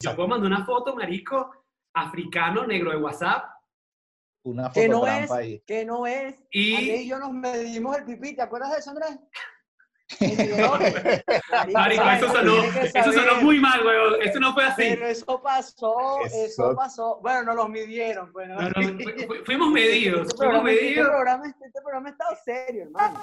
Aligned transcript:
Yo 0.00 0.14
puedo 0.14 0.28
mandar 0.28 0.46
una 0.52 0.64
foto, 0.64 0.94
marico, 0.94 1.50
africano, 1.94 2.64
negro 2.66 2.92
de 2.92 2.98
WhatsApp. 2.98 3.46
Una 4.44 4.70
Que 4.70 4.88
no 4.88 5.04
es, 5.06 5.28
ahí. 5.30 5.60
que 5.66 5.84
no 5.84 6.06
es. 6.06 6.36
Y- 6.52 6.76
Andrés 6.76 7.00
y 7.00 7.08
yo 7.08 7.18
nos 7.18 7.32
medimos 7.32 7.96
el 7.96 8.04
pipí, 8.04 8.36
¿te 8.36 8.42
acuerdas 8.42 8.70
de 8.72 8.78
eso, 8.78 8.90
Andrés? 8.90 9.18
Marico, 11.74 12.02
eso 12.04 12.32
sonó, 12.32 12.62
eso 12.64 13.12
sonó 13.12 13.42
muy 13.42 13.58
mal, 13.60 13.84
weón. 13.84 14.22
Eso 14.22 14.38
no 14.40 14.54
fue 14.54 14.64
así. 14.64 14.82
Pero 14.88 15.06
eso 15.08 15.42
pasó, 15.42 16.20
eso, 16.24 16.44
Eso- 16.46 16.74
pasó. 16.76 17.18
Bueno, 17.20 17.42
nos 17.42 17.56
los 17.56 17.68
midieron. 17.68 18.32
Bueno, 18.32 18.54
No, 18.54 18.70
no, 18.70 18.74
fu- 18.82 19.26
fu- 19.26 19.44
fuimos 19.44 19.68
medidos, 19.70 20.28
Este 20.28 20.36
fuimos 20.36 20.62
programa, 20.62 20.70
este 20.70 20.84
medidos. 20.84 21.08
programa, 21.08 21.46
este 21.48 21.80
programa 21.82 22.08
ha 22.08 22.12
estado 22.12 22.36
serio, 22.44 22.82
hermano. 22.84 23.20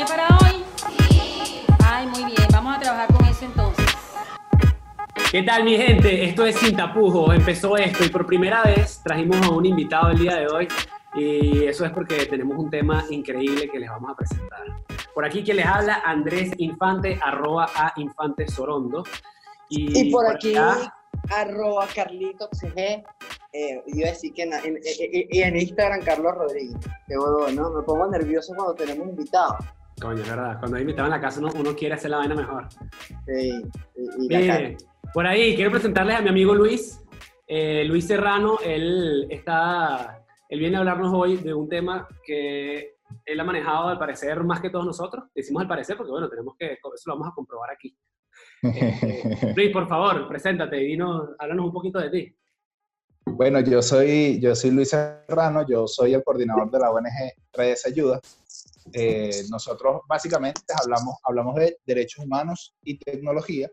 Que 0.00 0.06
para 0.06 0.28
hoy? 0.38 0.64
Ay, 1.84 2.06
muy 2.06 2.24
bien. 2.24 2.46
Vamos 2.52 2.76
a 2.76 2.80
trabajar 2.80 3.12
con 3.12 3.24
eso 3.26 3.44
entonces. 3.44 3.86
¿Qué 5.30 5.42
tal, 5.42 5.64
mi 5.64 5.76
gente? 5.76 6.24
Esto 6.24 6.44
es 6.46 6.56
Sin 6.56 6.76
Tapujos. 6.76 7.34
Empezó 7.34 7.76
esto 7.76 8.04
y 8.04 8.08
por 8.08 8.26
primera 8.26 8.62
vez 8.62 9.00
trajimos 9.04 9.40
a 9.46 9.50
un 9.50 9.66
invitado 9.66 10.10
el 10.10 10.18
día 10.18 10.36
de 10.36 10.46
hoy. 10.48 10.68
Y 11.14 11.64
eso 11.64 11.84
es 11.84 11.90
porque 11.92 12.26
tenemos 12.26 12.56
un 12.56 12.70
tema 12.70 13.04
increíble 13.10 13.68
que 13.68 13.78
les 13.78 13.90
vamos 13.90 14.10
a 14.12 14.14
presentar. 14.16 14.60
Por 15.14 15.24
aquí 15.24 15.42
quien 15.42 15.58
les 15.58 15.66
habla, 15.66 16.02
Andrés 16.04 16.50
Infante, 16.58 17.18
arroba 17.22 17.68
a 17.74 17.92
Infante 17.96 18.48
Sorondo. 18.48 19.04
Y 19.68 20.10
por 20.10 20.26
aquí, 20.26 20.56
acá- 20.56 20.94
arroba 21.30 21.86
Carlitos 21.94 22.48
CG. 22.52 23.04
Eh, 23.52 23.82
iba 23.88 24.08
a 24.08 24.12
decir 24.12 24.32
que 24.32 24.44
en, 24.44 24.52
en- 24.52 24.76
en- 24.76 25.26
y 25.30 25.42
en 25.42 25.56
Instagram 25.56 26.02
Carlos 26.04 26.34
Rodríguez. 26.36 26.76
Qué 27.08 27.16
bueno, 27.16 27.48
¿no? 27.52 27.70
Me 27.70 27.82
pongo 27.82 28.06
nervioso 28.08 28.52
cuando 28.54 28.74
tenemos 28.74 29.08
invitados. 29.08 29.56
Coño, 30.00 30.22
es 30.22 30.28
verdad. 30.28 30.58
Cuando 30.58 30.76
hay 30.76 30.82
invitado 30.82 31.06
en 31.06 31.12
la 31.12 31.20
casa 31.20 31.40
uno, 31.40 31.50
uno 31.54 31.74
quiere 31.74 31.94
hacer 31.94 32.10
la 32.10 32.18
vaina 32.18 32.34
mejor. 32.34 32.68
Sí, 33.26 33.62
y, 33.96 34.24
y 34.24 34.28
la 34.28 34.38
Mire, 34.38 34.76
por 35.12 35.26
ahí 35.26 35.54
quiero 35.54 35.70
presentarles 35.70 36.16
a 36.16 36.22
mi 36.22 36.28
amigo 36.28 36.54
Luis. 36.54 37.00
Eh, 37.46 37.84
Luis 37.84 38.06
Serrano, 38.06 38.58
él 38.64 39.26
está, 39.28 40.24
él 40.48 40.60
viene 40.60 40.76
a 40.76 40.80
hablarnos 40.80 41.12
hoy 41.12 41.36
de 41.36 41.52
un 41.52 41.68
tema 41.68 42.06
que 42.24 42.94
él 43.24 43.40
ha 43.40 43.44
manejado 43.44 43.88
al 43.88 43.98
parecer 43.98 44.44
más 44.44 44.60
que 44.60 44.70
todos 44.70 44.86
nosotros. 44.86 45.24
Decimos 45.34 45.62
al 45.62 45.68
parecer 45.68 45.96
porque 45.96 46.12
bueno, 46.12 46.28
tenemos 46.28 46.54
que, 46.56 46.74
eso 46.74 47.02
lo 47.06 47.14
vamos 47.14 47.28
a 47.28 47.34
comprobar 47.34 47.70
aquí. 47.72 47.96
Eh, 48.62 49.52
Luis, 49.56 49.72
por 49.72 49.88
favor, 49.88 50.28
preséntate 50.28 50.80
y 50.80 50.86
dinos, 50.86 51.30
háblanos 51.40 51.66
un 51.66 51.72
poquito 51.72 51.98
de 51.98 52.10
ti. 52.10 52.36
Bueno, 53.26 53.60
yo 53.60 53.82
soy, 53.82 54.40
yo 54.40 54.54
soy 54.54 54.70
Luis 54.70 54.90
Serrano, 54.90 55.66
yo 55.68 55.86
soy 55.86 56.14
el 56.14 56.22
coordinador 56.22 56.70
de 56.70 56.78
la 56.78 56.90
ONG 56.90 57.32
Redes 57.52 57.84
Ayuda. 57.84 58.20
Eh, 58.92 59.44
nosotros 59.50 60.02
básicamente 60.08 60.60
hablamos, 60.82 61.16
hablamos 61.24 61.54
de 61.56 61.78
derechos 61.86 62.24
humanos 62.24 62.74
y 62.82 62.98
tecnología. 62.98 63.70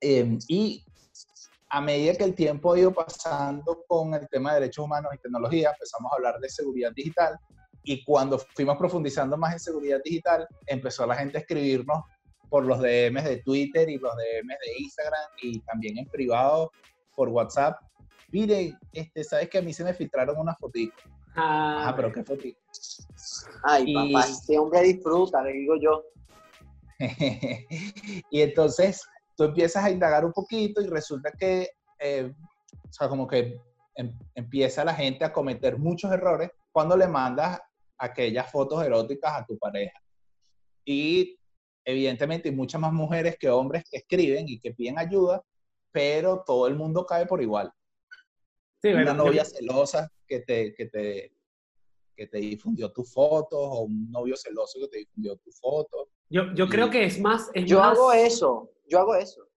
Eh, 0.00 0.38
y 0.48 0.84
a 1.70 1.80
medida 1.80 2.14
que 2.14 2.24
el 2.24 2.34
tiempo 2.34 2.72
ha 2.72 2.78
ido 2.78 2.92
pasando 2.92 3.84
con 3.86 4.14
el 4.14 4.28
tema 4.28 4.54
de 4.54 4.60
derechos 4.60 4.84
humanos 4.84 5.12
y 5.14 5.18
tecnología, 5.18 5.72
empezamos 5.72 6.12
a 6.12 6.16
hablar 6.16 6.38
de 6.40 6.48
seguridad 6.48 6.92
digital. 6.94 7.38
Y 7.82 8.04
cuando 8.04 8.38
fuimos 8.38 8.76
profundizando 8.76 9.36
más 9.36 9.52
en 9.52 9.60
seguridad 9.60 10.00
digital, 10.04 10.46
empezó 10.66 11.06
la 11.06 11.14
gente 11.14 11.38
a 11.38 11.40
escribirnos 11.40 12.02
por 12.48 12.64
los 12.64 12.78
DMs 12.78 13.24
de 13.24 13.42
Twitter 13.44 13.88
y 13.88 13.98
los 13.98 14.12
DMs 14.14 14.58
de 14.64 14.82
Instagram 14.82 15.30
y 15.42 15.60
también 15.60 15.98
en 15.98 16.06
privado 16.06 16.70
por 17.14 17.28
WhatsApp. 17.28 17.78
Mire, 18.30 18.74
este, 18.92 19.24
sabes 19.24 19.48
que 19.48 19.58
a 19.58 19.62
mí 19.62 19.72
se 19.72 19.84
me 19.84 19.94
filtraron 19.94 20.38
unas 20.38 20.58
fotitos. 20.58 21.04
Ah, 21.34 21.88
Ah, 21.88 21.96
pero 21.96 22.12
qué 22.12 22.24
fotitos. 22.24 23.06
Ay, 23.62 23.84
Y- 23.86 24.12
papá, 24.12 24.26
este 24.26 24.58
hombre 24.58 24.80
disfruta, 24.82 25.42
le 25.42 25.52
digo 25.52 25.74
yo. 25.80 26.04
y 28.30 28.40
entonces 28.40 29.02
tú 29.36 29.44
empiezas 29.44 29.84
a 29.84 29.90
indagar 29.90 30.24
un 30.24 30.32
poquito 30.32 30.80
y 30.80 30.86
resulta 30.86 31.30
que, 31.32 31.68
eh, 32.00 32.32
o 32.72 32.92
sea, 32.92 33.08
como 33.08 33.26
que 33.26 33.60
em- 33.94 34.18
empieza 34.34 34.84
la 34.84 34.94
gente 34.94 35.24
a 35.24 35.32
cometer 35.32 35.78
muchos 35.78 36.10
errores 36.12 36.50
cuando 36.72 36.96
le 36.96 37.06
mandas 37.06 37.60
aquellas 37.98 38.50
fotos 38.50 38.84
eróticas 38.84 39.32
a 39.32 39.44
tu 39.46 39.56
pareja. 39.58 39.98
Y 40.84 41.38
evidentemente 41.84 42.48
hay 42.48 42.54
muchas 42.54 42.80
más 42.80 42.92
mujeres 42.92 43.36
que 43.38 43.48
hombres 43.50 43.84
que 43.90 43.98
escriben 43.98 44.48
y 44.48 44.58
que 44.60 44.72
piden 44.72 44.98
ayuda, 44.98 45.42
pero 45.92 46.42
todo 46.44 46.66
el 46.66 46.74
mundo 46.74 47.06
cae 47.06 47.26
por 47.26 47.40
igual. 47.42 47.72
sí, 48.82 48.88
Una 48.92 49.12
novia 49.14 49.44
celosa 49.44 50.10
que 50.28 50.40
te, 50.40 50.74
que 50.74 50.86
te, 50.86 51.32
que 52.14 52.26
te 52.26 52.38
difundió 52.38 52.92
tus 52.92 53.12
fotos 53.12 53.58
o 53.60 53.80
un 53.82 54.10
novio 54.10 54.36
celoso 54.36 54.78
que 54.80 54.88
te 54.88 54.98
difundió 54.98 55.36
tus 55.36 55.58
fotos. 55.58 56.08
Yo, 56.28 56.42
yo 56.54 56.68
creo 56.68 56.90
que 56.90 57.04
es 57.04 57.18
más... 57.20 57.50
Es 57.54 57.64
Yo 57.64 57.78
más- 57.78 57.96
hago 57.96 58.12
eso, 58.12 58.70
yo 58.86 58.98
hago 59.00 59.14
eso. 59.14 59.48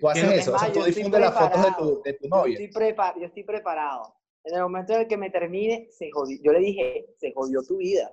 Tú 0.00 0.08
haces 0.08 0.24
eso, 0.40 0.54
o 0.54 0.58
sea, 0.58 0.68
más, 0.68 0.72
tú 0.72 0.80
yo 0.80 0.86
estoy 0.86 1.02
difundes 1.04 1.20
las 1.20 1.38
fotos 1.38 1.62
de 1.62 1.72
tu, 1.78 2.02
de 2.02 2.12
tu 2.14 2.24
Yo 2.24 2.28
novia. 2.36 2.58
estoy, 2.58 2.82
prepa- 2.82 3.14
yo 3.18 3.26
estoy 3.26 3.44
preparado. 3.44 4.14
En 4.42 4.56
el 4.56 4.62
momento 4.62 4.92
en 4.92 5.00
el 5.02 5.06
que 5.08 5.16
me 5.16 5.30
termine, 5.30 5.86
se 5.90 6.10
jodió. 6.10 6.36
Yo 6.42 6.52
le 6.52 6.58
dije, 6.58 7.06
se 7.16 7.32
jodió 7.32 7.62
tu 7.62 7.76
vida. 7.78 8.12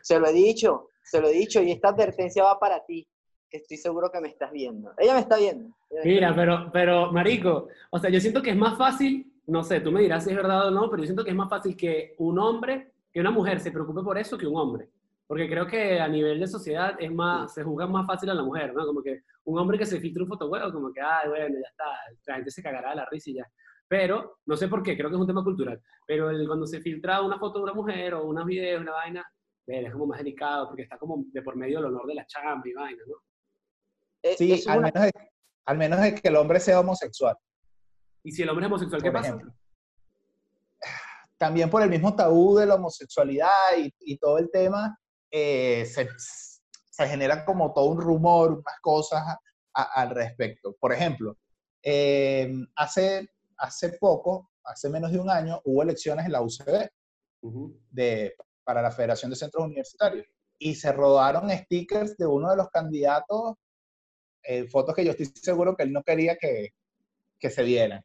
Se 0.00 0.18
lo 0.18 0.26
he 0.26 0.32
dicho, 0.32 0.88
se 1.04 1.20
lo 1.20 1.28
he 1.28 1.32
dicho, 1.32 1.62
y 1.62 1.70
esta 1.72 1.88
advertencia 1.90 2.42
va 2.42 2.58
para 2.58 2.84
ti, 2.86 3.06
que 3.50 3.58
estoy 3.58 3.76
seguro 3.76 4.10
que 4.10 4.20
me 4.20 4.28
estás 4.28 4.50
viendo. 4.50 4.92
Ella 4.96 5.14
me 5.14 5.20
está 5.20 5.36
viendo. 5.36 5.76
Me 5.90 6.04
Mira, 6.04 6.30
está 6.30 6.40
pero, 6.40 6.70
pero, 6.72 7.12
marico, 7.12 7.68
o 7.90 7.98
sea, 7.98 8.08
yo 8.10 8.18
siento 8.18 8.40
que 8.40 8.50
es 8.50 8.56
más 8.56 8.78
fácil, 8.78 9.29
no 9.46 9.62
sé, 9.64 9.80
tú 9.80 9.90
me 9.92 10.00
dirás 10.02 10.24
si 10.24 10.30
es 10.30 10.36
verdad 10.36 10.68
o 10.68 10.70
no, 10.70 10.88
pero 10.90 11.02
yo 11.02 11.06
siento 11.06 11.24
que 11.24 11.30
es 11.30 11.36
más 11.36 11.48
fácil 11.48 11.76
que 11.76 12.14
un 12.18 12.38
hombre, 12.38 12.92
que 13.12 13.20
una 13.20 13.30
mujer 13.30 13.60
se 13.60 13.72
preocupe 13.72 14.02
por 14.02 14.16
eso 14.18 14.38
que 14.38 14.46
un 14.46 14.56
hombre. 14.56 14.88
Porque 15.26 15.48
creo 15.48 15.66
que 15.66 16.00
a 16.00 16.08
nivel 16.08 16.40
de 16.40 16.46
sociedad 16.48 16.96
es 16.98 17.12
más, 17.12 17.54
se 17.54 17.62
juzga 17.62 17.86
más 17.86 18.06
fácil 18.06 18.30
a 18.30 18.34
la 18.34 18.42
mujer, 18.42 18.74
¿no? 18.74 18.84
Como 18.84 19.00
que 19.02 19.22
un 19.44 19.58
hombre 19.58 19.78
que 19.78 19.86
se 19.86 20.00
filtra 20.00 20.22
un 20.24 20.28
fotohuevo, 20.28 20.72
como 20.72 20.92
que, 20.92 21.00
ay, 21.00 21.28
bueno, 21.28 21.54
ya 21.60 21.68
está, 21.68 21.84
la 22.26 22.34
gente 22.36 22.50
se 22.50 22.62
cagará 22.62 22.90
de 22.90 22.96
la 22.96 23.06
risa 23.10 23.30
y 23.30 23.34
ya. 23.34 23.46
Pero, 23.86 24.38
no 24.46 24.56
sé 24.56 24.66
por 24.68 24.82
qué, 24.82 24.96
creo 24.96 25.08
que 25.08 25.14
es 25.16 25.20
un 25.20 25.26
tema 25.26 25.42
cultural, 25.44 25.80
pero 26.06 26.30
el, 26.30 26.46
cuando 26.46 26.66
se 26.66 26.80
filtra 26.80 27.22
una 27.22 27.38
foto 27.38 27.58
de 27.58 27.64
una 27.64 27.74
mujer 27.74 28.14
o 28.14 28.24
unos 28.26 28.44
videos, 28.44 28.80
una 28.82 28.92
vaina, 28.92 29.24
es 29.66 29.92
como 29.92 30.06
más 30.06 30.18
delicado, 30.18 30.66
porque 30.66 30.82
está 30.82 30.98
como 30.98 31.22
de 31.32 31.42
por 31.42 31.54
medio 31.56 31.78
el 31.78 31.84
honor 31.86 32.06
de 32.06 32.14
la 32.14 32.26
chamba 32.26 32.62
y 32.68 32.72
vaina, 32.72 33.02
¿no? 33.06 33.14
Eh, 34.22 34.34
Sí, 34.36 34.64
al 34.68 34.78
una- 34.78 34.88
menos, 34.92 35.02
de, 35.04 35.12
al 35.66 35.78
menos 35.78 36.00
de 36.00 36.14
que 36.14 36.28
el 36.28 36.36
hombre 36.36 36.58
sea 36.60 36.80
homosexual. 36.80 37.36
Y 38.22 38.32
si 38.32 38.42
el 38.42 38.48
hombre 38.50 38.66
es 38.66 38.72
homosexual, 38.72 39.02
¿qué 39.02 39.10
Por 39.10 39.20
pasa? 39.20 39.28
ejemplo. 39.34 39.52
También 41.38 41.70
por 41.70 41.82
el 41.82 41.88
mismo 41.88 42.14
tabú 42.14 42.56
de 42.58 42.66
la 42.66 42.74
homosexualidad 42.74 43.48
y, 43.78 43.92
y 44.00 44.18
todo 44.18 44.36
el 44.38 44.50
tema, 44.50 44.98
eh, 45.30 45.86
se, 45.86 46.06
se 46.90 47.08
genera 47.08 47.44
como 47.46 47.72
todo 47.72 47.86
un 47.86 48.00
rumor, 48.00 48.52
unas 48.52 48.80
cosas 48.82 49.22
a- 49.26 49.40
a- 49.74 50.02
al 50.02 50.10
respecto. 50.10 50.76
Por 50.78 50.92
ejemplo, 50.92 51.38
eh, 51.82 52.52
hace, 52.76 53.30
hace 53.56 53.90
poco, 53.98 54.50
hace 54.64 54.90
menos 54.90 55.12
de 55.12 55.18
un 55.18 55.30
año, 55.30 55.60
hubo 55.64 55.82
elecciones 55.82 56.26
en 56.26 56.32
la 56.32 56.42
UCB. 56.42 56.90
De, 57.90 58.34
para 58.64 58.82
la 58.82 58.90
Federación 58.90 59.30
de 59.30 59.36
Centros 59.36 59.64
Universitarios. 59.64 60.26
Y 60.58 60.74
se 60.74 60.92
rodaron 60.92 61.48
stickers 61.50 62.18
de 62.18 62.26
uno 62.26 62.50
de 62.50 62.56
los 62.56 62.68
candidatos, 62.68 63.54
eh, 64.42 64.68
fotos 64.68 64.94
que 64.94 65.06
yo 65.06 65.12
estoy 65.12 65.24
seguro 65.26 65.74
que 65.74 65.84
él 65.84 65.92
no 65.92 66.02
quería 66.02 66.36
que, 66.36 66.74
que 67.38 67.48
se 67.48 67.62
vieran. 67.62 68.04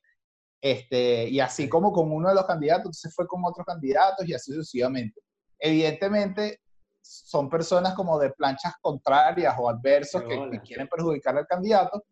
Este, 0.61 1.29
y 1.29 1.39
así 1.39 1.69
como 1.69 1.91
con 1.91 2.11
uno 2.11 2.29
de 2.29 2.35
los 2.35 2.45
candidatos, 2.45 2.85
entonces 2.85 3.13
fue 3.13 3.27
con 3.27 3.43
otros 3.45 3.65
candidatos 3.65 4.27
y 4.27 4.33
así 4.33 4.51
sucesivamente. 4.51 5.21
Evidentemente, 5.59 6.61
son 7.01 7.49
personas 7.49 7.93
como 7.93 8.17
de 8.17 8.31
planchas 8.31 8.73
contrarias 8.81 9.55
o 9.59 9.69
adversos 9.69 10.23
que, 10.23 10.49
que 10.51 10.61
quieren 10.61 10.87
perjudicar 10.87 11.37
al 11.37 11.45
candidato, 11.45 12.03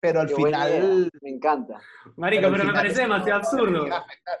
pero 0.00 0.20
al 0.20 0.28
Qué 0.28 0.34
final... 0.34 1.10
Me 1.20 1.30
encanta. 1.30 1.80
Marico, 2.16 2.46
al 2.46 2.52
pero, 2.52 2.64
me 2.64 2.72
parece 2.72 3.06
no 3.06 3.14
demasiado 3.14 3.40
absurdo. 3.40 3.82
afectar. 3.94 4.40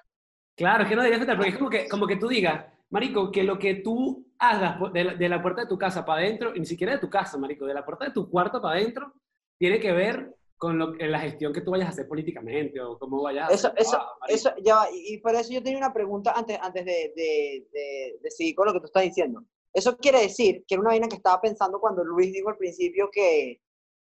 Claro, 0.56 0.82
es 0.82 0.88
que 0.88 0.96
no 0.96 1.02
debería 1.02 1.16
afectar, 1.16 1.36
porque 1.36 1.50
es 1.50 1.58
como 1.58 1.70
que, 1.70 1.88
como 1.88 2.06
que 2.06 2.16
tú 2.16 2.28
digas, 2.28 2.66
Marico, 2.90 3.30
que 3.30 3.44
lo 3.44 3.58
que 3.58 3.76
tú 3.76 4.26
hagas 4.38 4.78
de 4.92 5.04
la, 5.04 5.14
de 5.14 5.28
la 5.28 5.40
puerta 5.40 5.62
de 5.62 5.68
tu 5.68 5.78
casa 5.78 6.04
para 6.04 6.20
adentro, 6.20 6.54
y 6.54 6.60
ni 6.60 6.66
siquiera 6.66 6.94
de 6.94 6.98
tu 6.98 7.08
casa, 7.08 7.38
Marico, 7.38 7.66
de 7.66 7.74
la 7.74 7.84
puerta 7.84 8.06
de 8.06 8.10
tu 8.10 8.28
cuarto 8.28 8.60
para 8.60 8.76
adentro, 8.76 9.14
tiene 9.58 9.78
que 9.78 9.92
ver 9.92 10.34
con 10.60 10.78
lo, 10.78 10.92
que- 10.92 11.06
la 11.08 11.18
gestión 11.20 11.54
que 11.54 11.62
tú 11.62 11.70
vayas 11.70 11.86
a 11.86 11.90
hacer 11.90 12.06
políticamente 12.06 12.78
o 12.82 12.98
cómo 12.98 13.22
vayas 13.22 13.48
a 13.48 13.52
Eso, 13.54 13.68
hacer. 13.68 13.80
eso, 13.80 13.96
Ah, 13.98 14.12
eso, 14.28 14.50
ya 14.62 14.76
va, 14.76 14.90
y, 14.92 15.14
y 15.14 15.18
por 15.18 15.34
eso 15.34 15.50
yo 15.52 15.62
tenía 15.62 15.78
una 15.78 15.92
pregunta 15.92 16.32
antes, 16.36 16.58
antes 16.60 16.84
de, 16.84 17.12
de, 17.16 17.66
de, 17.72 18.18
de 18.20 18.30
seguir 18.30 18.54
con 18.54 18.66
lo 18.66 18.74
que 18.74 18.80
tú 18.80 18.84
estás 18.86 19.02
diciendo. 19.04 19.42
Eso 19.72 19.96
quiere 19.96 20.20
decir 20.20 20.62
que 20.68 20.74
era 20.74 20.82
una 20.82 20.90
vaina 20.90 21.08
que 21.08 21.16
estaba 21.16 21.40
pensando 21.40 21.80
cuando 21.80 22.04
Luis 22.04 22.30
dijo 22.34 22.50
al 22.50 22.58
principio 22.58 23.08
que, 23.10 23.62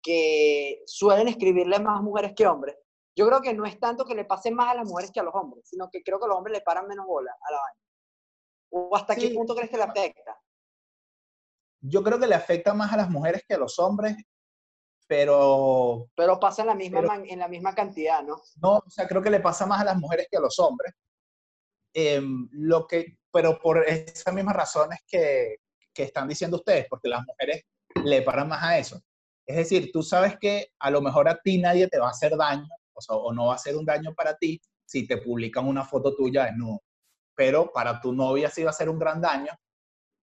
que 0.02 0.82
suelen 0.86 1.28
escribirle 1.28 1.78
más 1.78 2.00
mujeres 2.02 2.32
que 2.34 2.46
hombres. 2.46 2.74
Yo 3.14 3.26
creo 3.26 3.42
que 3.42 3.52
no 3.52 3.66
es 3.66 3.78
tanto 3.78 4.06
que 4.06 4.14
le 4.14 4.24
pase 4.24 4.50
más 4.50 4.70
a 4.70 4.76
las 4.76 4.88
mujeres 4.88 5.10
que 5.12 5.20
a 5.20 5.24
los 5.24 5.34
hombres, 5.34 5.68
sino 5.68 5.90
que 5.90 6.02
creo 6.02 6.18
que 6.18 6.26
los 6.26 6.38
hombres 6.38 6.56
le 6.56 6.62
paran 6.62 6.88
menos 6.88 7.04
bola 7.06 7.32
a 7.38 7.52
la 7.52 7.58
vaina. 7.58 7.80
¿O 8.70 8.96
hasta 8.96 9.14
qué 9.14 9.28
Sí. 9.28 9.34
punto 9.34 9.54
crees 9.54 9.68
que 9.70 9.76
le 9.76 9.82
afecta? 9.82 10.40
Yo 11.82 12.02
creo 12.02 12.18
que 12.18 12.26
le 12.26 12.34
afecta 12.34 12.72
más 12.72 12.92
a 12.94 12.96
las 12.96 13.10
mujeres 13.10 13.42
que 13.46 13.54
a 13.54 13.58
los 13.58 13.78
hombres 13.78 14.16
pero 15.10 16.08
Pero 16.14 16.38
pasa 16.38 16.62
en 16.62 16.68
la 16.68 16.74
misma, 16.76 17.00
Pero- 17.00 17.24
en 17.26 17.38
la 17.40 17.48
misma 17.48 17.74
cantidad, 17.74 18.22
¿no? 18.22 18.40
no, 18.62 18.76
o 18.76 18.88
sea, 18.90 19.08
creo 19.08 19.20
que 19.20 19.28
le 19.30 19.40
pasa 19.40 19.66
más 19.66 19.80
a 19.80 19.84
las 19.84 19.96
mujeres 19.96 20.28
que 20.30 20.36
a 20.36 20.40
los 20.40 20.56
hombres. 20.60 20.94
Em, 21.92 22.48
lo 22.52 22.86
que, 22.86 23.18
pero 23.32 23.58
por 23.58 23.82
esas 23.88 24.32
mismas 24.32 24.54
razones 24.54 25.00
que, 25.08 25.56
que 25.92 26.04
están 26.04 26.28
diciendo 26.28 26.58
ustedes, 26.58 26.86
porque 26.88 27.08
las 27.08 27.24
mujeres 27.26 27.64
le 28.04 28.22
paran 28.22 28.46
más 28.46 28.62
a 28.62 28.78
eso. 28.78 29.00
Es 29.44 29.56
decir, 29.56 29.90
tú 29.92 30.04
sabes 30.04 30.38
que 30.38 30.68
a 30.78 30.92
lo 30.92 31.00
mejor 31.00 31.28
a 31.28 31.40
ti 31.42 31.58
nadie 31.58 31.88
te 31.88 31.98
va 31.98 32.06
a 32.06 32.10
hacer 32.10 32.36
daño, 32.36 32.68
o, 32.92 33.00
sea, 33.00 33.16
o 33.16 33.32
no 33.32 33.46
va 33.46 33.54
a 33.54 33.56
hacer 33.56 33.74
un 33.76 33.84
daño 33.84 34.14
para 34.14 34.36
ti 34.36 34.60
si 34.86 35.08
te 35.08 35.16
publican 35.16 35.66
una 35.66 35.84
foto 35.84 36.14
tuya 36.14 36.44
desnudo. 36.44 36.82
Pero 37.34 37.72
para 37.72 38.00
tu 38.00 38.12
novia 38.12 38.48
sí 38.48 38.62
va 38.62 38.70
a 38.70 38.74
ser 38.74 38.88
un 38.88 38.98
gran 39.00 39.20
daño 39.20 39.50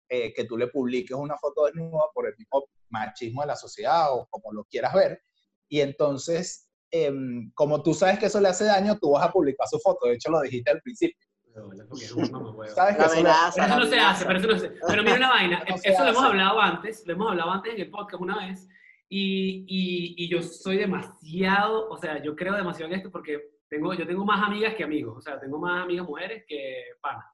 eh, 0.09 0.33
que 0.33 0.45
tú 0.45 0.57
le 0.57 0.67
publiques 0.67 1.15
una 1.17 1.35
foto 1.37 1.65
desnuda 1.65 2.03
por 2.13 2.27
el 2.27 2.35
mismo 2.37 2.65
machismo 2.89 3.41
de 3.41 3.47
la 3.47 3.55
sociedad 3.55 4.13
o 4.13 4.27
como 4.29 4.53
lo 4.53 4.63
quieras 4.65 4.93
ver. 4.93 5.21
Y 5.69 5.81
entonces, 5.81 6.69
em, 6.91 7.51
como 7.53 7.83
tú 7.83 7.93
sabes 7.93 8.19
que 8.19 8.27
eso 8.27 8.39
le 8.39 8.47
hace 8.49 8.65
daño, 8.65 8.97
tú 8.99 9.11
vas 9.11 9.27
a 9.27 9.31
publicar 9.31 9.67
su 9.67 9.79
foto. 9.79 10.07
De 10.07 10.13
hecho, 10.15 10.31
lo 10.31 10.41
dijiste 10.41 10.71
al 10.71 10.81
principio. 10.81 11.17
Sabes 12.75 12.95
que 12.95 13.01
eso 13.03 13.13
le- 13.15 13.19
amenaza. 13.21 13.53
Pero 13.55 13.65
eso 13.67 13.75
la 13.75 13.83
no 13.83 13.85
se 13.89 13.99
hace, 13.99 14.25
pero 14.25 14.39
eso 14.39 14.47
no 14.47 14.59
se 14.59 14.69
Pero 14.87 15.03
mira 15.03 15.15
una 15.15 15.29
vaina, 15.29 15.63
No 15.67 15.75
eso 15.75 16.03
lo 16.03 16.09
hemos 16.11 16.23
hablado 16.23 16.61
antes, 16.61 17.03
lo 17.07 17.13
hemos 17.13 17.31
hablado 17.31 17.51
antes 17.51 17.73
en 17.73 17.81
el 17.81 17.89
podcast 17.89 18.21
una 18.21 18.45
vez, 18.47 18.67
y, 19.09 19.65
y, 19.67 20.23
y 20.23 20.29
yo 20.29 20.43
soy 20.43 20.77
demasiado, 20.77 21.89
o 21.89 21.97
sea, 21.97 22.21
yo 22.21 22.35
creo 22.35 22.53
demasiado 22.55 22.91
en 22.91 22.97
esto 22.99 23.09
porque 23.11 23.41
tengo, 23.69 23.93
yo 23.95 24.05
tengo 24.05 24.23
más 24.23 24.45
amigas 24.45 24.75
que 24.75 24.83
amigos, 24.83 25.17
o 25.17 25.21
sea, 25.21 25.39
tengo 25.39 25.57
más 25.57 25.83
amigas 25.83 26.05
mujeres 26.05 26.43
que 26.47 26.83
panas. 27.01 27.25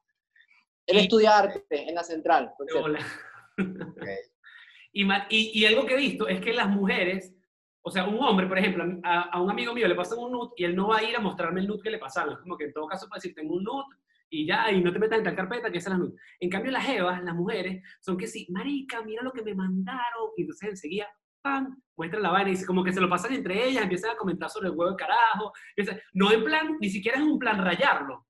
Él 0.86 0.96
Y- 0.98 1.00
estudia 1.00 1.38
arte 1.38 1.64
en 1.70 1.94
la 1.94 2.02
central. 2.02 2.52
por 2.56 2.66
cierto. 2.68 2.84
Hola. 2.84 2.98
y, 4.92 5.04
ma- 5.04 5.26
y, 5.28 5.58
y 5.60 5.64
algo 5.66 5.86
que 5.86 5.94
he 5.94 5.98
visto 5.98 6.28
es 6.28 6.40
que 6.40 6.52
las 6.52 6.68
mujeres, 6.68 7.34
o 7.82 7.90
sea, 7.90 8.06
un 8.08 8.18
hombre, 8.22 8.46
por 8.46 8.58
ejemplo, 8.58 8.84
a, 9.02 9.22
a 9.22 9.40
un 9.40 9.50
amigo 9.50 9.74
mío 9.74 9.88
le 9.88 9.94
pasan 9.94 10.18
un 10.18 10.32
nude 10.32 10.50
y 10.56 10.64
él 10.64 10.74
no 10.76 10.88
va 10.88 10.98
a 10.98 11.02
ir 11.04 11.16
a 11.16 11.20
mostrarme 11.20 11.60
el 11.60 11.66
nude 11.66 11.82
que 11.82 11.90
le 11.90 11.98
pasaron. 11.98 12.34
Es 12.34 12.40
como 12.40 12.56
que 12.56 12.64
en 12.64 12.72
todo 12.72 12.86
caso 12.86 13.08
puede 13.08 13.18
decir, 13.18 13.34
tengo 13.34 13.54
un 13.54 13.64
nude 13.64 13.84
y 14.30 14.46
ya, 14.46 14.70
y 14.72 14.80
no 14.82 14.92
te 14.92 14.98
metas 14.98 15.18
en 15.18 15.24
tal 15.24 15.36
carpeta 15.36 15.70
que 15.70 15.78
esa 15.78 15.90
es 15.90 15.98
la 15.98 16.04
nude. 16.04 16.14
En 16.40 16.50
cambio, 16.50 16.72
las 16.72 16.88
evas, 16.88 17.22
las 17.22 17.34
mujeres, 17.34 17.82
son 18.00 18.16
que 18.16 18.26
sí, 18.26 18.46
marica, 18.50 19.02
mira 19.02 19.22
lo 19.22 19.32
que 19.32 19.42
me 19.42 19.54
mandaron. 19.54 20.30
Y 20.36 20.42
entonces 20.42 20.70
enseguida, 20.70 21.06
¡pam! 21.42 21.80
Muestran 21.96 22.22
la 22.22 22.30
vaina 22.30 22.48
y 22.48 22.52
dice, 22.52 22.66
como 22.66 22.82
que 22.82 22.92
se 22.92 23.00
lo 23.00 23.08
pasan 23.08 23.32
entre 23.34 23.68
ellas, 23.68 23.82
empiezan 23.84 24.10
a 24.10 24.16
comentar 24.16 24.50
sobre 24.50 24.68
el 24.68 24.74
huevo 24.74 24.90
de 24.92 24.96
carajo. 24.96 25.52
empiezan- 25.76 26.00
no 26.14 26.32
en 26.32 26.42
plan, 26.42 26.76
ni 26.80 26.88
siquiera 26.88 27.18
es 27.18 27.22
un 27.24 27.38
plan 27.38 27.62
rayarlo. 27.64 28.26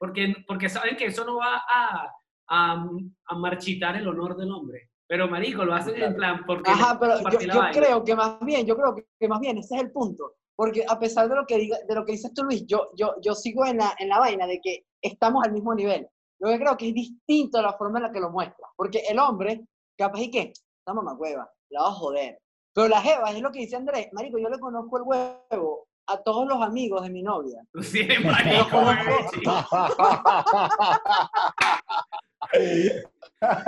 Porque, 0.00 0.34
porque 0.48 0.70
saben 0.70 0.96
que 0.96 1.06
eso 1.06 1.26
no 1.26 1.36
va 1.36 1.56
a, 1.56 2.10
a, 2.48 2.88
a 3.26 3.34
marchitar 3.34 3.96
el 3.96 4.08
honor 4.08 4.34
del 4.34 4.50
hombre. 4.50 4.88
Pero, 5.06 5.28
marico, 5.28 5.62
lo 5.62 5.74
hacen 5.74 6.00
en 6.02 6.14
plan 6.14 6.42
porque... 6.46 6.70
Ajá, 6.70 6.98
pero 6.98 7.18
yo, 7.18 7.46
la 7.46 7.70
yo 7.70 7.80
creo 7.80 8.04
que 8.04 8.14
más 8.16 8.40
bien, 8.40 8.64
yo 8.64 8.76
creo 8.76 8.94
que, 8.94 9.28
más 9.28 9.40
bien 9.40 9.58
ese 9.58 9.74
es 9.74 9.82
el 9.82 9.92
punto. 9.92 10.36
Porque 10.56 10.86
a 10.88 10.98
pesar 10.98 11.28
de 11.28 11.34
lo 11.34 11.44
que, 11.44 11.58
diga, 11.58 11.76
de 11.86 11.94
lo 11.94 12.06
que 12.06 12.12
dices 12.12 12.32
tú, 12.32 12.44
Luis, 12.44 12.64
yo, 12.66 12.90
yo, 12.96 13.16
yo 13.20 13.34
sigo 13.34 13.66
en 13.66 13.76
la, 13.76 13.94
en 13.98 14.08
la 14.08 14.18
vaina 14.18 14.46
de 14.46 14.58
que 14.62 14.86
estamos 15.02 15.44
al 15.44 15.52
mismo 15.52 15.74
nivel. 15.74 16.08
Lo 16.38 16.48
que 16.48 16.58
creo 16.58 16.76
que 16.78 16.88
es 16.88 16.94
distinto 16.94 17.60
la 17.60 17.74
forma 17.74 17.98
en 17.98 18.04
la 18.04 18.12
que 18.12 18.20
lo 18.20 18.30
muestra. 18.30 18.68
Porque 18.74 19.02
el 19.06 19.18
hombre, 19.18 19.66
capaz 19.98 20.20
y 20.20 20.30
que, 20.30 20.52
esta 20.78 20.94
mamagüeva, 20.94 21.50
la 21.68 21.82
va 21.82 21.88
a 21.88 21.92
joder. 21.92 22.38
Pero 22.72 22.88
la 22.88 23.02
jeva, 23.02 23.30
es 23.32 23.42
lo 23.42 23.52
que 23.52 23.58
dice 23.58 23.76
Andrés, 23.76 24.08
marico, 24.12 24.38
yo 24.38 24.48
le 24.48 24.58
conozco 24.58 24.96
el 24.96 25.02
huevo 25.04 25.88
a 26.12 26.22
todos 26.22 26.46
los 26.48 26.62
amigos 26.62 27.02
de 27.02 27.10
mi 27.10 27.22
novia. 27.22 27.60
Sí 27.82 28.06
marico. 28.24 28.80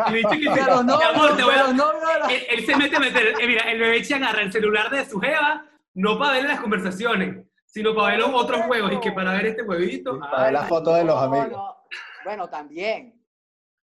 Y 0.08 0.12
dice 0.12 0.40
que 0.40 0.50
Pero 0.54 0.82
no, 0.82 0.98
mi 0.98 1.04
amor, 1.04 1.36
te 1.36 1.42
voy 1.44 1.54
a- 1.54 1.56
pero 1.62 1.72
no, 1.72 1.92
no, 1.92 2.18
no. 2.18 2.28
él, 2.28 2.42
él 2.50 2.66
se 2.66 2.76
mete 2.76 2.96
a 2.96 3.00
meter, 3.00 3.28
eh, 3.40 3.46
mira, 3.46 3.70
el 3.70 3.78
bebé 3.80 4.04
se 4.04 4.14
agarra 4.14 4.42
el 4.42 4.52
celular 4.52 4.90
de 4.90 5.04
su 5.08 5.20
jeva, 5.20 5.64
no 5.94 6.18
para 6.18 6.32
ver 6.34 6.44
las 6.44 6.60
conversaciones, 6.60 7.46
sino 7.66 7.94
para 7.94 8.08
ver 8.16 8.18
los 8.20 8.30
otros 8.34 8.62
juegos, 8.62 8.92
y 8.92 9.00
que 9.00 9.12
para 9.12 9.32
ver 9.32 9.46
este 9.46 9.62
huevito, 9.62 10.14
Sí, 10.14 10.20
para 10.20 10.42
ver 10.44 10.52
la 10.52 10.62
ay, 10.62 10.68
foto 10.68 10.94
de 10.94 11.04
los 11.04 11.22
amigos. 11.22 11.48
no. 11.52 11.76
Bueno, 12.24 12.48
también. 12.48 13.18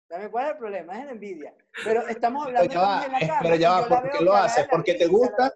También, 0.09 0.31
¿cuál 0.31 0.47
es 0.47 0.52
el 0.52 0.59
problema? 0.59 0.99
Es 0.99 1.05
la 1.06 1.11
envidia. 1.12 1.55
Pero 1.85 2.06
estamos 2.06 2.47
Pero 2.47 2.59
hablando 2.61 2.75
ya 2.75 2.81
de 2.81 2.87
va, 2.87 3.05
en 3.06 3.12
la 3.12 3.19
eh, 3.19 3.38
pero 3.43 3.55
ya 3.56 3.70
va, 3.70 3.88
¿por 3.88 4.11
qué 4.11 4.25
lo 4.25 4.35
haces? 4.37 4.64
de 4.64 4.70
¿Porque 4.70 4.94
te 4.94 5.06
gusta? 5.06 5.52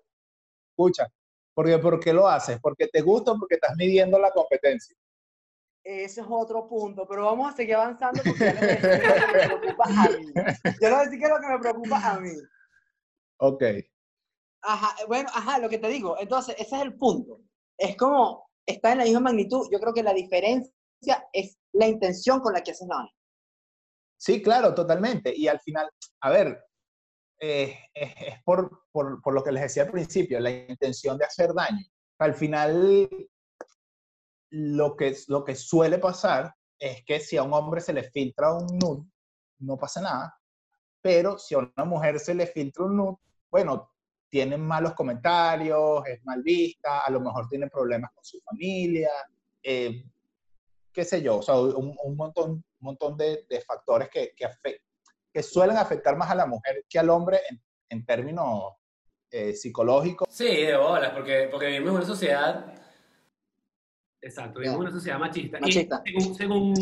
Escucha, 0.70 1.06
porque, 1.60 1.78
¿por 1.78 2.00
qué 2.00 2.12
lo 2.14 2.26
haces? 2.26 2.58
¿Porque 2.58 2.88
te 2.88 3.02
gusta 3.02 3.32
o 3.32 3.38
porque 3.38 3.56
estás 3.56 3.76
midiendo 3.76 4.18
la 4.18 4.30
competencia? 4.30 4.96
Ese 5.84 6.22
es 6.22 6.26
otro 6.26 6.66
punto, 6.66 7.06
pero 7.06 7.26
vamos 7.26 7.52
a 7.52 7.56
seguir 7.56 7.74
avanzando 7.74 8.22
porque 8.24 8.44
ya 8.44 8.52
les 8.54 8.82
voy 8.82 8.88
a 8.88 8.94
decir 8.94 9.10
lo 9.10 9.26
que 9.26 9.26
me 9.26 9.58
preocupa 9.58 9.84
a 9.84 10.08
mí. 10.08 10.32
Les 10.80 10.90
voy 10.90 10.90
a 10.90 11.28
lo 11.28 11.40
que 11.40 11.46
me 11.48 11.58
preocupa 11.58 12.10
a 12.10 12.20
mí. 12.20 12.32
Ok. 13.40 13.62
Ajá, 14.62 14.96
bueno, 15.06 15.28
ajá, 15.34 15.58
lo 15.58 15.68
que 15.68 15.78
te 15.78 15.88
digo. 15.88 16.18
Entonces, 16.18 16.54
ese 16.58 16.76
es 16.76 16.82
el 16.82 16.96
punto. 16.96 17.42
Es 17.76 17.94
como, 17.94 18.48
está 18.66 18.92
en 18.92 18.98
la 18.98 19.04
misma 19.04 19.20
magnitud. 19.20 19.68
Yo 19.70 19.78
creo 19.80 19.92
que 19.92 20.02
la 20.02 20.14
diferencia 20.14 21.28
es 21.34 21.58
la 21.72 21.88
intención 21.88 22.40
con 22.40 22.54
la 22.54 22.62
que 22.62 22.70
haces 22.70 22.88
la 22.88 22.96
vaina. 22.96 23.12
Sí, 24.18 24.40
claro, 24.42 24.74
totalmente. 24.74 25.30
Y 25.36 25.46
al 25.46 25.60
final, 25.60 25.90
a 26.22 26.30
ver, 26.30 26.64
eh, 27.40 27.76
es, 27.94 28.42
por, 28.44 28.84
por, 28.92 29.20
por 29.22 29.34
lo 29.34 29.42
que 29.42 29.52
les 29.52 29.62
decía 29.62 29.84
al 29.84 29.90
principio, 29.90 30.38
la 30.40 30.50
intención 30.50 31.16
de 31.18 31.24
hacer 31.24 31.52
daño. 31.54 31.84
Al 32.18 32.34
final, 32.34 33.08
lo 34.50 34.96
que, 34.96 35.16
lo 35.28 35.44
que 35.44 35.54
suele 35.54 35.98
pasar 35.98 36.54
es 36.78 37.04
que 37.04 37.20
si 37.20 37.36
a 37.36 37.42
un 37.42 37.52
hombre 37.52 37.80
se 37.80 37.92
le 37.92 38.04
filtra 38.04 38.52
un 38.54 38.66
nude, 38.78 39.06
no 39.60 39.76
pasa 39.76 40.00
nada. 40.00 40.36
Pero 41.02 41.38
si 41.38 41.54
a 41.54 41.58
una 41.58 41.84
mujer 41.84 42.18
se 42.18 42.34
le 42.34 42.46
filtra 42.46 42.84
un 42.84 42.96
nude, 42.96 43.16
bueno, 43.50 43.90
tienen 44.28 44.60
malos 44.60 44.94
comentarios, 44.94 46.06
es 46.06 46.24
mal 46.24 46.42
vista, 46.42 47.00
a 47.00 47.10
lo 47.10 47.20
mejor 47.20 47.48
tiene 47.48 47.68
problemas 47.68 48.10
con 48.14 48.24
su 48.24 48.38
familia, 48.40 49.10
eh, 49.62 50.04
qué 50.92 51.04
sé 51.04 51.22
yo, 51.22 51.38
o 51.38 51.42
sea, 51.42 51.58
un, 51.58 51.96
un 52.02 52.16
montón, 52.16 52.50
un 52.50 52.64
montón 52.80 53.16
de, 53.16 53.44
de 53.48 53.60
factores 53.60 54.08
que, 54.08 54.32
que, 54.36 54.44
afe- 54.46 54.80
que 55.32 55.42
suelen 55.42 55.76
afectar 55.76 56.16
más 56.16 56.30
a 56.30 56.34
la 56.34 56.46
mujer 56.46 56.84
que 56.88 56.98
al 56.98 57.10
hombre 57.10 57.38
en, 57.48 57.60
en 57.88 58.04
términos 58.04 58.74
eh, 59.30 59.52
psicológicos. 59.52 60.28
Sí, 60.30 60.46
de 60.66 60.76
bolas, 60.76 61.12
porque, 61.12 61.48
porque 61.50 61.66
vivimos 61.66 61.90
en 61.90 61.96
una 61.96 62.06
sociedad. 62.06 62.74
Exacto, 64.20 64.60
vivimos 64.60 64.76
en 64.80 64.82
una 64.86 64.90
sociedad 64.92 65.18
machista. 65.18 65.60
Machista. 65.60 66.02
Y 66.04 66.20
según, 66.20 66.34
según, 66.34 66.74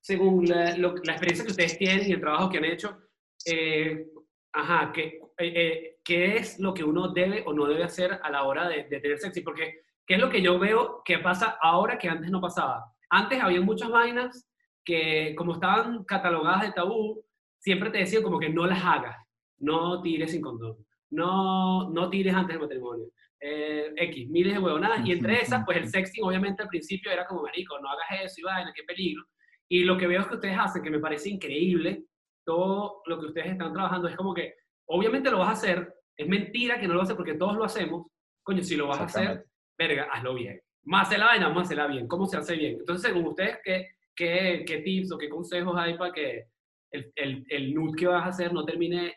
según 0.00 0.46
la, 0.48 0.76
lo- 0.76 0.94
la 0.96 1.12
experiencia 1.12 1.44
que 1.44 1.50
ustedes 1.52 1.78
tienen 1.78 2.08
y 2.08 2.12
el 2.12 2.20
trabajo 2.20 2.50
que 2.50 2.58
han 2.58 2.64
hecho, 2.64 2.98
eh, 3.44 4.08
ajá, 4.52 4.92
¿qué, 4.92 5.20
eh, 5.38 5.52
eh, 5.54 5.98
¿qué 6.04 6.36
es 6.36 6.58
lo 6.58 6.74
que 6.74 6.84
uno 6.84 7.08
debe 7.12 7.44
o 7.46 7.52
no 7.52 7.66
debe 7.66 7.84
hacer 7.84 8.18
a 8.22 8.30
la 8.30 8.42
hora 8.44 8.68
de, 8.68 8.84
de 8.84 9.00
tener 9.00 9.18
sexy? 9.18 9.40
Porque, 9.40 9.80
¿qué 10.06 10.14
es 10.14 10.20
lo 10.20 10.28
que 10.30 10.42
yo 10.42 10.58
veo 10.58 11.02
que 11.04 11.18
pasa 11.20 11.56
ahora 11.62 11.98
que 11.98 12.08
antes 12.08 12.30
no 12.30 12.40
pasaba? 12.40 12.92
Antes 13.08 13.40
había 13.40 13.60
muchas 13.60 13.88
vainas 13.88 14.48
que, 14.84 15.34
como 15.36 15.54
estaban 15.54 16.04
catalogadas 16.04 16.62
de 16.62 16.72
tabú, 16.72 17.24
siempre 17.66 17.90
te 17.90 17.98
decían 17.98 18.22
como 18.22 18.38
que 18.38 18.48
no 18.48 18.64
las 18.64 18.80
hagas, 18.84 19.16
no 19.58 20.00
tires 20.00 20.30
sin 20.30 20.40
condón, 20.40 20.76
no, 21.10 21.90
no 21.90 22.08
tires 22.08 22.32
antes 22.32 22.54
del 22.54 22.62
matrimonio. 22.62 23.06
eh, 23.40 23.92
X, 23.96 24.30
miles 24.30 24.52
de 24.54 24.60
huevonadas, 24.60 25.04
y 25.04 25.10
entre 25.10 25.40
esas, 25.40 25.64
pues 25.64 25.78
el 25.78 25.88
sexting 25.88 26.22
obviamente 26.22 26.62
al 26.62 26.68
principio 26.68 27.10
era 27.10 27.26
como, 27.26 27.42
marico, 27.42 27.76
no 27.80 27.88
hagas 27.88 28.22
eso 28.22 28.36
y 28.38 28.44
vaina, 28.44 28.72
qué 28.72 28.84
peligro. 28.84 29.24
Y 29.68 29.82
lo 29.82 29.98
que 29.98 30.06
veo 30.06 30.20
es 30.20 30.28
que 30.28 30.36
ustedes 30.36 30.56
hacen, 30.56 30.80
que 30.80 30.90
me 30.90 31.00
parece 31.00 31.28
increíble, 31.28 32.04
todo 32.44 33.02
lo 33.04 33.18
que 33.18 33.26
ustedes 33.26 33.50
están 33.50 33.72
trabajando 33.72 34.06
es 34.06 34.14
como 34.14 34.32
que, 34.32 34.54
obviamente 34.86 35.28
lo 35.28 35.40
vas 35.40 35.48
a 35.48 35.58
hacer, 35.58 35.92
es 36.16 36.28
mentira 36.28 36.78
que 36.78 36.86
no 36.86 36.94
lo 36.94 37.02
hacer 37.02 37.16
porque 37.16 37.34
todos 37.34 37.56
lo 37.56 37.64
hacemos, 37.64 38.06
coño, 38.44 38.62
si 38.62 38.76
lo 38.76 38.86
vas 38.86 39.00
a 39.00 39.04
hacer, 39.06 39.44
verga, 39.76 40.06
hazlo 40.12 40.34
bien. 40.34 40.60
Más 40.84 41.08
hacer 41.08 41.18
la 41.18 41.26
vaina, 41.26 41.48
a 41.48 41.60
hacerla 41.60 41.88
bien. 41.88 42.06
¿Cómo 42.06 42.26
se 42.26 42.36
hace 42.36 42.54
bien? 42.54 42.76
Entonces, 42.78 43.10
según 43.10 43.26
ustedes, 43.26 43.58
¿qué, 43.64 43.88
qué, 44.14 44.64
qué 44.64 44.78
tips 44.82 45.10
o 45.10 45.18
qué 45.18 45.28
consejos 45.28 45.74
hay 45.76 45.98
para 45.98 46.12
que 46.12 46.44
el, 46.90 47.12
el, 47.16 47.44
el 47.50 47.74
que 47.96 48.06
vas 48.06 48.24
a 48.24 48.28
hacer 48.28 48.52
no 48.52 48.64
termine 48.64 49.14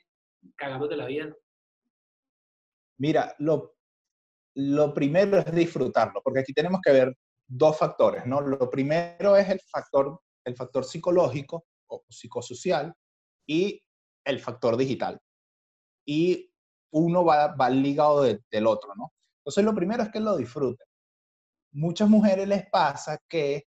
cagándote 0.56 0.96
la 0.96 1.06
vida? 1.06 1.36
Mira, 3.00 3.36
lo, 3.40 3.76
lo 4.56 4.94
primero 4.94 5.38
es 5.38 5.54
disfrutarlo, 5.54 6.22
porque 6.24 6.42
aquí 6.42 6.54
tenemos 6.54 6.82
que 6.84 6.92
ver 6.92 7.18
dos 7.48 7.78
factores, 7.78 8.26
¿no? 8.26 8.42
Lo 8.42 8.70
primero 8.70 9.36
es 9.38 9.50
el 9.50 9.60
factor, 9.62 10.20
el 10.46 10.56
factor 10.56 10.84
psicológico 10.84 11.66
o 11.88 12.04
psicosocial 12.10 12.94
y 13.48 13.82
el 14.26 14.40
factor 14.40 14.76
digital. 14.78 15.20
Y 16.06 16.52
uno 16.92 17.24
va, 17.24 17.56
va 17.56 17.70
ligado 17.70 18.24
de- 18.24 18.42
del 18.52 18.68
otro, 18.68 18.94
¿no? 18.96 19.14
Entonces, 19.42 19.64
lo 19.64 19.74
primero 19.74 20.04
es 20.04 20.10
que 20.10 20.20
lo 20.20 20.36
disfruten. 20.38 20.86
Muchas 21.72 22.10
mujeres 22.10 22.48
les 22.48 22.70
pasa 22.70 23.18
que 23.30 23.66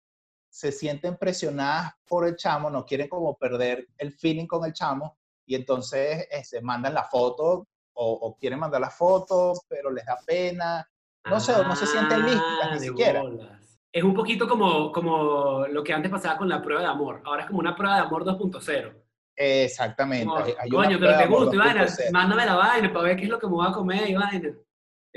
se 0.54 0.70
sienten 0.70 1.16
presionadas 1.16 1.94
por 2.06 2.24
el 2.28 2.36
chamo, 2.36 2.70
no 2.70 2.84
quieren 2.86 3.08
como 3.08 3.36
perder 3.36 3.88
el 3.98 4.12
feeling 4.12 4.46
con 4.46 4.64
el 4.64 4.72
chamo 4.72 5.18
y 5.44 5.56
entonces 5.56 6.28
se 6.44 6.60
mandan 6.62 6.94
la 6.94 7.02
foto 7.02 7.66
o, 7.92 8.12
o 8.12 8.36
quieren 8.36 8.60
mandar 8.60 8.80
la 8.80 8.88
foto, 8.90 9.54
pero 9.68 9.90
les 9.90 10.06
da 10.06 10.16
pena. 10.24 10.88
No 11.28 11.40
sé, 11.40 11.54
no 11.64 11.74
se 11.74 11.86
sienten 11.88 12.24
listas 12.24 12.42
Ah, 12.62 12.68
ni 12.74 12.78
de 12.78 12.86
siquiera. 12.86 13.22
bolas. 13.22 13.80
Es 13.90 14.04
un 14.04 14.14
poquito 14.14 14.46
como, 14.48 14.92
como 14.92 15.66
lo 15.66 15.82
que 15.82 15.92
antes 15.92 16.08
pasaba 16.08 16.38
con 16.38 16.48
la 16.48 16.62
prueba 16.62 16.82
de 16.82 16.86
amor. 16.88 17.20
Ahora 17.24 17.42
es 17.42 17.48
como 17.48 17.58
una 17.58 17.74
prueba 17.74 17.96
de 17.96 18.02
amor 18.02 18.24
2.0. 18.24 18.94
Exactamente. 19.36 20.24
Como, 20.24 20.36
hay- 20.36 20.54
hay 20.56 20.70
Coño, 20.70 20.98
pero 21.00 21.18
te 21.18 21.26
gusta, 21.26 21.56
2.0. 21.56 22.12
mándame 22.12 22.46
la 22.46 22.54
vaina 22.54 22.92
para 22.92 23.04
ver 23.06 23.16
qué 23.16 23.24
es 23.24 23.28
lo 23.28 23.40
que 23.40 23.46
me 23.48 23.54
voy 23.54 23.66
a 23.68 23.72
comer 23.72 24.08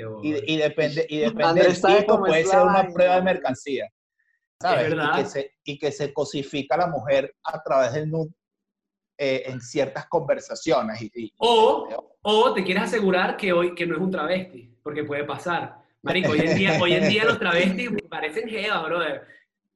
bobo. 0.08 0.20
Y, 0.24 0.52
y 0.52 0.56
depende, 0.56 1.06
y 1.08 1.18
depende 1.20 1.62
del 1.62 1.80
tipo, 1.80 2.18
puede 2.18 2.44
ser 2.44 2.60
una 2.62 2.72
vaina. 2.72 2.92
prueba 2.92 3.14
de 3.14 3.22
mercancía. 3.22 3.88
¿Sabes? 4.60 4.84
Es 4.84 4.90
verdad. 4.90 5.12
Y, 5.18 5.22
que 5.22 5.28
se, 5.28 5.54
y 5.64 5.78
que 5.78 5.92
se 5.92 6.12
cosifica 6.12 6.74
a 6.74 6.78
la 6.78 6.86
mujer 6.88 7.34
a 7.44 7.62
través 7.62 7.92
del 7.92 8.10
nude 8.10 8.30
eh, 9.16 9.42
en 9.46 9.60
ciertas 9.60 10.06
conversaciones. 10.08 11.00
Y, 11.02 11.10
y- 11.14 11.32
O, 11.38 12.14
o 12.22 12.54
te 12.54 12.64
quieres 12.64 12.84
asegurar 12.84 13.36
que 13.36 13.52
hoy 13.52 13.74
que 13.74 13.86
no 13.86 13.94
es 13.96 14.00
un 14.00 14.10
travesti, 14.10 14.74
porque 14.82 15.04
puede 15.04 15.24
pasar. 15.24 15.76
Marico, 16.02 16.30
hoy 16.32 16.40
en 16.40 16.56
día, 16.56 16.78
hoy 16.80 16.92
en 16.94 17.08
día 17.08 17.24
los 17.24 17.38
travestis 17.38 17.90
parecen 18.08 18.48
jeva, 18.48 18.82
brother. 18.84 19.26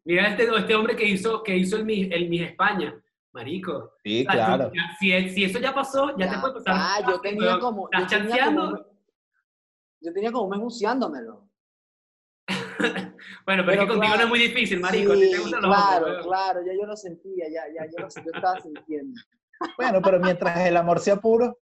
Mira 0.04 0.28
este, 0.28 0.44
este 0.56 0.74
hombre 0.74 0.96
que 0.96 1.04
hizo, 1.04 1.42
que 1.42 1.56
hizo 1.56 1.76
el, 1.76 2.12
el 2.12 2.28
Miss 2.28 2.42
España. 2.42 2.94
Marico. 3.32 3.94
sí, 4.04 4.26
O 4.28 4.32
sea, 4.32 4.46
claro. 4.46 4.68
tú- 4.68 4.74
ya- 4.76 4.96
si, 5.00 5.30
si 5.30 5.44
eso 5.44 5.58
ya 5.58 5.72
pasó, 5.74 6.16
ya, 6.18 6.30
te 6.30 6.38
puede 6.38 6.54
pasar. 6.54 6.74
Ah, 6.76 7.00
yo 7.08 7.20
tenía 7.20 7.58
como. 7.58 7.88
Yo 7.92 7.98
¿Estás 8.04 8.08
tenía 8.20 8.44
como, 8.44 8.60
chanceando? 8.60 8.64
un- 8.78 8.86
yo 10.00 10.12
tenía 10.12 10.32
como 10.32 10.44
un 10.44 10.50
mes 10.50 10.60
buceándomelo. 10.60 11.48
Bueno, 13.46 13.62
pero, 13.66 13.72
es 13.72 13.78
Pero 13.78 13.80
que 13.82 13.86
contigo 13.88 14.00
claro, 14.00 14.16
no 14.16 14.22
es 14.22 14.28
muy 14.28 14.38
difícil, 14.38 14.80
marico. 14.80 15.14
ti 15.14 15.20
te 15.20 15.36
Sí, 15.36 15.42
gustan 15.42 15.62
los 15.62 15.70
hombres, 15.70 15.86
claro, 15.88 16.06
weón. 16.06 16.22
claro, 16.22 16.60
ya 16.66 16.72
yo 16.74 16.86
lo 16.86 16.96
sentía, 16.96 17.44
ya, 17.48 17.62
ya 17.74 17.86
yo 17.86 17.98
lo 17.98 18.08
yo 18.08 18.30
estaba 18.34 18.60
sintiendo. 18.60 19.20
Bueno, 19.76 20.00
pero 20.02 20.18
mientras 20.20 20.58
el 20.66 20.76
amor 20.76 21.00
sea 21.00 21.16
puro, 21.16 21.58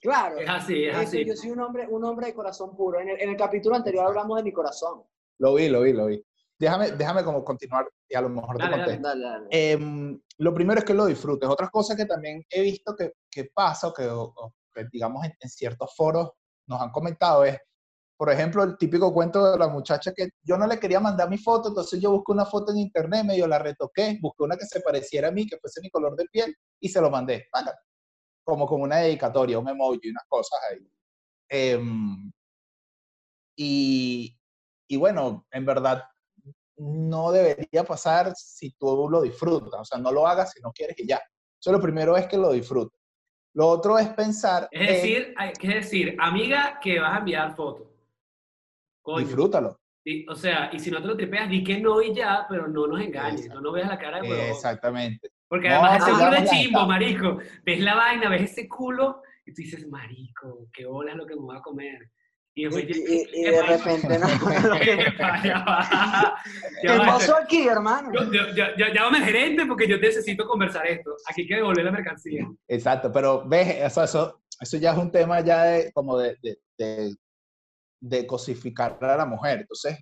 Claro. 0.00 0.38
Es 0.38 0.48
así, 0.48 0.84
es 0.84 0.96
así. 0.96 1.24
yo 1.26 1.34
soy 1.36 1.50
un 1.50 1.60
hombre, 1.60 1.86
un 1.88 2.02
hombre 2.04 2.28
de 2.28 2.34
corazón 2.34 2.74
puro. 2.74 3.00
En 3.00 3.10
el, 3.10 3.20
en 3.20 3.30
el 3.30 3.36
capítulo 3.36 3.76
anterior 3.76 4.06
hablamos 4.06 4.36
de 4.38 4.42
mi 4.44 4.52
corazón. 4.52 5.02
lo 5.38 5.54
vi, 5.54 5.68
lo 5.68 5.82
vi, 5.82 5.92
lo 5.92 6.06
vi. 6.06 6.24
Déjame, 6.58 6.92
déjame 6.92 7.22
como 7.24 7.44
continuar 7.44 7.86
y 8.08 8.14
a 8.14 8.20
lo 8.22 8.28
mejor 8.30 8.56
te 8.56 8.62
Dale, 8.62 8.70
dale. 8.78 8.84
contesto. 8.84 9.08
Dale, 9.08 9.24
dale. 9.24 9.46
Em, 9.50 10.20
lo 10.38 10.54
primero 10.54 10.78
es 10.78 10.84
que 10.86 10.94
lo 10.94 11.04
disfrutes. 11.06 11.48
Otras 11.48 11.70
cosas 11.70 11.96
que 11.98 12.06
también 12.06 12.42
he 12.48 12.62
visto 12.62 12.94
que, 12.96 13.12
que 13.30 13.50
pasa 13.52 13.88
o 13.88 13.92
que, 13.94 14.06
o- 14.06 14.32
o 14.34 14.54
que, 14.74 14.86
digamos, 14.90 15.24
en, 15.24 15.32
en 15.38 15.48
ciertos 15.50 15.94
foros 15.94 16.30
nos 16.66 16.80
han 16.80 16.90
comentado 16.90 17.44
es, 17.44 17.58
por 18.20 18.30
ejemplo, 18.30 18.62
el 18.62 18.76
típico 18.76 19.14
cuento 19.14 19.50
de 19.50 19.58
la 19.58 19.66
muchacha 19.68 20.12
que 20.12 20.28
yo 20.42 20.58
no 20.58 20.66
le 20.66 20.78
quería 20.78 21.00
mandar 21.00 21.30
mi 21.30 21.38
foto, 21.38 21.70
entonces 21.70 21.98
yo 22.02 22.10
busqué 22.10 22.32
una 22.32 22.44
foto 22.44 22.70
en 22.70 22.76
internet, 22.76 23.24
medio 23.24 23.46
la 23.46 23.58
retoqué, 23.58 24.18
busqué 24.20 24.42
una 24.42 24.58
que 24.58 24.66
se 24.66 24.82
pareciera 24.82 25.28
a 25.28 25.30
mí, 25.30 25.46
que 25.46 25.56
fuese 25.56 25.80
mi 25.80 25.88
color 25.88 26.14
de 26.16 26.26
piel, 26.26 26.54
y 26.80 26.90
se 26.90 27.00
lo 27.00 27.08
mandé. 27.10 27.48
Paca. 27.50 27.72
Como 28.44 28.66
con 28.66 28.82
una 28.82 28.96
dedicatoria, 28.98 29.58
un 29.58 29.70
emoji, 29.70 30.10
unas 30.10 30.24
cosas 30.28 30.60
ahí. 30.70 30.86
Em, 31.48 32.30
y, 33.56 34.38
y 34.86 34.96
bueno, 34.98 35.46
en 35.50 35.64
verdad, 35.64 36.04
no 36.76 37.32
debería 37.32 37.84
pasar 37.84 38.34
si 38.36 38.72
tú 38.72 39.08
lo 39.10 39.22
disfrutas. 39.22 39.80
O 39.80 39.84
sea, 39.86 39.96
no 39.98 40.12
lo 40.12 40.26
hagas 40.26 40.52
si 40.52 40.60
no 40.60 40.72
quieres 40.72 40.98
y 41.00 41.06
ya. 41.08 41.22
Eso 41.58 41.72
lo 41.72 41.80
primero 41.80 42.14
es 42.18 42.26
que 42.26 42.36
lo 42.36 42.52
disfrutes. 42.52 43.00
Lo 43.54 43.66
otro 43.66 43.98
es 43.98 44.10
pensar 44.10 44.68
Es 44.70 44.80
en 44.82 44.86
decir, 44.94 45.34
hay- 45.38 45.52
es 45.58 45.74
decir, 45.74 46.16
amiga 46.20 46.78
que 46.82 47.00
vas 47.00 47.14
a 47.14 47.18
enviar 47.20 47.56
fotos. 47.56 47.86
Coño. 49.14 49.26
disfrútalo. 49.26 49.80
Y- 50.04 50.26
o 50.28 50.34
sea, 50.34 50.70
y 50.72 50.78
si 50.78 50.90
no 50.90 51.00
te 51.02 51.08
lo 51.08 51.16
tripeas, 51.16 51.48
di 51.50 51.62
que 51.62 51.78
no 51.78 52.00
y 52.00 52.14
ya, 52.14 52.46
pero 52.48 52.66
no 52.68 52.86
nos 52.86 53.00
engañes, 53.00 53.48
no 53.48 53.60
nos 53.60 53.72
veas 53.74 53.88
la 53.88 53.98
cara 53.98 54.20
de 54.20 54.28
huevón. 54.30 54.46
Exactamente. 54.46 55.30
Porque 55.48 55.68
No, 55.68 55.84
además 55.84 56.08
ese 56.08 56.12
culo 56.12 56.30
de 56.30 56.44
chimbo, 56.46 56.86
marico. 56.86 57.38
Ves 57.64 57.80
la 57.80 57.94
vaina, 57.96 58.28
ves 58.30 58.42
ese 58.52 58.68
culo 58.68 59.22
y 59.44 59.52
tú 59.52 59.62
dices, 59.62 59.86
marico, 59.88 60.68
qué 60.72 60.86
bola 60.86 61.10
es 61.12 61.16
lo 61.18 61.26
que 61.26 61.34
me 61.34 61.40
voy 61.42 61.56
a 61.56 61.60
comer. 61.60 62.10
Y 62.54 62.62
Y, 62.62 62.64
después 62.64 62.84
y- 62.88 63.14
y- 63.14 63.40
y 63.40 63.42
de 63.44 63.62
repente 63.62 64.18
no. 64.18 64.26
¿Qué 66.82 66.88
pasó 66.98 67.36
aquí, 67.36 67.66
hermano? 67.68 68.10
Yo- 68.12 68.30
yo- 68.32 68.54
yo- 68.54 68.74
yo- 68.76 69.06
al 69.06 69.16
gerente 69.16 69.66
porque 69.66 69.86
yo 69.88 69.98
necesito 69.98 70.46
conversar 70.46 70.86
esto. 70.86 71.14
Aquí 71.28 71.42
hay 71.42 71.46
que 71.48 71.54
devolver 71.56 71.84
la 71.84 71.92
mercancía. 71.92 72.46
Exacto. 72.68 73.10
Pero 73.12 73.44
ves, 73.46 73.68
eso, 73.82 74.02
eso, 74.02 74.42
eso 74.60 74.76
ya 74.78 74.92
es 74.92 74.98
un 74.98 75.10
tema 75.10 75.40
ya 75.40 75.64
de, 75.64 75.92
como 75.92 76.18
de, 76.18 76.36
de, 76.42 76.58
de, 76.78 77.14
de 78.00 78.26
cosificar 78.26 78.98
a 79.02 79.16
la 79.16 79.26
mujer. 79.26 79.60
Entonces, 79.60 79.98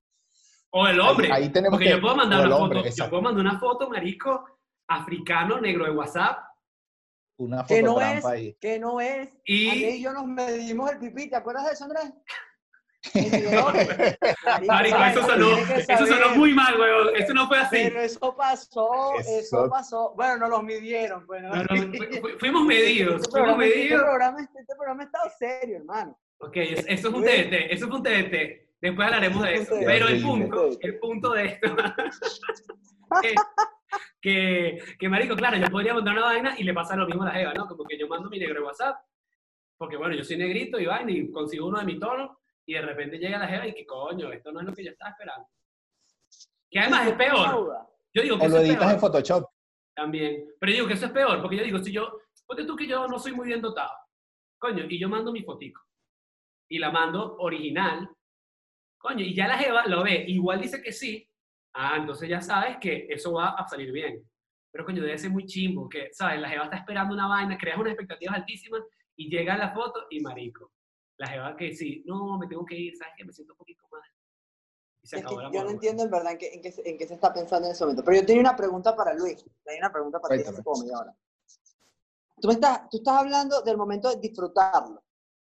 O 0.71 0.87
el 0.87 1.01
hombre. 1.01 1.31
ahí 1.33 1.49
tenemos 1.51 1.77
porque 1.77 1.87
que- 1.87 1.97
yo 1.97 2.01
puedo 2.01 2.17
mandar 2.17 2.47
una 2.47 2.57
hombre, 2.57 2.79
foto. 2.79 2.85
Yo 2.89 2.91
exacto. 2.91 3.11
puedo 3.11 3.23
mandar 3.23 3.41
una 3.47 3.59
foto, 3.59 3.89
marico, 3.91 4.47
africano, 4.89 5.61
negro 5.61 5.85
de 5.85 5.91
WhatsApp. 5.93 6.39
una 7.41 7.65
Que 7.65 7.83
no 7.83 8.01
es, 8.01 8.25
ahí. 8.25 8.57
que 8.61 8.79
no 8.81 9.01
es. 9.01 9.29
Y- 9.45 9.85
y 9.85 10.03
yo 10.03 10.13
nos 10.13 10.27
medimos 10.27 10.91
el 10.91 10.99
pipí, 10.99 11.31
¿te 11.31 11.37
acuerdas 11.37 11.67
de 11.67 11.73
eso, 11.73 11.85
Andrés? 11.85 12.13
Marico, 14.67 14.99
eso 15.05 15.23
sonó, 15.27 15.57
eso 15.57 16.07
sonó 16.07 16.35
muy 16.37 16.53
mal, 16.53 16.79
weón. 16.79 17.15
Eso 17.17 17.33
no 17.35 17.47
fue 17.47 17.59
así. 17.61 17.77
Pero 17.85 18.01
eso 18.01 18.35
pasó, 18.37 19.15
eso, 19.21 19.31
Eso- 19.39 19.71
pasó. 19.71 20.13
Bueno, 20.17 20.37
no 20.39 20.49
los 20.49 20.63
midieron, 20.65 21.25
pues. 21.27 21.43
¿no? 21.43 21.51
No, 21.55 21.63
no, 21.63 21.69
fu- 21.93 22.21
fu- 22.21 22.39
fuimos 22.41 22.65
medidos. 22.65 23.21
Este 23.21 23.31
Fuimos 23.31 23.55
programa, 23.57 23.65
este 23.65 23.77
medidos. 23.79 24.03
programa, 24.03 24.41
este 24.43 24.75
programa 24.77 25.03
está 25.05 25.19
serio, 25.39 25.77
hermano. 25.79 26.19
Ok, 26.41 26.57
es- 26.57 26.87
eso 26.89 27.09
es 27.09 27.15
un 27.15 27.23
TDT, 27.25 27.73
eso 27.73 27.89
fue 27.89 27.97
un 27.97 28.03
TDT. 28.03 28.69
Después 28.81 29.07
hablaremos 29.07 29.43
de 29.43 29.55
eso. 29.55 29.75
Pero 29.85 30.07
el 30.09 30.23
punto, 30.23 30.71
el 30.81 30.99
punto 31.01 31.33
de 31.33 31.45
esto 31.47 31.67
es 33.25 33.35
que, 34.21 34.79
que, 34.99 35.09
marico, 35.09 35.35
claro, 35.35 35.57
yo 35.57 35.67
podría 35.69 35.95
mandar 35.95 36.15
una 36.15 36.25
vaina 36.27 36.55
y 36.59 36.63
le 36.65 36.75
pasa 36.75 36.95
lo 36.97 37.07
mismo 37.07 37.23
a 37.23 37.27
la 37.27 37.33
jeva, 37.33 37.55
¿no? 37.55 37.67
Como 37.67 37.85
que 37.85 37.99
yo 37.99 38.07
mando 38.09 38.29
mi 38.29 38.39
negro 38.39 38.61
de 38.61 38.67
WhatsApp, 38.67 38.97
porque 39.77 39.97
bueno, 39.97 40.15
yo 40.15 40.25
soy 40.25 40.37
negrito 40.37 40.79
y 40.79 40.87
vaina 40.87 41.11
y 41.11 41.31
consigo 41.31 41.67
uno 41.67 41.79
de 41.81 41.85
mi 41.87 41.99
tono 41.99 42.39
y 42.67 42.75
de 42.75 42.83
repente 42.83 43.19
llega 43.19 43.39
la 43.39 43.49
jeva 43.49 43.67
y 43.67 43.75
que 43.75 43.87
coño, 43.87 44.31
esto 44.33 44.53
no 44.53 44.61
es 44.61 44.67
lo 44.67 44.73
que 44.75 44.85
yo 44.85 44.91
estaba 44.91 45.11
esperando. 45.13 45.49
Que 46.71 46.79
además 46.81 47.07
es 47.09 47.15
peor. 47.15 47.87
Yo 48.15 48.23
digo 48.23 48.39
que 48.39 48.45
O 48.45 48.49
lo 48.49 48.55
eso 48.57 48.63
es 48.63 48.69
editas 48.69 48.79
peor 48.85 48.93
en 48.95 49.01
Photoshop. 49.01 49.45
también. 49.95 50.45
Pero 50.61 50.71
yo 50.71 50.77
digo 50.77 50.87
que 50.89 50.95
eso 50.95 51.07
es 51.07 51.13
peor, 51.13 51.41
porque 51.41 51.57
yo 51.57 51.65
digo, 51.65 51.79
si 51.79 51.93
yo, 51.93 52.19
ponte 52.47 52.65
tú 52.65 52.77
que 52.77 52.87
yo 52.87 53.09
no 53.09 53.19
soy 53.19 53.33
muy 53.33 53.47
bien 53.47 53.61
dotado, 53.63 53.91
coño, 54.59 54.85
y 54.89 55.01
yo 55.01 55.09
mando 55.09 55.33
mi 55.33 55.43
fotico, 55.43 55.81
y 56.69 56.79
la 56.79 56.91
mando 56.91 57.37
original, 57.39 58.09
coño, 58.99 59.25
y 59.25 59.35
ya 59.35 59.47
la 59.49 59.59
jeva 59.59 59.87
lo 59.87 60.03
ve, 60.03 60.25
igual 60.29 60.61
dice 60.61 60.83
que 60.83 60.93
sí, 60.93 61.29
ah, 61.75 61.97
entonces 61.97 62.29
ya 62.29 62.41
sabes 62.41 62.77
que 62.81 63.07
eso 63.11 63.33
va 63.33 63.51
a 63.51 63.67
salir 63.69 63.93
bien. 63.93 64.23
Pero 64.71 64.85
coño, 64.85 65.03
debe 65.03 65.17
ser 65.19 65.31
muy 65.31 65.47
chimbo, 65.47 65.89
que, 65.89 66.09
¿sabes? 66.13 66.41
La 66.41 66.49
jeva 66.51 66.65
está 66.65 66.77
esperando 66.77 67.15
una 67.15 67.27
vaina, 67.27 67.57
creas 67.57 67.79
unas 67.79 67.93
expectativas 67.93 68.37
altísimas, 68.37 68.83
y 69.17 69.31
llega 69.31 69.57
la 69.57 69.73
foto 69.73 70.07
y 70.11 70.21
marico. 70.21 70.71
La 71.17 71.27
jeva 71.27 71.57
que 71.57 71.75
sí, 71.75 72.03
no, 72.07 72.39
me 72.39 72.47
tengo 72.47 72.65
que 72.65 72.77
ir, 72.77 72.97
¿sabes 72.97 73.15
qué? 73.17 73.25
Me 73.25 73.33
siento 73.33 73.55
un 73.55 73.59
poquito 73.59 73.85
mal. 73.91 74.03
Y 75.03 75.07
se 75.09 75.17
Es 75.17 75.23
que 75.23 75.27
acabó 75.27 75.41
la 75.43 75.49
yo 75.49 75.53
no 75.55 75.61
broma. 75.61 75.71
entiendo 75.73 76.03
en 76.05 76.11
verdad 76.11 76.33
en 76.33 76.39
qué, 76.39 76.55
en, 76.55 76.63
qué, 76.63 76.71
se- 76.73 76.89
en 76.89 76.99
qué 76.99 77.07
se 77.09 77.15
está 77.15 77.33
pensando 77.33 77.67
en 77.67 77.73
ese 77.73 77.83
momento. 77.85 78.05
Pero 78.05 78.21
yo 78.21 78.27
tenía 78.27 78.41
una 78.43 78.57
pregunta 78.57 78.95
para 78.95 79.15
Luis. 79.15 79.45
Tenía 79.65 79.81
una 79.81 79.93
pregunta 79.93 80.21
para 80.21 80.37
ti 80.37 80.43
hace 80.49 80.63
como 80.63 80.83
media 80.83 80.99
hora. 80.99 81.17
Tú, 82.41 82.47
me 82.49 82.55
estás, 82.55 82.89
tú 82.91 82.99
estás 82.99 83.15
hablando 83.17 83.63
del 83.63 83.77
momento 83.77 84.11
de 84.11 84.21
disfrutarlo. 84.21 85.03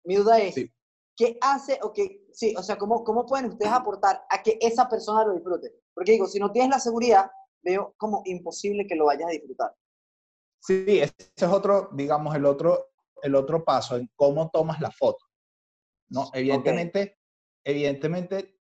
Mi 0.04 0.16
duda 0.16 0.38
es, 0.40 0.54
Sí. 0.54 0.72
¿Qué 1.18 1.36
hace 1.40 1.80
o 1.82 1.92
qué, 1.92 2.24
sí, 2.32 2.54
o 2.56 2.62
sea, 2.62 2.78
cómo, 2.78 3.02
cómo 3.02 3.26
pueden 3.26 3.46
ustedes 3.46 3.72
aportar 3.72 4.24
a 4.30 4.40
que 4.40 4.56
esa 4.60 4.88
persona 4.88 5.24
lo 5.24 5.34
disfrute? 5.34 5.74
Porque 5.92 6.12
digo, 6.12 6.28
si 6.28 6.38
no 6.38 6.52
tienes 6.52 6.70
la 6.70 6.78
seguridad, 6.78 7.28
veo 7.60 7.92
como 7.98 8.22
imposible 8.24 8.86
que 8.86 8.94
lo 8.94 9.06
vayas 9.06 9.28
a 9.28 9.32
disfrutar. 9.32 9.74
Sí, 10.60 11.00
ese 11.00 11.14
es 11.34 11.42
otro, 11.42 11.90
digamos, 11.92 12.36
el 12.36 12.46
otro, 12.46 12.90
el 13.20 13.34
otro 13.34 13.64
paso 13.64 13.96
en 13.96 14.08
cómo 14.14 14.48
tomas 14.50 14.80
la 14.80 14.92
foto. 14.92 15.26
¿no? 16.08 16.30
Evidentemente, 16.32 17.18
evidentemente 17.64 18.56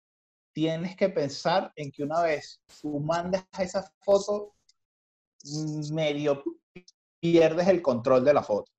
tienes 0.54 0.96
que 0.96 1.08
pensar 1.08 1.72
en 1.74 1.90
que 1.90 2.04
una 2.04 2.22
vez 2.22 2.62
tú 2.80 3.00
mandas 3.00 3.44
esa 3.58 3.82
foto, 4.04 4.54
medio 5.92 6.40
pierdes 7.20 7.66
el 7.66 7.82
control 7.82 8.24
de 8.24 8.32
la 8.32 8.44
foto. 8.44 8.70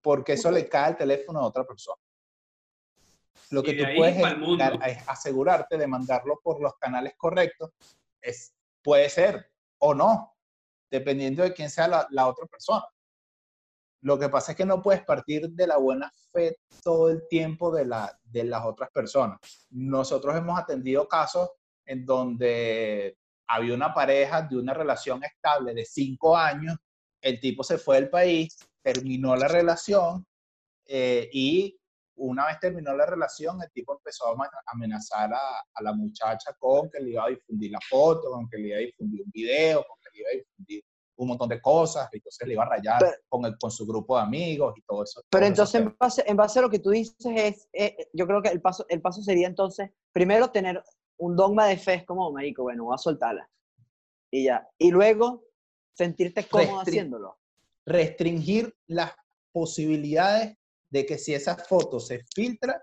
Porque 0.00 0.34
eso 0.34 0.52
le 0.52 0.68
cae 0.68 0.86
al 0.86 0.96
teléfono 0.96 1.40
a 1.40 1.46
otra 1.46 1.64
persona. 1.66 2.03
Lo 3.50 3.62
que 3.62 3.74
tú 3.74 3.84
puedes 3.96 4.16
es 4.16 5.08
asegurarte 5.08 5.76
de 5.76 5.86
mandarlo 5.86 6.40
por 6.42 6.60
los 6.60 6.74
canales 6.78 7.14
correctos. 7.16 7.70
Es, 8.20 8.54
puede 8.82 9.08
ser 9.08 9.50
o 9.78 9.94
no, 9.94 10.34
dependiendo 10.90 11.42
de 11.42 11.52
quién 11.52 11.70
sea 11.70 11.88
la, 11.88 12.06
la 12.10 12.26
otra 12.26 12.46
persona. 12.46 12.84
Lo 14.02 14.18
que 14.18 14.28
pasa 14.28 14.52
es 14.52 14.58
que 14.58 14.66
no 14.66 14.82
puedes 14.82 15.02
partir 15.02 15.48
de 15.48 15.66
la 15.66 15.78
buena 15.78 16.12
fe 16.30 16.58
todo 16.82 17.08
el 17.08 17.26
tiempo 17.28 17.74
de, 17.74 17.86
la, 17.86 18.18
de 18.22 18.44
las 18.44 18.64
otras 18.64 18.90
personas. 18.90 19.38
Nosotros 19.70 20.36
hemos 20.36 20.58
atendido 20.58 21.08
casos 21.08 21.50
en 21.86 22.04
donde 22.04 23.16
había 23.46 23.74
una 23.74 23.94
pareja 23.94 24.42
de 24.42 24.56
una 24.56 24.74
relación 24.74 25.22
estable 25.24 25.74
de 25.74 25.84
cinco 25.84 26.36
años, 26.36 26.76
el 27.20 27.40
tipo 27.40 27.64
se 27.64 27.78
fue 27.78 27.96
del 27.96 28.10
país, 28.10 28.58
terminó 28.82 29.34
la 29.36 29.48
relación 29.48 30.26
eh, 30.86 31.30
y 31.32 31.78
una 32.16 32.46
vez 32.46 32.58
terminó 32.60 32.94
la 32.94 33.06
relación, 33.06 33.60
el 33.62 33.70
tipo 33.72 33.94
empezó 33.96 34.26
a 34.28 34.50
amenazar 34.66 35.32
a, 35.32 35.38
a 35.74 35.82
la 35.82 35.92
muchacha 35.92 36.52
con 36.58 36.88
que 36.90 37.00
le 37.00 37.10
iba 37.10 37.24
a 37.24 37.28
difundir 37.28 37.70
la 37.72 37.80
foto, 37.88 38.30
con 38.30 38.48
que 38.48 38.58
le 38.58 38.68
iba 38.68 38.76
a 38.76 38.80
difundir 38.80 39.22
un 39.22 39.30
video, 39.30 39.84
con 39.86 39.96
que 40.00 40.10
le 40.12 40.20
iba 40.20 40.28
a 40.32 40.36
difundir 40.36 40.84
un 41.16 41.28
montón 41.28 41.48
de 41.48 41.60
cosas, 41.60 42.08
y 42.12 42.16
entonces 42.16 42.46
le 42.48 42.54
iba 42.54 42.64
a 42.64 42.68
rayar 42.68 42.98
Pero- 42.98 43.16
con, 43.28 43.44
el, 43.44 43.56
con 43.58 43.70
su 43.70 43.86
grupo 43.86 44.16
de 44.16 44.22
amigos 44.24 44.74
y 44.76 44.82
todo 44.82 45.04
eso. 45.04 45.22
Pero 45.30 45.44
esos 45.46 45.50
entonces, 45.74 45.80
en 45.80 45.96
base, 45.98 46.24
en 46.26 46.36
base 46.36 46.58
a 46.58 46.62
lo 46.62 46.70
que 46.70 46.80
tú 46.80 46.90
dices, 46.90 47.16
es, 47.24 47.68
eh, 47.72 48.08
yo 48.12 48.26
creo 48.26 48.42
que 48.42 48.48
el 48.48 48.60
paso, 48.60 48.84
el 48.88 49.00
paso 49.00 49.22
sería 49.22 49.46
entonces, 49.46 49.90
primero 50.12 50.50
tener 50.50 50.82
un 51.16 51.36
dogma 51.36 51.66
de 51.66 51.76
fe, 51.76 51.94
es 51.94 52.04
como, 52.04 52.32
marico, 52.32 52.62
bueno, 52.64 52.84
voy 52.84 52.94
a 52.94 52.98
soltarla. 52.98 53.48
Y 54.30 54.44
ya. 54.46 54.68
Y 54.78 54.90
luego, 54.90 55.44
sentirte 55.92 56.44
cómodo 56.48 56.80
haciéndolo. 56.80 57.38
restringir 57.86 58.74
las 58.88 59.12
posibilidades 59.52 60.56
de 60.94 61.04
que 61.04 61.18
si 61.18 61.34
esa 61.34 61.56
foto 61.56 61.98
se 61.98 62.20
filtra, 62.32 62.80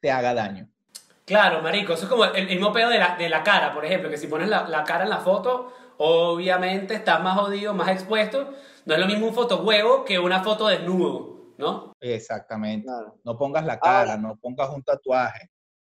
te 0.00 0.10
haga 0.10 0.34
daño. 0.34 0.68
Claro, 1.24 1.62
marico, 1.62 1.92
eso 1.92 2.04
es 2.06 2.08
como 2.10 2.24
el 2.24 2.46
mismo 2.46 2.72
pedo 2.72 2.88
de 2.90 2.98
la, 2.98 3.16
de 3.16 3.28
la 3.28 3.44
cara, 3.44 3.72
por 3.72 3.84
ejemplo, 3.84 4.10
que 4.10 4.16
si 4.18 4.26
pones 4.26 4.48
la, 4.48 4.66
la 4.68 4.82
cara 4.82 5.04
en 5.04 5.10
la 5.10 5.20
foto, 5.20 5.72
obviamente 5.98 6.94
estás 6.94 7.22
más 7.22 7.38
jodido, 7.38 7.72
más 7.72 7.86
expuesto. 7.88 8.52
No 8.84 8.94
es 8.94 9.00
lo 9.00 9.06
mismo 9.06 9.28
un 9.28 9.34
foto 9.34 9.62
huevo 9.62 10.04
que 10.04 10.18
una 10.18 10.42
foto 10.42 10.66
desnudo, 10.66 11.54
¿no? 11.56 11.92
Exactamente. 12.00 12.84
Claro. 12.86 13.20
No 13.22 13.38
pongas 13.38 13.64
la 13.64 13.78
cara, 13.78 14.00
Ahora- 14.00 14.16
no 14.16 14.36
pongas 14.38 14.68
un 14.70 14.82
tatuaje, 14.82 15.48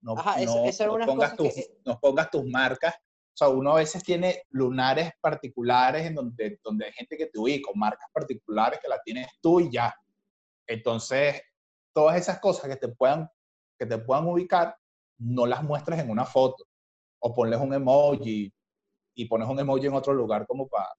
no, 0.03 0.17
Ajá, 0.17 0.37
no- 0.45 0.67
eso 0.67 0.97
no 0.97 1.05
pongas 1.05 1.35
tus, 1.35 1.53
que- 1.53 1.67
no 1.85 1.99
pongas 1.99 2.31
tus 2.31 2.45
marcas. 2.45 2.95
O 2.95 3.37
sea, 3.39 3.49
uno 3.49 3.73
a 3.73 3.77
veces 3.79 4.05
tiene 4.05 4.45
lunares 4.51 5.11
particulares 5.21 6.07
en 6.07 6.15
donde, 6.15 6.61
donde 6.63 6.87
hay 6.87 6.93
gente 6.93 7.17
que 7.17 7.27
te 7.27 7.41
ubica, 7.41 7.73
marcas 7.75 8.09
particulares 8.13 8.79
que 8.81 8.89
la 8.89 9.01
tienes 9.03 9.27
tú 9.43 9.59
y 9.59 9.73
ya. 9.73 9.93
Entonces, 10.69 11.43
todas 11.97 12.19
esas 12.19 12.39
cosas 12.41 12.69
que 12.69 12.77
te 12.77 12.89
puedan, 12.89 13.27
que 13.79 13.87
te 13.87 13.97
puedan 13.97 14.27
ubicar, 14.27 14.77
no 15.19 15.47
las 15.47 15.63
muestres 15.63 15.99
en 15.99 16.11
una 16.11 16.27
foto. 16.27 16.67
O 17.23 17.35
ponles 17.35 17.59
un 17.59 17.73
emoji 17.73 18.53
y 19.15 19.25
pones 19.25 19.49
un 19.49 19.59
emoji 19.59 19.87
en 19.87 19.95
otro 19.95 20.13
lugar 20.13 20.47
como 20.47 20.69
para, 20.69 20.91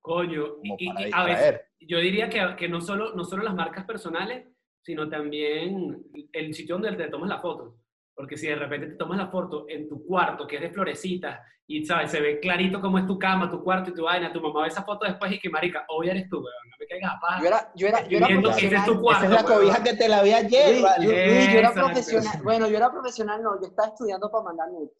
Coño, 0.00 0.54
como 0.58 0.76
y, 0.78 0.86
para 0.86 1.08
y 1.08 1.10
a 1.12 1.24
veces, 1.24 1.60
yo 1.80 1.98
diría 1.98 2.28
que, 2.28 2.54
que 2.56 2.68
no, 2.68 2.80
solo, 2.80 3.14
no 3.16 3.24
solo 3.24 3.42
las 3.42 3.54
marcas 3.54 3.84
personales, 3.84 4.46
sino 4.80 5.08
también 5.08 6.06
el 6.32 6.54
sitio 6.54 6.76
donde 6.76 6.96
te 6.96 7.10
tomas 7.10 7.28
la 7.28 7.40
foto. 7.40 7.80
Porque 8.14 8.36
si 8.36 8.46
de 8.46 8.54
repente 8.56 8.86
te 8.86 8.96
tomas 8.96 9.18
la 9.18 9.28
foto 9.28 9.66
en 9.68 9.88
tu 9.88 10.04
cuarto, 10.04 10.46
que 10.46 10.56
es 10.56 10.62
de 10.62 10.70
florecitas, 10.70 11.40
y 11.66 11.84
sabes, 11.84 12.10
se 12.10 12.20
ve 12.20 12.40
clarito 12.40 12.80
cómo 12.80 12.98
es 12.98 13.06
tu 13.06 13.18
cama, 13.18 13.50
tu 13.50 13.62
cuarto 13.62 13.90
y 13.90 13.94
tu 13.94 14.04
vaina, 14.04 14.32
tu 14.32 14.40
mamá 14.40 14.62
ve 14.62 14.68
esa 14.68 14.84
foto 14.84 15.06
después 15.06 15.32
y 15.32 15.38
que 15.38 15.48
marica, 15.48 15.84
hoy 15.88 16.10
eres 16.10 16.28
tú, 16.28 16.36
weón, 16.36 16.68
no 16.70 16.76
me 16.78 16.86
caigas 16.86 17.12
a 17.14 17.20
paja. 17.20 17.40
Yo 17.40 17.46
era, 17.48 17.72
yo 17.74 17.86
era, 17.88 18.06
yo 18.06 18.18
era 18.18 18.26
ese 18.26 18.34
es 18.36 18.42
profesional. 18.42 18.86
tu 18.86 19.00
cuarto, 19.00 19.24
Esa 19.24 19.34
es 19.34 19.42
la 19.42 19.48
weón. 19.48 19.60
cobija 19.62 19.82
que 19.82 19.94
te 19.94 20.08
la 20.08 20.22
vi 20.22 20.32
ayer, 20.32 20.80
Luis, 20.80 20.84
yo, 21.00 21.10
Luis, 21.10 21.52
yo 21.52 21.58
era 21.58 21.72
profesional. 21.72 22.42
Bueno, 22.42 22.68
yo 22.68 22.76
era 22.76 22.90
profesional, 22.90 23.42
no, 23.42 23.60
yo 23.60 23.66
estaba 23.66 23.88
estudiando 23.88 24.30
para 24.30 24.44
mandar 24.44 24.68
nudes. 24.70 24.90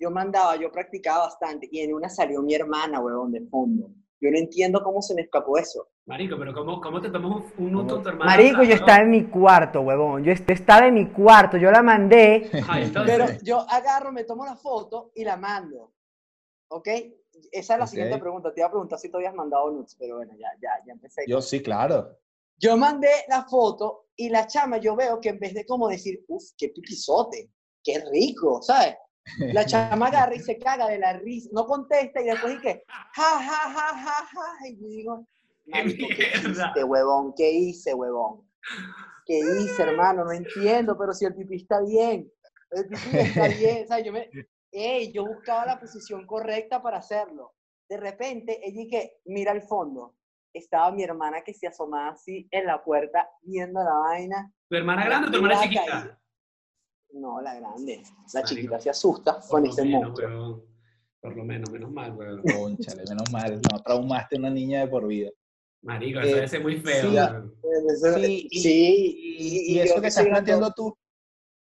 Yo 0.00 0.10
mandaba, 0.10 0.56
yo 0.56 0.70
practicaba 0.70 1.24
bastante. 1.24 1.68
Y 1.72 1.80
en 1.80 1.94
una 1.94 2.08
salió 2.08 2.42
mi 2.42 2.54
hermana, 2.54 3.00
huevón, 3.00 3.32
de 3.32 3.40
fondo. 3.48 3.90
Yo 4.20 4.30
no 4.30 4.38
entiendo 4.38 4.82
cómo 4.82 5.00
se 5.00 5.14
me 5.14 5.22
escapó 5.22 5.58
eso. 5.58 5.88
Marico, 6.06 6.36
pero 6.38 6.52
¿cómo, 6.52 6.80
cómo 6.80 7.00
te 7.00 7.10
tomas 7.10 7.44
un, 7.58 7.72
con 7.72 8.02
tu 8.02 8.08
hermana? 8.08 8.32
Marico, 8.32 8.62
yo 8.64 8.74
estaba 8.74 8.98
en 9.02 9.10
mi 9.10 9.24
cuarto, 9.24 9.80
huevón. 9.82 10.24
Yo 10.24 10.32
est- 10.32 10.50
estaba 10.50 10.86
en 10.88 10.94
mi 10.94 11.06
cuarto, 11.10 11.56
yo 11.56 11.70
la 11.70 11.82
mandé. 11.82 12.50
Entonces, 12.52 12.92
Pero 13.06 13.26
yo 13.42 13.60
agarro, 13.68 14.10
me 14.10 14.24
tomo 14.24 14.44
la 14.44 14.56
foto 14.56 15.12
y 15.14 15.24
la 15.24 15.36
mando. 15.36 15.92
¿Ok? 16.68 16.88
Esa 17.52 17.74
es 17.74 17.80
la 17.80 17.86
siguiente 17.86 18.18
pregunta. 18.18 18.52
Te 18.52 18.60
iba 18.60 18.66
a 18.68 18.70
preguntar 18.70 18.98
si 18.98 19.08
tú 19.10 19.18
habías 19.18 19.34
mandado 19.34 19.70
nudes, 19.70 19.94
pero 19.98 20.16
bueno, 20.16 20.32
ya, 20.36 20.48
ya, 20.60 20.70
ya 20.84 20.92
empecé. 20.92 21.22
Yo 21.28 21.40
sí, 21.40 21.62
claro. 21.62 22.18
Yo 22.56 22.76
mandé 22.76 23.10
la 23.28 23.44
foto 23.44 24.08
y 24.16 24.28
la 24.30 24.48
chama, 24.48 24.78
yo 24.78 24.96
veo 24.96 25.20
que 25.20 25.28
en 25.28 25.38
vez 25.38 25.54
de 25.54 25.64
como 25.64 25.88
decir, 25.88 26.24
uff, 26.26 26.42
qué 26.56 26.70
pipizote, 26.70 27.52
qué 27.84 28.02
rico, 28.10 28.60
¿sabes? 28.62 28.96
La 29.38 29.64
chama 29.66 30.06
agarra 30.06 30.34
y 30.34 30.40
se 30.40 30.58
caga 30.58 30.88
de 30.88 30.98
la 30.98 31.14
risa, 31.14 31.50
no 31.52 31.66
contesta 31.66 32.20
y 32.20 32.26
después 32.26 32.54
dice, 32.54 32.84
ja, 32.88 33.38
ja, 33.38 33.70
ja, 33.70 33.98
ja, 33.98 34.26
ja. 34.26 34.68
Y 34.68 34.80
yo 34.80 34.88
digo, 34.88 35.26
¿qué 35.64 36.30
hiciste, 36.34 36.84
huevón? 36.84 37.34
¿Qué 37.36 37.50
hice, 37.50 37.94
huevón? 37.94 38.48
¿Qué 39.26 39.38
hice, 39.38 39.82
hermano? 39.82 40.24
No 40.24 40.32
entiendo, 40.32 40.96
pero 40.98 41.12
si 41.12 41.24
el 41.24 41.34
pipí 41.34 41.56
está 41.56 41.80
bien, 41.82 42.30
el 42.70 42.88
pipí 42.88 43.18
está 43.18 43.48
bien, 43.58 43.86
¿sabes? 43.86 44.04
Yo 44.04 44.12
me, 44.12 44.30
ey, 44.72 45.12
yo 45.12 45.26
buscaba 45.26 45.66
la 45.66 45.80
posición 45.80 46.26
correcta 46.26 46.82
para 46.82 46.98
hacerlo. 46.98 47.54
De 47.88 47.96
repente, 47.96 48.60
ella 48.62 48.84
que 48.90 49.20
mira 49.26 49.52
al 49.52 49.62
fondo. 49.62 50.14
Estaba 50.52 50.90
mi 50.92 51.02
hermana 51.02 51.42
que 51.42 51.52
se 51.52 51.66
asomaba 51.66 52.10
así 52.10 52.48
en 52.50 52.66
la 52.66 52.82
puerta 52.82 53.28
viendo 53.42 53.82
la 53.82 53.92
vaina. 53.92 54.52
¿Tu 54.68 54.76
hermana 54.76 55.04
grande 55.04 55.28
o 55.28 55.30
tu 55.30 55.36
hermana 55.36 55.60
chiquita? 55.62 56.18
No, 57.12 57.40
la 57.40 57.54
grande. 57.54 58.02
La 58.34 58.40
Marico. 58.40 58.48
chiquita 58.48 58.80
se 58.80 58.90
asusta 58.90 59.40
con 59.48 59.66
ese 59.66 59.84
menos, 59.84 60.02
monstruo. 60.02 60.28
weón. 60.28 60.64
Por 61.20 61.36
lo 61.36 61.44
menos, 61.44 61.70
menos 61.70 61.90
mal, 61.90 62.12
weón. 62.16 62.42
Conchale, 62.42 63.02
menos 63.08 63.30
mal. 63.32 63.60
No 63.72 63.82
traumaste 63.82 64.36
a 64.36 64.38
una 64.38 64.50
niña 64.50 64.80
de 64.80 64.88
por 64.88 65.06
vida. 65.06 65.30
Marico, 65.82 66.20
eso 66.20 66.28
Eh, 66.30 66.34
debe 66.34 66.48
ser 66.48 66.62
muy 66.62 66.76
feo. 66.80 67.00
sí, 67.10 67.16
weón. 67.16 67.54
Sí, 68.22 68.48
y- 68.50 68.60
Sí, 68.60 69.36
Y, 69.38 69.72
y 69.72 69.74
yo 69.76 69.82
eso 69.84 69.94
que 69.96 70.00
que 70.02 70.06
estás 70.08 70.26
planteando 70.26 70.72
tú, 70.74 70.96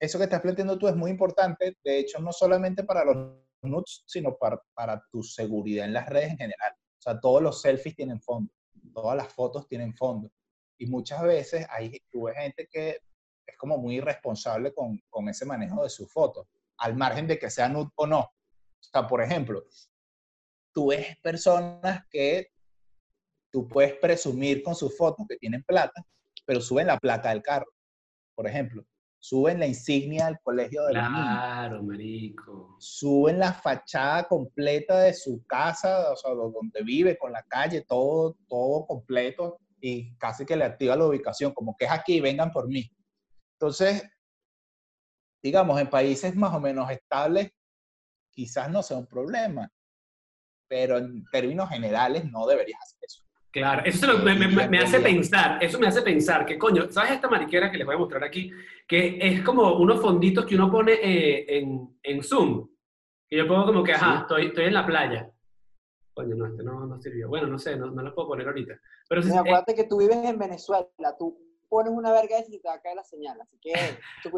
eso 0.01 0.19
que 0.19 0.25
estás 0.25 0.41
planteando 0.41 0.79
tú 0.79 0.89
es 0.89 0.97
muy 0.97 1.11
importante, 1.11 1.77
de 1.85 1.99
hecho, 1.99 2.19
no 2.21 2.33
solamente 2.33 2.85
para 2.85 3.05
los 3.05 3.17
nudes, 3.63 4.03
sino 4.07 4.37
para, 4.37 4.61
para 4.75 5.03
tu 5.11 5.23
seguridad 5.23 5.87
en 5.87 5.93
las 5.95 6.09
redes 6.09 6.31
en 6.31 6.37
general. 6.39 6.73
O 6.99 7.03
sea, 7.03 7.19
todos 7.21 7.43
los 7.43 7.61
selfies 7.61 7.95
tienen 7.97 8.21
fondo, 8.21 8.53
todas 8.93 9.17
las 9.17 9.33
fotos 9.33 9.67
tienen 9.69 9.95
fondo. 9.95 10.31
Y 10.79 10.87
muchas 10.87 11.23
veces 11.23 11.67
hay, 11.71 11.99
tú 12.11 12.25
ves 12.25 12.37
gente 12.37 12.69
que 12.71 12.99
es 13.47 13.57
como 13.57 13.79
muy 13.79 13.97
irresponsable 13.97 14.73
con, 14.73 14.99
con 15.11 15.29
ese 15.29 15.45
manejo 15.45 15.83
de 15.83 15.91
sus 15.91 16.11
fotos, 16.13 16.47
al 16.79 16.97
margen 16.97 17.27
de 17.27 17.39
que 17.39 17.51
sea 17.51 17.69
nude 17.69 17.91
o 17.97 18.07
no. 18.07 18.21
O 18.21 18.31
sea, 18.81 19.07
por 19.07 19.23
ejemplo, 19.23 19.65
tú 20.73 20.89
ves 20.89 21.17
personas 21.23 22.05
que 22.11 22.49
tú 23.51 23.69
puedes 23.69 23.95
presumir 23.95 24.63
con 24.63 24.75
sus 24.75 24.97
fotos 24.97 25.27
que 25.29 25.37
tienen 25.37 25.63
plata, 25.63 26.05
pero 26.45 26.61
suben 26.61 26.87
la 26.89 26.99
placa 26.99 27.31
del 27.31 27.43
carro, 27.43 27.67
por 28.35 28.47
ejemplo. 28.47 28.85
Suben 29.19 29.59
la 29.59 29.67
insignia 29.67 30.27
del 30.27 30.39
colegio 30.43 30.85
de 30.85 30.93
niños. 30.95 31.11
Claro, 31.15 31.83
marico. 31.83 32.77
Suben 32.79 33.39
la 33.39 33.55
fachada 33.55 34.25
completa 34.29 35.01
de 35.01 35.15
su 35.15 35.47
casa, 35.47 36.13
o 36.13 36.17
sea, 36.17 36.33
do- 36.33 36.51
donde 36.51 36.83
vive, 36.83 37.17
con 37.17 37.33
la 37.33 37.43
calle, 37.45 37.81
todo, 37.83 38.37
todo 38.49 38.85
completo, 38.87 39.59
y 39.81 40.15
casi 40.17 40.45
que 40.45 40.57
le 40.57 40.65
activa 40.65 40.95
la 40.97 41.07
ubicación, 41.07 41.55
como 41.55 41.75
que 41.75 41.87
es 41.87 41.91
aquí, 41.91 42.21
vengan 42.21 42.51
por 42.53 42.69
mí. 42.69 42.91
Entonces, 43.65 44.03
digamos, 45.43 45.81
en 45.81 45.89
países 45.89 46.37
más 46.37 46.53
o 46.55 46.61
menos 46.61 46.91
estables, 46.91 47.51
quizás 48.31 48.71
no 48.71 48.83
sea 48.83 48.99
un 48.99 49.07
problema, 49.07 49.73
pero 50.69 50.99
en 50.99 51.25
términos 51.33 51.71
generales 51.71 52.31
no 52.31 52.47
deberías 52.47 52.79
hacer 52.83 52.99
eso. 53.03 53.23
Claro, 53.51 53.83
eso 53.87 54.01
se 54.01 54.07
lo- 54.07 54.19
me, 54.19 54.35
me- 54.35 54.69
me- 54.69 54.79
hace 54.81 55.01
pensar, 55.01 55.65
eso 55.65 55.79
me 55.79 55.87
hace 55.87 56.03
pensar 56.03 56.45
que, 56.45 56.59
coño, 56.59 56.91
¿sabes 56.91 57.13
esta 57.13 57.29
mariquera 57.31 57.71
que 57.71 57.79
les 57.79 57.87
voy 57.87 57.95
a 57.95 57.99
mostrar 57.99 58.23
aquí? 58.25 58.51
Que 58.87 59.17
es 59.19 59.41
como 59.43 59.77
unos 59.79 59.99
fonditos 60.03 60.45
que 60.45 60.57
uno 60.57 60.71
pone 60.71 60.93
eh, 60.93 61.59
en, 61.59 61.99
en 62.03 62.23
Zoom. 62.23 62.69
Que 63.27 63.39
yo 63.39 63.49
pongo 63.49 63.65
como 63.65 63.83
que, 63.83 63.93
ajá, 63.95 64.17
Sí. 64.17 64.21
estoy, 64.23 64.47
estoy 64.49 64.65
en 64.67 64.75
la 64.75 64.85
playa. 64.85 65.31
Coño, 66.13 66.35
no, 66.37 66.47
este 66.49 66.63
no, 66.65 66.87
no 66.87 67.01
sirvió. 67.01 67.29
Bueno, 67.29 67.47
no 67.47 67.59
sé, 67.59 67.77
no, 67.77 67.87
no 67.91 68.03
lo 68.03 68.15
puedo 68.15 68.29
poner 68.29 68.47
ahorita. 68.47 68.79
Pero 69.09 69.23
Mira, 69.23 69.37
eh, 69.37 69.39
acuérdate 69.39 69.75
que 69.75 69.85
tú 69.85 69.99
vives 70.01 70.19
en 70.23 70.39
Venezuela, 70.39 70.87
tú 71.19 71.39
pones 71.75 71.93
una 71.93 72.13
verga 72.13 72.37
y 72.49 72.61
te 72.61 72.69
va 72.69 72.75
a 72.75 72.81
caer 72.81 72.95
la 72.95 73.03
señal, 73.03 73.37
así 73.41 73.59
que... 73.61 73.73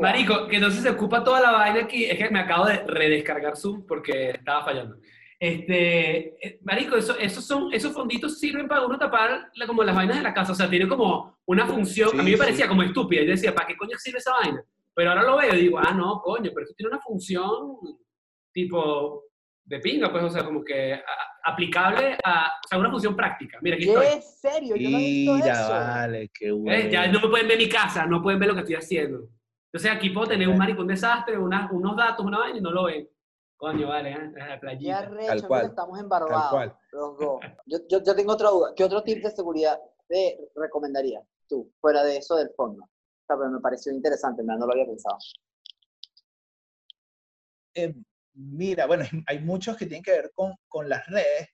Marico, 0.01 0.46
que 0.49 0.57
entonces 0.57 0.83
se 0.83 0.88
ocupa 0.88 1.22
toda 1.22 1.38
la 1.42 1.53
vaina 1.53 1.83
aquí. 1.83 2.07
Es 2.07 2.16
que 2.16 2.31
me 2.31 2.40
acabo 2.40 2.64
de 2.64 2.79
redescargar 2.87 3.59
Zoom 3.59 3.87
porque 3.87 4.31
estaba 4.31 4.64
fallando. 4.64 4.96
Este, 5.38 6.29
eh, 6.46 6.59
marico, 6.62 6.96
eso, 6.96 7.14
esos, 7.18 7.44
son, 7.44 7.70
esos 7.75 7.92
fonditos 7.92 8.38
sirven 8.40 8.66
para 8.66 8.87
uno 8.87 8.99
tapar 8.99 9.51
la- 9.55 9.66
como 9.66 9.85
las 9.85 9.94
vainas 9.94 10.16
de 10.16 10.22
la 10.22 10.33
casa. 10.33 10.53
O 10.53 10.55
sea, 10.55 10.70
tiene 10.70 10.88
como 10.88 11.37
una 11.44 11.66
función. 11.66 12.09
Sí, 12.11 12.18
a 12.18 12.22
mí 12.22 12.31
me 12.31 12.37
sí. 12.38 12.42
parecía 12.42 12.68
como 12.68 12.83
estúpida. 12.83 13.22
Yo 13.22 13.33
decía, 13.33 13.55
¿para 13.55 13.66
qué 13.66 13.77
coño 13.77 13.99
sirve 13.99 14.16
esa 14.18 14.33
vaina? 14.33 14.64
Pero 14.94 15.11
ahora 15.11 15.25
lo 15.25 15.37
veo 15.37 15.55
y 15.55 15.61
digo, 15.61 15.79
ah, 15.79 15.92
no, 15.92 16.22
coño, 16.22 16.51
pero 16.55 16.62
esto 16.64 16.75
tiene 16.75 16.88
una 16.94 17.03
función 17.03 17.77
tipo 18.51 19.26
de 19.66 19.81
pinga, 19.81 20.11
pues, 20.12 20.22
o 20.24 20.31
sea, 20.31 20.44
como 20.44 20.62
que 20.64 20.94
a- 20.94 21.02
aplicable 21.50 22.16
a, 22.24 22.52
o 22.64 22.68
sea, 22.68 22.79
una 22.79 22.90
función 22.90 23.14
práctica. 23.16 23.59
Mira, 23.61 23.76
aquí 23.76 23.85
¿Qué 23.87 23.90
estoy. 23.92 24.07
es 24.18 24.40
serio? 24.40 24.76
Yo 24.76 24.90
no 24.90 24.96
he 24.98 25.00
visto 25.00 25.37
eso. 25.38 25.70
vale, 25.70 26.31
qué 26.33 26.46
Eh, 26.48 26.52
bueno. 26.52 26.88
ya 26.90 27.07
no 27.09 27.20
me 27.20 27.29
pueden 27.29 27.48
ver 27.48 27.59
mi 27.59 27.68
casa, 27.68 28.07
no 28.07 28.22
pueden 28.22 28.38
ver 28.38 28.48
lo 28.48 28.55
que 28.55 28.61
estoy 28.61 28.76
haciendo. 28.76 29.29
Entonces 29.72 29.90
aquí 29.90 30.11
puedo 30.11 30.29
tener 30.29 30.48
un 30.48 30.57
marico, 30.57 30.81
un 30.83 30.87
desastre, 30.87 31.37
una- 31.37 31.68
unos 31.72 31.96
datos, 31.96 32.24
una 32.24 32.38
vaina 32.38 32.59
y 32.59 32.62
no 32.62 32.70
lo 32.70 32.85
ven. 32.85 33.09
Coño, 33.57 33.88
vale, 33.88 34.12
¿eh? 34.12 34.33
la 34.37 34.61
playita. 34.61 34.98
arrecho, 34.98 35.26
Tal 35.26 35.37
mira, 35.37 35.48
cual, 35.48 35.66
estamos 35.66 35.96
Tal 35.96 36.05
embarbados 36.05 36.50
cual. 36.50 36.76
los 36.92 37.18
dos. 37.18 37.40
Yo, 37.66 37.79
yo, 37.88 38.02
yo 38.05 38.14
tengo 38.14 38.33
otra 38.35 38.50
duda. 38.50 38.72
¿Qué 38.76 38.85
otro 38.85 39.02
tip 39.02 39.22
de 39.22 39.31
seguridad 39.31 39.81
te 40.07 40.38
recomendarías 40.55 41.24
tú, 41.48 41.72
fuera 41.81 42.05
de 42.05 42.18
eso 42.18 42.37
del 42.37 42.50
fondo? 42.57 42.85
O 42.85 43.26
sea, 43.26 43.37
pero 43.37 43.50
me 43.50 43.61
pareció 43.61 43.92
interesante, 43.92 44.42
no 44.44 44.57
lo 44.59 44.70
había 44.72 44.87
pensado. 44.87 45.16
Eh, 47.74 47.94
mira, 48.37 48.87
bueno, 48.87 49.05
hay 49.27 49.38
muchos 49.40 49.77
que 49.77 49.87
tienen 49.87 50.03
que 50.03 50.12
ver 50.12 50.31
con, 50.35 50.55
con 50.68 50.88
las 50.88 51.07
redes, 51.07 51.49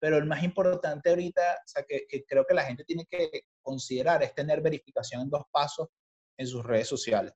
pero 0.00 0.18
el 0.18 0.26
más 0.26 0.42
importante 0.42 1.10
ahorita, 1.10 1.40
o 1.64 1.66
sea, 1.68 1.84
que, 1.88 2.06
que 2.08 2.24
creo 2.24 2.44
que 2.44 2.54
la 2.54 2.64
gente 2.64 2.84
tiene 2.84 3.06
que 3.06 3.42
considerar 3.62 4.22
es 4.22 4.34
tener 4.34 4.60
verificación 4.60 5.22
en 5.22 5.30
dos 5.30 5.44
pasos 5.50 5.88
en 6.36 6.46
sus 6.46 6.64
redes 6.64 6.88
sociales. 6.88 7.32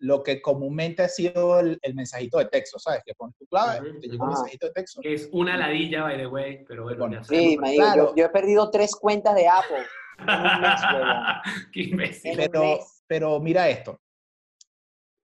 Lo 0.00 0.22
que 0.22 0.40
comúnmente 0.40 1.02
ha 1.02 1.08
sido 1.08 1.58
el, 1.58 1.78
el 1.82 1.94
mensajito 1.94 2.38
de 2.38 2.44
texto, 2.44 2.78
¿sabes? 2.78 3.02
Que 3.04 3.14
pones 3.14 3.34
tu 3.36 3.46
clave, 3.46 3.90
Ujú, 3.90 4.00
te 4.00 4.06
llega 4.08 4.22
un 4.22 4.30
ajá. 4.30 4.40
mensajito 4.42 4.66
de 4.68 4.72
texto. 4.72 5.00
Es 5.02 5.28
una 5.32 5.56
ladilla, 5.56 6.02
by 6.04 6.16
the 6.18 6.26
way, 6.26 6.64
pero 6.68 6.84
bueno, 6.84 6.98
Bueno, 7.06 7.24
Sí, 7.24 7.56
me 7.58 7.70
digo, 7.72 7.82
claro. 7.82 8.06
yo, 8.10 8.16
yo 8.16 8.24
he 8.26 8.28
perdido 8.28 8.70
tres 8.70 8.94
cuentas 8.94 9.34
de 9.34 9.48
Apple. 9.48 9.84
en 10.18 10.28
un 10.28 10.60
mes, 10.60 10.80
huevón. 10.94 11.24
Qué 11.72 11.80
imbécil. 11.80 12.30
En 12.32 12.40
un 12.40 12.46
Pero, 12.52 12.60
mes. 12.60 13.02
pero 13.08 13.40
mira 13.40 13.68
esto. 13.68 14.00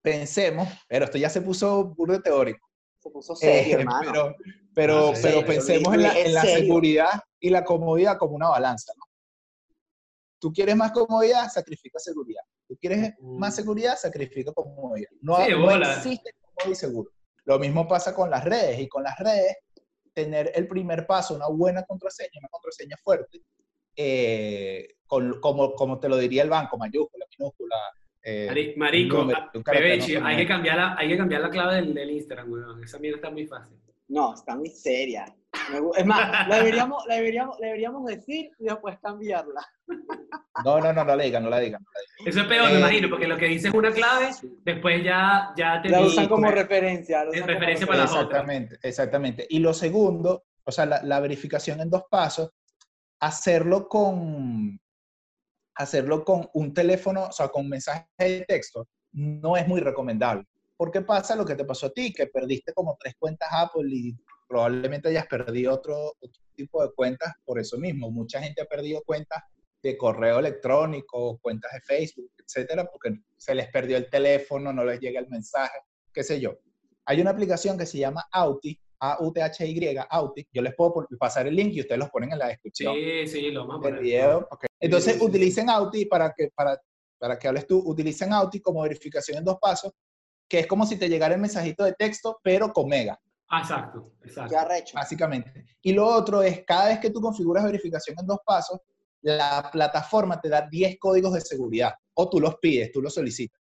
Pensemos, 0.02 0.68
pero 0.88 1.04
esto 1.06 1.18
ya 1.18 1.30
se 1.30 1.40
puso 1.40 1.84
burdo 1.94 2.20
teórico. 2.20 2.68
Se 3.04 3.10
puso 3.10 3.36
serio, 3.36 3.78
Eh, 3.78 3.80
hermano. 3.82 4.12
pero 4.12 4.34
pero, 4.74 5.08
Ah, 5.10 5.14
sí, 5.14 5.22
pero 5.22 5.46
pensemos 5.46 5.94
en 5.94 6.02
la, 6.02 6.18
en 6.18 6.34
la 6.34 6.42
seguridad 6.42 7.10
y 7.38 7.50
la 7.50 7.62
comodidad 7.64 8.18
como 8.18 8.34
una 8.34 8.48
balanza. 8.48 8.92
¿no? 8.96 9.04
Tú 10.40 10.52
quieres 10.52 10.74
más 10.74 10.90
comodidad, 10.90 11.48
sacrifica 11.48 11.98
seguridad. 12.00 12.42
Tú 12.66 12.76
quieres 12.80 13.12
Mm. 13.20 13.38
más 13.38 13.54
seguridad, 13.54 13.96
sacrifica 13.96 14.52
comodidad. 14.52 15.10
No, 15.20 15.36
Sí, 15.44 15.52
no 15.52 15.70
existe 15.70 16.32
cómodo 16.40 16.72
y 16.72 16.74
seguro. 16.74 17.10
Lo 17.44 17.58
mismo 17.60 17.86
pasa 17.86 18.14
con 18.14 18.30
las 18.30 18.42
redes. 18.44 18.80
Y 18.80 18.88
con 18.88 19.04
las 19.04 19.16
redes, 19.18 19.56
tener 20.12 20.50
el 20.54 20.66
primer 20.66 21.06
paso, 21.06 21.34
una 21.36 21.46
buena 21.48 21.84
contraseña, 21.84 22.30
una 22.40 22.48
contraseña 22.48 22.96
fuerte, 23.02 23.42
eh, 23.96 24.88
con- 25.06 25.40
como, 25.40 25.74
como 25.74 26.00
te 26.00 26.08
lo 26.08 26.16
diría 26.16 26.42
el 26.42 26.50
banco, 26.50 26.76
mayúscula, 26.78 27.26
minúscula. 27.38 27.76
Eh, 28.24 28.46
Mari- 28.48 28.74
Marico, 28.76 29.18
número, 29.18 29.38
ah, 29.38 29.50
¿no? 29.54 30.26
hay 30.26 30.36
que 30.36 30.46
cambiar 30.46 30.76
la, 30.76 30.94
hay 30.98 31.08
que 31.08 31.16
cambiar 31.16 31.42
la 31.42 31.50
clave 31.50 31.74
del, 31.76 31.94
del 31.94 32.10
Instagram, 32.10 32.50
weón. 32.50 32.82
Esa 32.82 32.98
mierda 32.98 33.16
está 33.16 33.30
muy 33.30 33.46
fácil. 33.46 33.76
No, 34.08 34.34
está 34.34 34.56
muy 34.56 34.68
seria. 34.68 35.24
Me 35.70 35.78
Es 35.96 36.04
más, 36.04 36.48
la 36.48 36.56
deberíamos, 36.58 37.06
la 37.06 37.14
deberíamos, 37.16 37.58
la 37.60 37.66
deberíamos 37.68 38.04
decir 38.06 38.50
y 38.58 38.64
después 38.64 38.98
cambiarla. 39.00 39.64
No, 40.64 40.80
no, 40.80 40.92
no, 40.92 41.04
no 41.04 41.16
la 41.16 41.22
digan, 41.22 41.42
no 41.44 41.50
la 41.50 41.58
digan. 41.60 41.80
no 41.82 41.88
la 41.94 42.00
digan. 42.00 42.28
Eso 42.28 42.40
es 42.40 42.46
peor, 42.46 42.68
me 42.70 42.74
Eh, 42.76 42.78
imagino, 42.80 43.08
porque 43.10 43.26
lo 43.28 43.36
que 43.38 43.46
dices 43.46 43.66
es 43.66 43.74
una 43.74 43.90
clave, 43.92 44.30
después 44.64 45.02
ya, 45.04 45.52
ya 45.56 45.80
te 45.80 45.88
La 45.90 46.00
usan 46.00 46.28
como 46.28 46.42
pues, 46.42 46.54
referencia. 46.54 47.24
la 47.24 47.30
usan 47.30 47.40
como 47.42 47.52
referencia 47.52 47.86
para 47.86 47.98
las 48.00 48.10
otras. 48.10 48.24
Exactamente, 48.24 48.78
exactamente. 48.82 49.46
Y 49.48 49.58
lo 49.60 49.72
segundo, 49.72 50.44
o 50.64 50.72
sea, 50.72 50.86
la, 50.86 51.02
la 51.02 51.20
verificación 51.20 51.80
en 51.80 51.90
dos 51.90 52.04
pasos, 52.10 52.50
hacerlo 53.20 53.88
con, 53.88 54.78
hacerlo 55.74 56.24
con 56.24 56.48
un 56.54 56.72
teléfono, 56.72 57.26
o 57.26 57.32
sea, 57.32 57.48
con 57.48 57.68
mensaje 57.68 58.06
de 58.18 58.44
texto, 58.46 58.88
no 59.12 59.56
es 59.56 59.66
muy 59.66 59.80
recomendable. 59.80 60.44
Porque 60.76 61.02
pasa 61.02 61.36
lo 61.36 61.44
que 61.44 61.54
te 61.54 61.64
pasó 61.64 61.86
a 61.86 61.92
ti, 61.92 62.12
que 62.12 62.26
perdiste 62.26 62.72
como 62.72 62.96
tres 63.00 63.14
cuentas 63.18 63.48
Apple 63.52 63.88
y 63.90 64.16
probablemente 64.48 65.08
hayas 65.08 65.26
perdido 65.26 65.72
otro, 65.72 66.14
otro 66.20 66.42
tipo 66.54 66.82
de 66.82 66.92
cuentas 66.94 67.32
por 67.44 67.58
eso 67.58 67.78
mismo. 67.78 68.10
Mucha 68.10 68.40
gente 68.40 68.62
ha 68.62 68.66
perdido 68.66 69.02
cuentas 69.04 69.42
de 69.82 69.96
correo 69.96 70.38
electrónico, 70.38 71.38
cuentas 71.40 71.72
de 71.72 71.80
Facebook, 71.80 72.32
etcétera, 72.38 72.88
porque 72.90 73.18
se 73.36 73.54
les 73.54 73.68
perdió 73.68 73.96
el 73.96 74.08
teléfono, 74.08 74.72
no 74.72 74.84
les 74.84 74.98
llega 74.98 75.20
el 75.20 75.28
mensaje, 75.28 75.78
qué 76.12 76.24
sé 76.24 76.40
yo. 76.40 76.58
Hay 77.04 77.20
una 77.20 77.30
aplicación 77.30 77.76
que 77.76 77.84
se 77.84 77.98
llama 77.98 78.26
Auti, 78.32 78.80
A-U-T-H-Y, 79.12 79.96
Auti. 80.10 80.46
Yo 80.52 80.62
les 80.62 80.74
puedo 80.74 81.06
pasar 81.18 81.46
el 81.46 81.54
link 81.56 81.72
y 81.74 81.80
ustedes 81.80 81.98
los 81.98 82.10
ponen 82.10 82.32
en 82.32 82.38
la 82.38 82.48
descripción 82.48 82.94
Sí, 82.94 83.26
sí, 83.26 83.50
lo 83.50 83.66
vamos 83.66 83.84
a 83.84 83.88
del 83.88 83.96
poner. 83.96 84.02
video. 84.02 84.48
Entonces, 84.80 85.14
sí, 85.14 85.18
sí. 85.20 85.24
utilicen 85.26 85.70
Auti 85.70 86.04
para 86.06 86.32
que, 86.36 86.50
para, 86.54 86.78
para 87.18 87.38
que 87.38 87.48
hables 87.48 87.66
tú, 87.66 87.82
utilicen 87.84 88.32
Auti 88.32 88.60
como 88.60 88.82
verificación 88.82 89.38
en 89.38 89.44
dos 89.44 89.56
pasos, 89.60 89.92
que 90.48 90.60
es 90.60 90.66
como 90.66 90.86
si 90.86 90.96
te 90.96 91.08
llegara 91.08 91.34
el 91.34 91.40
mensajito 91.40 91.84
de 91.84 91.92
texto, 91.94 92.38
pero 92.42 92.72
con 92.72 92.88
mega, 92.88 93.18
Ah, 93.48 93.60
exacto, 93.60 94.12
exacto. 94.24 94.50
Qué 94.50 94.56
arrecho. 94.56 94.94
básicamente. 94.94 95.64
Y 95.82 95.92
lo 95.92 96.06
otro 96.06 96.42
es, 96.42 96.64
cada 96.66 96.88
vez 96.88 96.98
que 96.98 97.10
tú 97.10 97.20
configuras 97.20 97.62
verificación 97.64 98.16
en 98.18 98.26
dos 98.26 98.38
pasos, 98.44 98.80
la 99.20 99.68
plataforma 99.70 100.40
te 100.40 100.48
da 100.48 100.66
10 100.68 100.96
códigos 100.98 101.32
de 101.34 101.40
seguridad, 101.40 101.92
o 102.14 102.28
tú 102.28 102.40
los 102.40 102.56
pides, 102.56 102.90
tú 102.90 103.00
los 103.02 103.14
solicitas. 103.14 103.60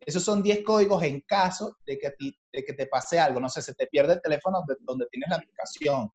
Esos 0.00 0.22
son 0.22 0.42
10 0.42 0.62
códigos 0.62 1.02
en 1.02 1.20
caso 1.22 1.76
de 1.84 1.98
que, 1.98 2.06
a 2.08 2.12
ti- 2.12 2.36
de 2.52 2.64
que 2.64 2.72
te 2.74 2.86
pase 2.86 3.18
algo. 3.18 3.40
No 3.40 3.48
sé, 3.48 3.62
se 3.62 3.74
te 3.74 3.86
pierde 3.86 4.14
el 4.14 4.22
teléfono 4.22 4.58
donde, 4.58 4.76
donde 4.84 5.06
tienes 5.10 5.28
la 5.30 5.36
aplicación, 5.36 6.10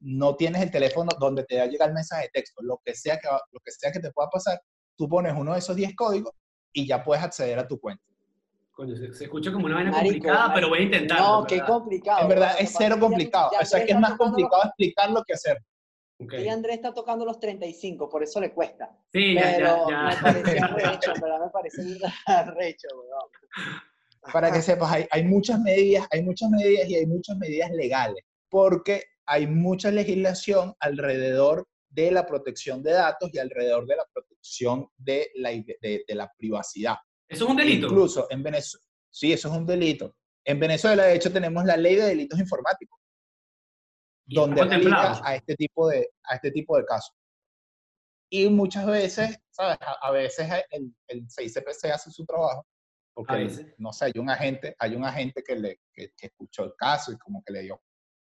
no 0.00 0.36
tienes 0.36 0.62
el 0.62 0.70
teléfono 0.70 1.10
donde 1.18 1.44
te 1.44 1.58
va 1.58 1.64
a 1.64 1.66
llegar 1.66 1.88
el 1.88 1.94
mensaje 1.94 2.24
de 2.24 2.28
texto, 2.30 2.62
lo 2.62 2.80
que 2.84 2.94
sea 2.94 3.18
que, 3.18 3.28
lo 3.28 3.60
que, 3.60 3.72
sea 3.72 3.90
que 3.92 4.00
te 4.00 4.10
pueda 4.12 4.28
pasar, 4.30 4.60
tú 4.96 5.08
pones 5.08 5.34
uno 5.36 5.52
de 5.52 5.58
esos 5.58 5.74
10 5.76 5.94
códigos 5.96 6.32
y 6.72 6.86
ya 6.86 7.02
puedes 7.02 7.22
acceder 7.24 7.58
a 7.58 7.66
tu 7.66 7.78
cuenta. 7.80 8.02
Coño, 8.72 8.94
se, 8.94 9.12
se 9.14 9.24
escucha 9.24 9.50
como 9.50 9.64
una 9.66 9.76
vaina 9.76 9.90
Marico, 9.90 10.12
complicada, 10.14 10.38
marico. 10.48 10.54
pero 10.54 10.68
voy 10.68 10.78
a 10.78 10.82
intentarlo. 10.82 11.26
No, 11.40 11.46
qué 11.46 11.54
verdad. 11.56 11.66
complicado. 11.68 12.20
En 12.22 12.28
verdad, 12.28 12.56
es 12.58 12.74
cero 12.76 12.96
complicado. 13.00 13.50
ya 13.52 13.60
O 13.60 13.64
sea, 13.64 13.84
que 13.84 13.92
es 13.92 13.98
más 13.98 14.16
complicado 14.18 14.62
explicarlo 14.64 15.22
que 15.26 15.32
hacer. 15.32 15.58
Y 16.18 16.48
Andrés 16.48 16.76
está 16.76 16.94
tocando 16.94 17.24
los 17.24 17.38
35, 17.38 18.08
por 18.08 18.22
eso 18.22 18.40
le 18.40 18.52
cuesta. 18.54 18.96
Sí, 19.12 19.34
ya, 19.34 19.52
Pero 19.56 19.90
ya, 19.90 20.02
me 20.02 20.12
ya. 20.14 20.20
pareció 20.22 20.64
arrecho, 20.64 21.12
verdad 21.20 21.40
me 21.44 21.50
parece 21.50 21.82
arrecho, 22.26 22.88
weón. 22.94 23.80
para 24.32 24.50
que 24.50 24.62
sepas, 24.62 24.92
hay, 24.92 25.06
hay 25.10 25.24
muchas 25.24 25.60
medidas, 25.60 26.06
hay 26.10 26.22
muchas 26.22 26.48
medidas 26.50 26.88
y 26.88 26.94
hay 26.96 27.06
muchas 27.06 27.36
medidas 27.36 27.70
legales, 27.72 28.24
porque 28.48 29.02
hay 29.26 29.46
mucha 29.46 29.90
legislación 29.90 30.74
alrededor 30.80 31.66
de 31.90 32.10
la 32.10 32.26
protección 32.26 32.82
de 32.82 32.92
datos 32.92 33.30
y 33.32 33.38
alrededor 33.38 33.86
de 33.86 33.96
la 33.96 34.04
protección 34.12 34.88
de 34.96 35.30
la, 35.34 35.50
de, 35.50 36.04
de 36.06 36.14
la 36.14 36.32
privacidad. 36.38 36.96
Eso 37.28 37.44
es 37.44 37.50
un 37.50 37.56
delito. 37.56 37.86
Incluso 37.88 38.26
en 38.30 38.42
Venezuela, 38.42 38.84
sí, 39.10 39.32
eso 39.32 39.48
es 39.48 39.54
un 39.54 39.66
delito. 39.66 40.14
En 40.44 40.60
Venezuela, 40.60 41.04
de 41.04 41.16
hecho, 41.16 41.32
tenemos 41.32 41.64
la 41.64 41.76
ley 41.76 41.96
de 41.96 42.04
delitos 42.06 42.38
informáticos, 42.38 42.98
donde 44.26 44.62
aplica 44.62 45.20
a 45.24 45.36
este 45.36 45.54
tipo 45.54 45.88
de, 45.88 46.10
a 46.24 46.36
este 46.36 46.50
tipo 46.50 46.76
de 46.76 46.84
casos. 46.84 47.14
Y 48.28 48.48
muchas 48.48 48.86
veces, 48.86 49.38
¿sabes? 49.50 49.78
A, 49.80 50.08
a 50.08 50.10
veces 50.10 50.48
el, 50.70 50.92
el 51.08 51.26
6CPC 51.26 51.92
hace 51.92 52.10
su 52.10 52.26
trabajo, 52.26 52.66
porque, 53.14 53.74
no 53.78 53.92
sé, 53.92 54.06
hay 54.06 54.12
un 54.16 54.28
agente, 54.28 54.74
hay 54.78 54.96
un 54.96 55.04
agente 55.04 55.42
que, 55.42 55.56
le, 55.56 55.80
que, 55.92 56.12
que 56.16 56.26
escuchó 56.26 56.64
el 56.64 56.74
caso 56.76 57.12
y 57.12 57.18
como 57.18 57.42
que 57.44 57.52
le 57.52 57.62
dio 57.62 57.80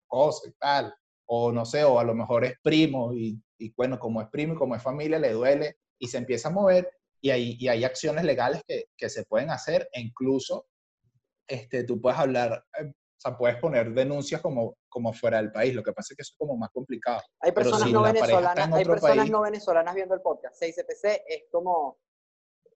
cosas 0.06 0.50
y 0.50 0.52
tal, 0.58 0.94
o 1.26 1.52
no 1.52 1.64
sé, 1.64 1.84
o 1.84 1.98
a 1.98 2.04
lo 2.04 2.14
mejor 2.14 2.44
es 2.44 2.54
primo 2.62 3.14
y, 3.14 3.40
y 3.58 3.72
bueno, 3.76 3.98
como 3.98 4.20
es 4.20 4.28
primo 4.28 4.54
y 4.54 4.56
como 4.56 4.74
es 4.74 4.82
familia, 4.82 5.18
le 5.18 5.32
duele 5.32 5.78
y 5.98 6.08
se 6.08 6.18
empieza 6.18 6.48
a 6.48 6.52
mover 6.52 6.90
y 7.22 7.30
hay, 7.30 7.56
y 7.58 7.68
hay 7.68 7.84
acciones 7.84 8.24
legales 8.24 8.62
que, 8.66 8.86
que 8.96 9.08
se 9.08 9.24
pueden 9.24 9.50
hacer 9.50 9.88
e 9.92 10.00
incluso 10.00 10.66
este, 11.46 11.84
tú 11.84 12.00
puedes 12.00 12.18
hablar, 12.18 12.64
eh, 12.78 12.86
o 12.86 13.20
sea, 13.20 13.36
puedes 13.36 13.56
poner 13.58 13.92
denuncias 13.92 14.40
como, 14.40 14.76
como 14.92 15.12
fuera 15.14 15.38
del 15.38 15.50
país. 15.50 15.74
Lo 15.74 15.82
que 15.82 15.92
pasa 15.92 16.12
es 16.12 16.16
que 16.16 16.22
eso 16.22 16.32
es 16.34 16.38
como 16.38 16.56
más 16.56 16.70
complicado. 16.70 17.20
Hay 17.40 17.52
personas 17.52 17.82
si 17.84 17.92
no 17.92 18.02
venezolanas, 18.02 18.66
en 18.68 18.74
hay 18.74 18.84
personas 18.84 19.16
país- 19.16 19.30
no 19.30 19.40
venezolanas 19.42 19.94
viendo 19.94 20.14
el 20.14 20.20
podcast. 20.20 20.54
6CPC 20.62 21.22
es 21.26 21.44
como 21.50 21.98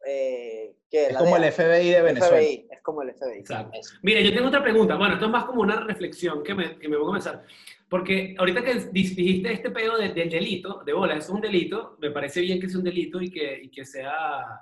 eh, 0.09 0.77
¿qué? 0.91 1.07
Es 1.07 1.13
La 1.15 1.19
como 1.19 1.37
el 1.37 1.43
DEA. 1.43 1.53
FBI 1.53 1.91
de 1.91 2.03
Venezuela. 2.03 2.37
FBI, 2.37 2.69
es 2.71 2.83
como 2.83 3.03
el 3.03 3.13
FBI. 3.15 3.45
Mire, 4.03 4.25
yo 4.25 4.35
tengo 4.35 4.49
otra 4.49 4.63
pregunta. 4.63 4.95
Bueno, 4.97 5.15
esto 5.15 5.27
es 5.27 5.33
más 5.33 5.45
como 5.47 5.63
una 5.63 5.81
reflexión 5.81 6.43
que 6.45 6.55
me, 6.55 6.79
que 6.79 6.89
me 6.89 6.97
voy 6.97 7.05
a 7.05 7.09
comenzar. 7.09 7.45
Porque 7.89 8.35
ahorita 8.39 8.63
que 8.63 8.75
dijiste 8.93 9.53
este 9.53 9.71
pedo 9.71 9.97
de- 9.99 10.13
del 10.13 10.31
delito, 10.31 10.83
de 10.85 10.93
bola, 10.93 11.17
es 11.17 11.29
un 11.29 11.41
delito, 11.41 11.97
me 11.99 12.11
parece 12.13 12.41
bien 12.41 12.61
que 12.61 12.69
sea 12.69 12.79
un 12.79 12.85
delito 12.85 13.21
y 13.21 13.31
que, 13.31 13.61
y 13.65 13.71
que 13.71 13.85
sea 13.85 14.61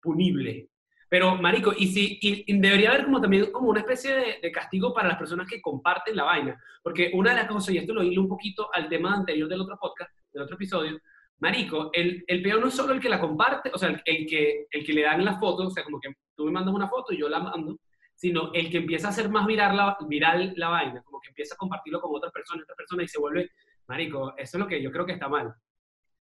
punible. 0.00 0.68
Pero, 1.12 1.36
marico, 1.36 1.74
y 1.76 1.88
si 1.88 2.18
y, 2.22 2.58
debería 2.58 2.88
haber 2.88 3.04
como 3.04 3.20
también 3.20 3.52
como 3.52 3.68
una 3.68 3.80
especie 3.80 4.38
de, 4.40 4.50
castigo 4.50 4.94
para 4.94 5.08
las 5.08 5.18
personas 5.18 5.46
que 5.46 5.60
comparten 5.60 6.16
la 6.16 6.24
vaina. 6.24 6.58
Porque 6.82 7.10
una 7.12 7.32
de 7.32 7.36
las 7.36 7.48
cosas, 7.48 7.74
y 7.74 7.76
esto 7.76 7.92
lo 7.92 8.02
hilo 8.02 8.22
un 8.22 8.28
poquito 8.28 8.70
al 8.72 8.88
tema 8.88 9.12
anterior 9.12 9.46
del 9.46 9.60
otro 9.60 9.76
podcast, 9.78 10.10
del 10.32 10.44
otro 10.44 10.56
episodio, 10.56 10.98
marico, 11.38 11.90
el, 11.92 12.24
peor 12.42 12.62
no 12.62 12.68
es 12.68 12.74
solo 12.74 12.94
el 12.94 13.00
que 13.00 13.10
la 13.10 13.20
comparte, 13.20 13.70
o 13.74 13.76
sea, 13.76 13.90
el, 14.06 14.26
que, 14.26 14.68
el 14.70 14.86
que 14.86 14.92
le 14.94 15.02
dan 15.02 15.22
la 15.22 15.38
foto, 15.38 15.66
o 15.66 15.70
sea, 15.70 15.84
como 15.84 16.00
que 16.00 16.14
tú 16.34 16.46
me 16.46 16.52
mandas 16.52 16.74
una 16.74 16.88
foto 16.88 17.12
y 17.12 17.18
yo 17.18 17.28
la 17.28 17.40
mando, 17.40 17.76
sino 18.14 18.50
el 18.54 18.70
que 18.70 18.78
empieza 18.78 19.08
a 19.08 19.10
hacer 19.10 19.28
más 19.28 19.44
viral 19.46 19.76
la, 19.76 19.98
viral 20.08 20.54
la 20.56 20.70
vaina, 20.70 21.02
como 21.02 21.20
que 21.20 21.28
empieza 21.28 21.56
a 21.56 21.58
compartirlo 21.58 22.00
con 22.00 22.16
otras 22.16 22.32
personas, 22.32 22.62
otras 22.62 22.78
personas 22.78 23.04
y 23.04 23.08
se 23.08 23.20
vuelve, 23.20 23.50
marico, 23.86 24.32
eso 24.38 24.56
es 24.56 24.60
lo 24.60 24.66
que 24.66 24.82
yo 24.82 24.90
creo 24.90 25.04
que 25.04 25.12
está 25.12 25.28
mal. 25.28 25.52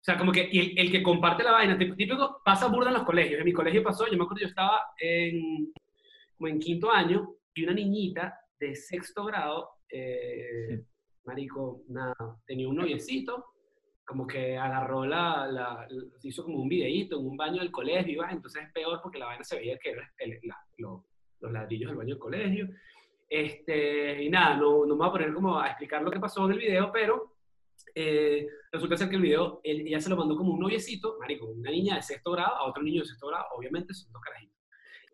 O 0.06 0.08
sea, 0.08 0.16
como 0.18 0.30
que 0.30 0.42
el, 0.52 0.78
el 0.78 0.92
que 0.92 1.02
comparte 1.02 1.42
la 1.42 1.50
vaina, 1.50 1.76
típico, 1.76 2.40
pasa 2.44 2.68
burda 2.68 2.90
en 2.90 2.94
los 2.94 3.02
colegios. 3.02 3.40
En 3.40 3.44
mi 3.44 3.52
colegio 3.52 3.82
pasó, 3.82 4.06
yo 4.06 4.16
me 4.16 4.22
acuerdo, 4.22 4.42
yo 4.42 4.46
estaba 4.46 4.80
en, 5.00 5.72
como 6.36 6.46
en 6.46 6.60
quinto 6.60 6.92
año 6.92 7.34
y 7.52 7.64
una 7.64 7.72
niñita 7.72 8.38
de 8.60 8.76
sexto 8.76 9.24
grado, 9.24 9.68
eh, 9.90 10.80
marico, 11.24 11.82
nada, 11.88 12.14
tenía 12.46 12.68
un 12.68 12.76
noviecito, 12.76 13.46
como 14.04 14.28
que 14.28 14.56
agarró 14.56 15.04
la, 15.04 15.48
la, 15.48 15.84
la- 15.90 16.08
hizo 16.22 16.44
como 16.44 16.58
un 16.62 16.68
videíto 16.68 17.18
en 17.18 17.26
un 17.26 17.36
baño 17.36 17.58
del 17.60 17.72
colegio, 17.72 18.12
y 18.12 18.16
va, 18.16 18.30
entonces 18.30 18.62
es 18.62 18.72
peor 18.72 19.00
porque 19.02 19.18
la 19.18 19.26
vaina 19.26 19.42
se 19.42 19.56
veía 19.56 19.76
que 19.76 19.90
era 19.90 20.08
el- 20.18 20.38
la- 20.44 20.64
lo- 20.78 21.04
los 21.40 21.50
ladrillos 21.52 21.88
del 21.88 21.96
baño 21.98 22.10
del 22.14 22.20
colegio. 22.20 22.68
Este, 23.28 24.22
y 24.22 24.28
nada, 24.30 24.56
no, 24.56 24.86
no 24.86 24.94
me 24.94 24.98
voy 25.00 25.08
a 25.08 25.12
poner 25.12 25.34
como 25.34 25.58
a 25.58 25.66
explicar 25.66 26.00
lo 26.02 26.12
que 26.12 26.20
pasó 26.20 26.44
en 26.46 26.52
el 26.52 26.58
video, 26.58 26.92
pero 26.92 27.35
eh, 27.94 28.46
resulta 28.72 28.96
ser 28.96 29.08
que 29.08 29.16
el 29.16 29.22
video, 29.22 29.60
él, 29.64 29.86
ella 29.86 30.00
se 30.00 30.10
lo 30.10 30.16
mandó 30.16 30.36
como 30.36 30.52
un 30.52 30.60
noviecito, 30.60 31.16
marico, 31.18 31.46
una 31.46 31.70
niña 31.70 31.96
de 31.96 32.02
sexto 32.02 32.32
grado 32.32 32.56
a 32.56 32.68
otro 32.68 32.82
niño 32.82 33.00
de 33.00 33.08
sexto 33.08 33.28
grado, 33.28 33.44
obviamente 33.56 33.94
son 33.94 34.12
dos 34.12 34.22
carajitos. 34.22 34.56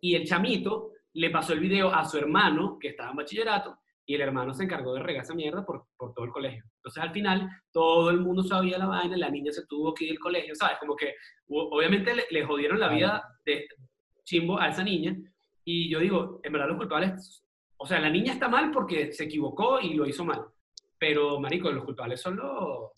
Y 0.00 0.14
el 0.14 0.26
chamito 0.26 0.90
le 1.14 1.30
pasó 1.30 1.52
el 1.52 1.60
video 1.60 1.94
a 1.94 2.04
su 2.04 2.18
hermano, 2.18 2.78
que 2.80 2.88
estaba 2.88 3.10
en 3.10 3.16
bachillerato, 3.16 3.78
y 4.04 4.14
el 4.14 4.20
hermano 4.22 4.52
se 4.52 4.64
encargó 4.64 4.94
de 4.94 5.02
regar 5.02 5.22
esa 5.22 5.34
mierda 5.34 5.64
por, 5.64 5.86
por 5.96 6.12
todo 6.12 6.24
el 6.24 6.32
colegio. 6.32 6.64
Entonces, 6.76 7.02
al 7.02 7.12
final, 7.12 7.48
todo 7.70 8.10
el 8.10 8.18
mundo 8.18 8.42
sabía 8.42 8.78
la 8.78 8.86
vaina, 8.86 9.16
la 9.16 9.30
niña 9.30 9.52
se 9.52 9.66
tuvo 9.66 9.94
que 9.94 10.04
ir 10.04 10.10
del 10.10 10.18
colegio, 10.18 10.54
¿sabes? 10.56 10.78
Como 10.80 10.96
que, 10.96 11.14
obviamente, 11.48 12.14
le, 12.14 12.24
le 12.30 12.44
jodieron 12.44 12.80
la 12.80 12.88
vida 12.88 13.22
de 13.44 13.66
chimbo 14.24 14.58
a 14.58 14.68
esa 14.68 14.82
niña, 14.82 15.16
y 15.64 15.88
yo 15.88 16.00
digo, 16.00 16.40
en 16.42 16.52
verdad 16.52 16.68
los 16.68 16.78
culpables, 16.78 17.44
o 17.76 17.86
sea, 17.86 18.00
la 18.00 18.10
niña 18.10 18.32
está 18.32 18.48
mal 18.48 18.70
porque 18.72 19.12
se 19.12 19.24
equivocó 19.24 19.80
y 19.80 19.94
lo 19.94 20.06
hizo 20.06 20.24
mal, 20.24 20.44
pero, 21.02 21.40
marico, 21.40 21.68
los 21.72 21.84
culpables 21.84 22.20
son 22.20 22.36
los, 22.36 22.92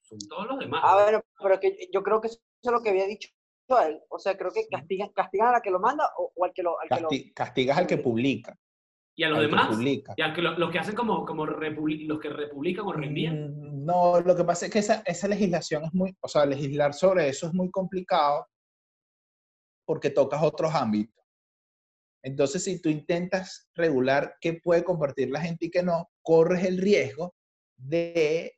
son 0.00 0.18
todos 0.30 0.46
los 0.46 0.58
demás. 0.58 0.80
A 0.82 0.96
ver, 0.96 1.22
pero 1.42 1.60
que 1.60 1.90
yo 1.92 2.02
creo 2.02 2.22
que 2.22 2.28
eso 2.28 2.40
es 2.62 2.72
lo 2.72 2.80
que 2.82 2.88
había 2.88 3.04
dicho 3.06 3.28
él. 3.86 4.00
O 4.08 4.18
sea, 4.18 4.34
creo 4.38 4.50
que 4.50 4.66
castigan, 4.66 5.10
castigan 5.10 5.48
a 5.48 5.52
la 5.52 5.60
que 5.60 5.70
lo 5.70 5.78
manda 5.78 6.08
o, 6.16 6.32
o 6.34 6.44
al 6.46 6.54
que 6.54 6.62
lo... 6.62 6.80
Al 6.80 6.88
que 6.88 7.02
lo 7.02 7.08
Casti- 7.10 7.34
castigas 7.34 7.76
al 7.76 7.86
que 7.86 7.98
publica. 7.98 8.56
y 9.14 9.24
a 9.24 9.28
los 9.28 9.38
al 9.40 9.44
que 9.44 9.50
demás, 9.50 9.68
publica. 9.76 10.14
y 10.16 10.22
a 10.22 10.32
que 10.32 10.40
lo- 10.40 10.56
los 10.58 10.70
que 10.70 10.78
hacen 10.78 10.94
como, 10.94 11.26
como 11.26 11.44
los 11.44 12.18
que 12.18 12.30
republican 12.30 12.86
o 12.86 12.92
reenvían. 12.94 13.50
Mm, 13.60 13.84
No, 13.84 14.18
lo 14.22 14.34
que 14.34 14.44
pasa 14.44 14.64
es 14.66 14.72
que 14.72 14.78
esa, 14.78 15.02
esa 15.04 15.28
legislación 15.28 15.84
es 15.84 15.92
muy, 15.92 16.16
o 16.22 16.28
sea, 16.28 16.46
legislar 16.46 16.94
sobre 16.94 17.28
eso 17.28 17.46
es 17.48 17.52
muy 17.52 17.70
complicado 17.70 18.46
porque 19.84 20.08
tocas 20.08 20.42
otros 20.42 20.74
ámbitos. 20.74 21.25
Entonces, 22.26 22.64
si 22.64 22.82
tú 22.82 22.88
intentas 22.88 23.70
regular 23.76 24.34
qué 24.40 24.54
puede 24.54 24.82
compartir 24.82 25.30
la 25.30 25.40
gente 25.40 25.66
y 25.66 25.70
qué 25.70 25.84
no, 25.84 26.10
corres 26.22 26.64
el 26.64 26.78
riesgo 26.78 27.36
de 27.76 28.52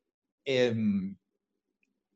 em, 0.46 1.14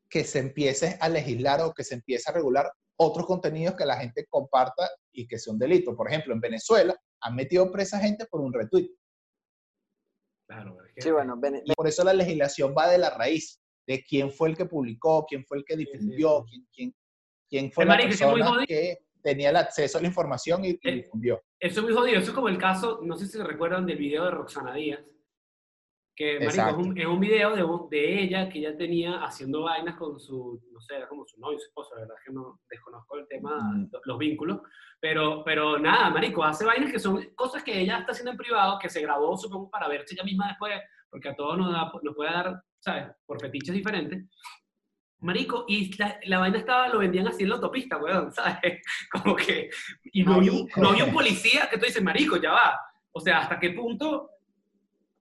que 0.09 0.23
se 0.23 0.39
empiece 0.39 0.97
a 0.99 1.09
legislar 1.09 1.61
o 1.61 1.71
que 1.71 1.83
se 1.83 1.93
empiece 1.93 2.27
a 2.31 2.33
regular 2.33 2.71
otros 2.95 3.27
contenidos 3.27 3.75
que 3.75 3.85
la 3.85 3.97
gente 3.97 4.25
comparta 4.27 4.89
y 5.11 5.27
que 5.27 5.37
sea 5.37 5.53
un 5.53 5.59
delito. 5.59 5.95
Por 5.95 6.09
ejemplo, 6.09 6.33
en 6.33 6.39
Venezuela 6.39 6.99
han 7.21 7.35
metido 7.35 7.71
presa 7.71 7.99
gente 7.99 8.25
por 8.25 8.41
un 8.41 8.51
retweet. 8.51 8.89
Claro, 10.47 10.83
es 10.85 10.93
que- 10.95 11.01
Sí, 11.03 11.11
bueno, 11.11 11.39
Y 11.65 11.71
por 11.75 11.87
eso 11.87 12.03
la 12.03 12.13
legislación 12.15 12.73
va 12.75 12.89
de 12.89 12.97
la 12.97 13.11
raíz, 13.11 13.61
de 13.85 14.03
quién 14.03 14.31
fue 14.31 14.49
el 14.49 14.57
que 14.57 14.65
publicó, 14.65 15.23
quién 15.27 15.45
fue 15.45 15.59
el 15.59 15.65
que 15.65 15.77
difundió, 15.77 16.45
quién, 16.49 16.67
quién, 16.73 16.95
quién 17.47 17.71
fue 17.71 17.83
Es 17.83 17.87
la 17.89 17.97
persona 17.97 18.47
jodido. 18.47 18.65
que 18.65 18.97
tenía 19.23 19.49
el 19.49 19.55
acceso 19.55 19.97
a 19.97 20.01
la 20.01 20.07
información 20.07 20.63
y, 20.65 20.69
y 20.71 20.79
Eh, 20.83 20.91
difundió. 20.91 21.41
Eso 21.59 21.79
es 21.79 21.85
muy 21.85 21.93
jodido. 21.95 22.19
Eso 22.19 22.29
es 22.31 22.35
como 22.35 22.49
el 22.49 22.57
caso, 22.57 22.99
no 23.03 23.15
sé 23.15 23.25
si 23.25 23.37
se 23.37 23.43
recuerdan 23.43 23.85
del 23.85 23.97
video 23.97 24.25
de 24.25 24.31
Roxana 24.31 24.73
Díaz, 24.75 25.01
que 26.15 26.39
marico, 26.39 26.69
es, 26.69 26.75
un, 26.87 26.97
es 26.99 27.05
un 27.07 27.19
video 27.19 27.55
de, 27.55 27.97
de 27.97 28.21
ella 28.21 28.47
que 28.49 28.59
ella 28.59 28.77
tenía 28.77 29.23
haciendo 29.23 29.63
vainas 29.63 29.95
con 29.95 30.19
su, 30.19 30.61
no 30.71 30.79
sé, 30.79 30.97
era 30.97 31.07
como 31.07 31.25
su 31.25 31.39
novio, 31.39 31.57
su 31.57 31.65
esposo, 31.65 31.95
la 31.95 32.01
verdad 32.01 32.17
es 32.19 32.23
que 32.27 32.33
no 32.33 32.59
desconozco 32.69 33.17
el 33.17 33.27
tema, 33.27 33.57
Mm. 33.73 33.89
lo- 33.91 34.01
los 34.03 34.17
vínculos, 34.19 34.61
pero, 34.99 35.43
pero 35.43 35.79
nada, 35.79 36.11
marico, 36.11 36.43
hace 36.43 36.65
vainas 36.65 36.91
que 36.91 36.99
son 36.99 37.19
cosas 37.33 37.63
que 37.63 37.79
ella 37.79 37.97
está 37.99 38.11
haciendo 38.11 38.29
en 38.31 38.37
privado, 38.37 38.77
que 38.77 38.89
se 38.89 39.01
grabó, 39.01 39.35
supongo, 39.37 39.71
para 39.71 39.87
verse 39.87 40.13
ella 40.13 40.23
misma 40.23 40.49
después, 40.49 40.73
porque 41.09 41.29
a 41.29 41.35
todos 41.35 41.57
nos, 41.57 41.71
da, 41.71 41.91
nos 42.03 42.15
puede 42.15 42.29
dar, 42.31 42.61
¿sabes? 42.79 43.07
Por 43.25 43.41
fetiches 43.41 43.73
diferentes. 43.73 44.23
Marico, 45.23 45.65
y 45.67 45.95
la, 45.97 46.19
la 46.25 46.39
vaina 46.39 46.57
estaba, 46.59 46.87
lo 46.89 46.99
vendían 46.99 47.27
así 47.27 47.43
en 47.43 47.49
la 47.49 47.55
autopista, 47.55 47.97
weón, 47.97 48.31
¿sabes? 48.33 48.81
Como 49.11 49.35
que, 49.35 49.69
y 50.11 50.23
no, 50.23 50.35
había 50.35 50.51
un- 50.51 50.57
Marico. 50.59 50.81
no 50.81 50.89
había 50.89 51.05
un 51.05 51.13
policía 51.13 51.67
que 51.69 51.77
tú 51.77 51.85
dices, 51.85 52.03
marico, 52.03 52.37
ya 52.37 52.51
va. 52.51 52.79
O 53.11 53.19
sea, 53.19 53.39
¿hasta 53.39 53.59
qué 53.59 53.71
punto 53.71 54.29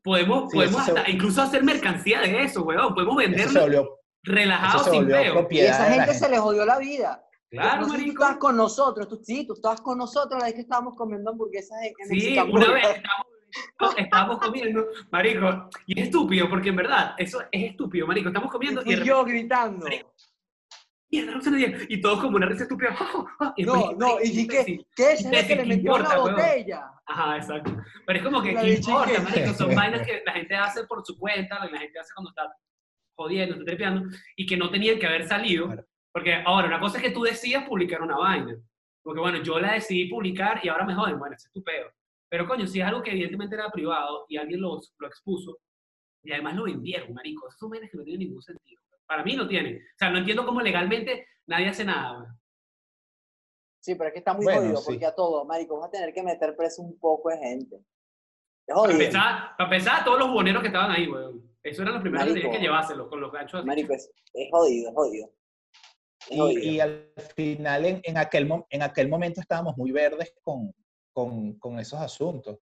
podemos, 0.03 0.51
Sí, 0.51 0.57
podemos 0.57 0.85
se- 0.85 0.91
hasta 0.93 1.11
incluso 1.11 1.43
hacer 1.43 1.63
mercancía 1.63 2.21
de 2.21 2.43
eso, 2.43 2.63
weón? 2.65 2.95
Podemos 2.95 3.17
venderlo 3.17 3.99
relajado 4.25 4.85
se 4.85 4.91
sin 4.91 5.07
peo. 5.09 5.47
Y 5.51 5.59
esa 5.61 5.85
gente 5.87 6.05
gente. 6.07 6.15
se 6.19 6.29
le 6.31 6.39
jodió 6.39 6.65
la 6.65 6.79
vida. 6.79 7.25
Claro, 7.51 7.83
no 7.83 7.89
sé 7.89 7.91
si 7.91 7.97
tú 7.97 7.99
marico. 8.07 8.23
estabas 8.23 8.39
con 8.39 8.57
nosotros, 8.57 9.09
tú, 9.09 9.21
sí, 9.23 9.47
tú 9.47 9.53
estabas 9.53 9.81
con 9.83 9.99
nosotros 9.99 10.39
la 10.41 10.47
vez 10.47 10.55
que 10.55 10.63
estábamos 10.63 10.97
comiendo 10.97 11.31
hamburguesas 11.31 11.77
en, 11.83 11.93
en 11.99 12.09
Sí, 12.21 12.39
una 12.39 12.73
vez 12.73 12.85
estábamos, 12.97 13.27
estábamos 13.97 14.39
comiendo, 14.39 14.87
marico, 15.11 15.71
y 15.87 15.99
es 15.99 16.07
estúpido, 16.07 16.49
porque 16.49 16.71
en 16.71 16.77
verdad, 16.77 17.15
eso 17.19 17.43
es 17.51 17.71
estúpido, 17.71 18.07
marico, 18.07 18.29
estamos 18.29 18.51
comiendo 18.51 18.81
y, 18.83 18.85
repente, 18.85 19.07
yo 19.07 19.25
gritando. 19.25 19.85
Marico, 19.85 20.13
y 21.11 22.01
todos 22.01 22.21
como 22.21 22.37
una 22.37 22.47
risa 22.47 22.63
estúpida. 22.63 22.97
y 23.57 23.65
No, 23.65 23.75
marico, 23.75 23.95
no, 23.99 24.21
y 24.21 24.31
dije, 24.31 24.65
sí. 24.65 24.87
¿qué 24.97 25.13
es 25.13 25.21
Imbécil, 25.23 25.49
que 25.49 25.57
le 25.57 25.63
¿qué 25.63 25.77
metió 25.77 25.93
weón? 25.93 26.35
botella? 26.35 26.91
Ajá, 27.07 27.37
exacto. 27.37 27.77
Pero 28.07 28.19
es 28.19 28.25
como 28.25 28.43
que, 28.43 28.55
¿qué 28.55 28.75
importa, 28.75 29.21
marico? 29.21 29.55
Son 29.55 29.75
vainas 29.75 30.07
que 30.07 30.23
la 30.25 30.33
gente 30.33 30.55
hace 30.55 30.85
por 30.85 31.05
su 31.05 31.19
cuenta, 31.19 31.59
la 31.67 31.79
gente 31.79 31.99
hace 31.99 32.13
cuando 32.15 32.31
está 32.31 32.51
jodiendo, 33.15 33.55
está 33.55 33.65
trepeando, 33.67 34.09
y 34.37 34.47
que 34.47 34.57
no 34.57 34.71
tenían 34.71 34.99
que 34.99 35.07
haber 35.07 35.29
salido. 35.29 35.75
Porque 36.13 36.35
ahora, 36.35 36.69
una 36.69 36.81
cosa 36.81 36.97
es 36.97 37.03
que 37.03 37.11
tú 37.11 37.23
decidas 37.23 37.69
publicar 37.69 38.01
una 38.01 38.17
vaina. 38.17 38.57
Porque 39.03 39.21
bueno, 39.21 39.43
yo 39.43 39.59
la 39.59 39.75
decidí 39.75 40.07
publicar 40.07 40.61
y 40.63 40.69
ahora 40.69 40.85
me 40.85 40.95
joden. 40.95 41.19
Bueno, 41.19 41.35
ese 41.35 41.49
es 41.49 41.53
tu 41.53 41.63
peo. 41.63 41.91
Pero 42.33 42.49
coño, 42.49 42.67
si 42.67 42.81
es 42.81 42.87
algo 42.87 43.03
que 43.03 43.11
evidentemente 43.11 43.55
era 43.57 43.71
privado 43.71 44.25
y 44.27 44.39
alguien 44.39 44.63
lo, 44.63 44.81
lo 44.99 45.07
expuso, 45.07 45.59
y 46.23 46.33
además 46.33 46.55
lo 46.57 46.65
vendieron, 46.65 47.13
marico, 47.13 47.47
son 47.59 47.69
vainas 47.69 47.91
que 47.91 47.99
no 47.99 48.05
tienen 48.05 48.21
ningún 48.27 48.41
sentido. 48.41 48.81
Para 49.07 49.23
mí 49.23 49.37
no 49.37 49.47
tienen. 49.47 49.77
O 49.77 49.99
sea, 49.99 50.09
no 50.09 50.17
entiendo 50.17 50.47
cómo 50.47 50.63
legalmente 50.63 51.27
nadie 51.47 51.69
hace 51.69 51.85
nada, 51.85 52.21
güey. 52.21 52.31
Sí, 53.83 53.97
pero 53.97 54.09
es 54.09 54.13
que 54.15 54.21
está 54.21 54.33
muy 54.33 54.45
Bueno, 54.45 54.61
jodido 54.63 54.77
sí. 54.79 54.85
porque 54.87 55.05
a 55.05 55.15
todo, 55.15 55.45
marico, 55.45 55.79
vas 55.79 55.89
a 55.89 55.91
tener 55.91 56.15
que 56.15 56.23
meter 56.23 56.57
preso 56.57 56.81
un 56.81 56.99
poco 56.99 57.29
de 57.29 57.37
gente. 57.37 57.77
Es 57.77 57.85
Para 58.67 58.81
jodido. 58.81 59.01
empezar, 59.01 59.51
para 59.59 59.71
empezar, 59.71 60.03
todos 60.03 60.19
los 60.21 60.31
buhoneros 60.31 60.63
que 60.63 60.69
estaban 60.69 60.91
ahí, 60.91 61.05
güey. 61.07 61.25
Eso 61.63 61.83
eran 61.83 61.93
los 61.95 62.01
primeros 62.03 62.25
que 62.25 62.31
Marico. 62.31 62.47
tenían 62.47 62.61
que 62.63 62.67
llevárselos 62.67 63.09
con 63.09 63.21
los 63.21 63.31
ganchos 63.31 63.59
así. 63.59 63.67
Marico, 63.67 63.93
es, 63.93 64.11
es 64.33 64.49
jodido, 64.51 64.89
es 64.89 64.95
jodido. 64.95 65.31
Y, 66.31 66.59
y 66.77 66.81
al 66.81 67.13
final, 67.37 67.85
en, 67.85 68.01
en, 68.05 68.17
aquel, 68.17 68.49
en 68.71 68.83
aquel 68.83 69.09
momento 69.11 69.43
estábamos 69.43 69.77
muy 69.77 69.93
verdes 69.93 70.33
con, 70.43 70.73
con, 71.13 71.59
con 71.59 71.79
esos 71.79 72.01
asuntos. 72.01 72.59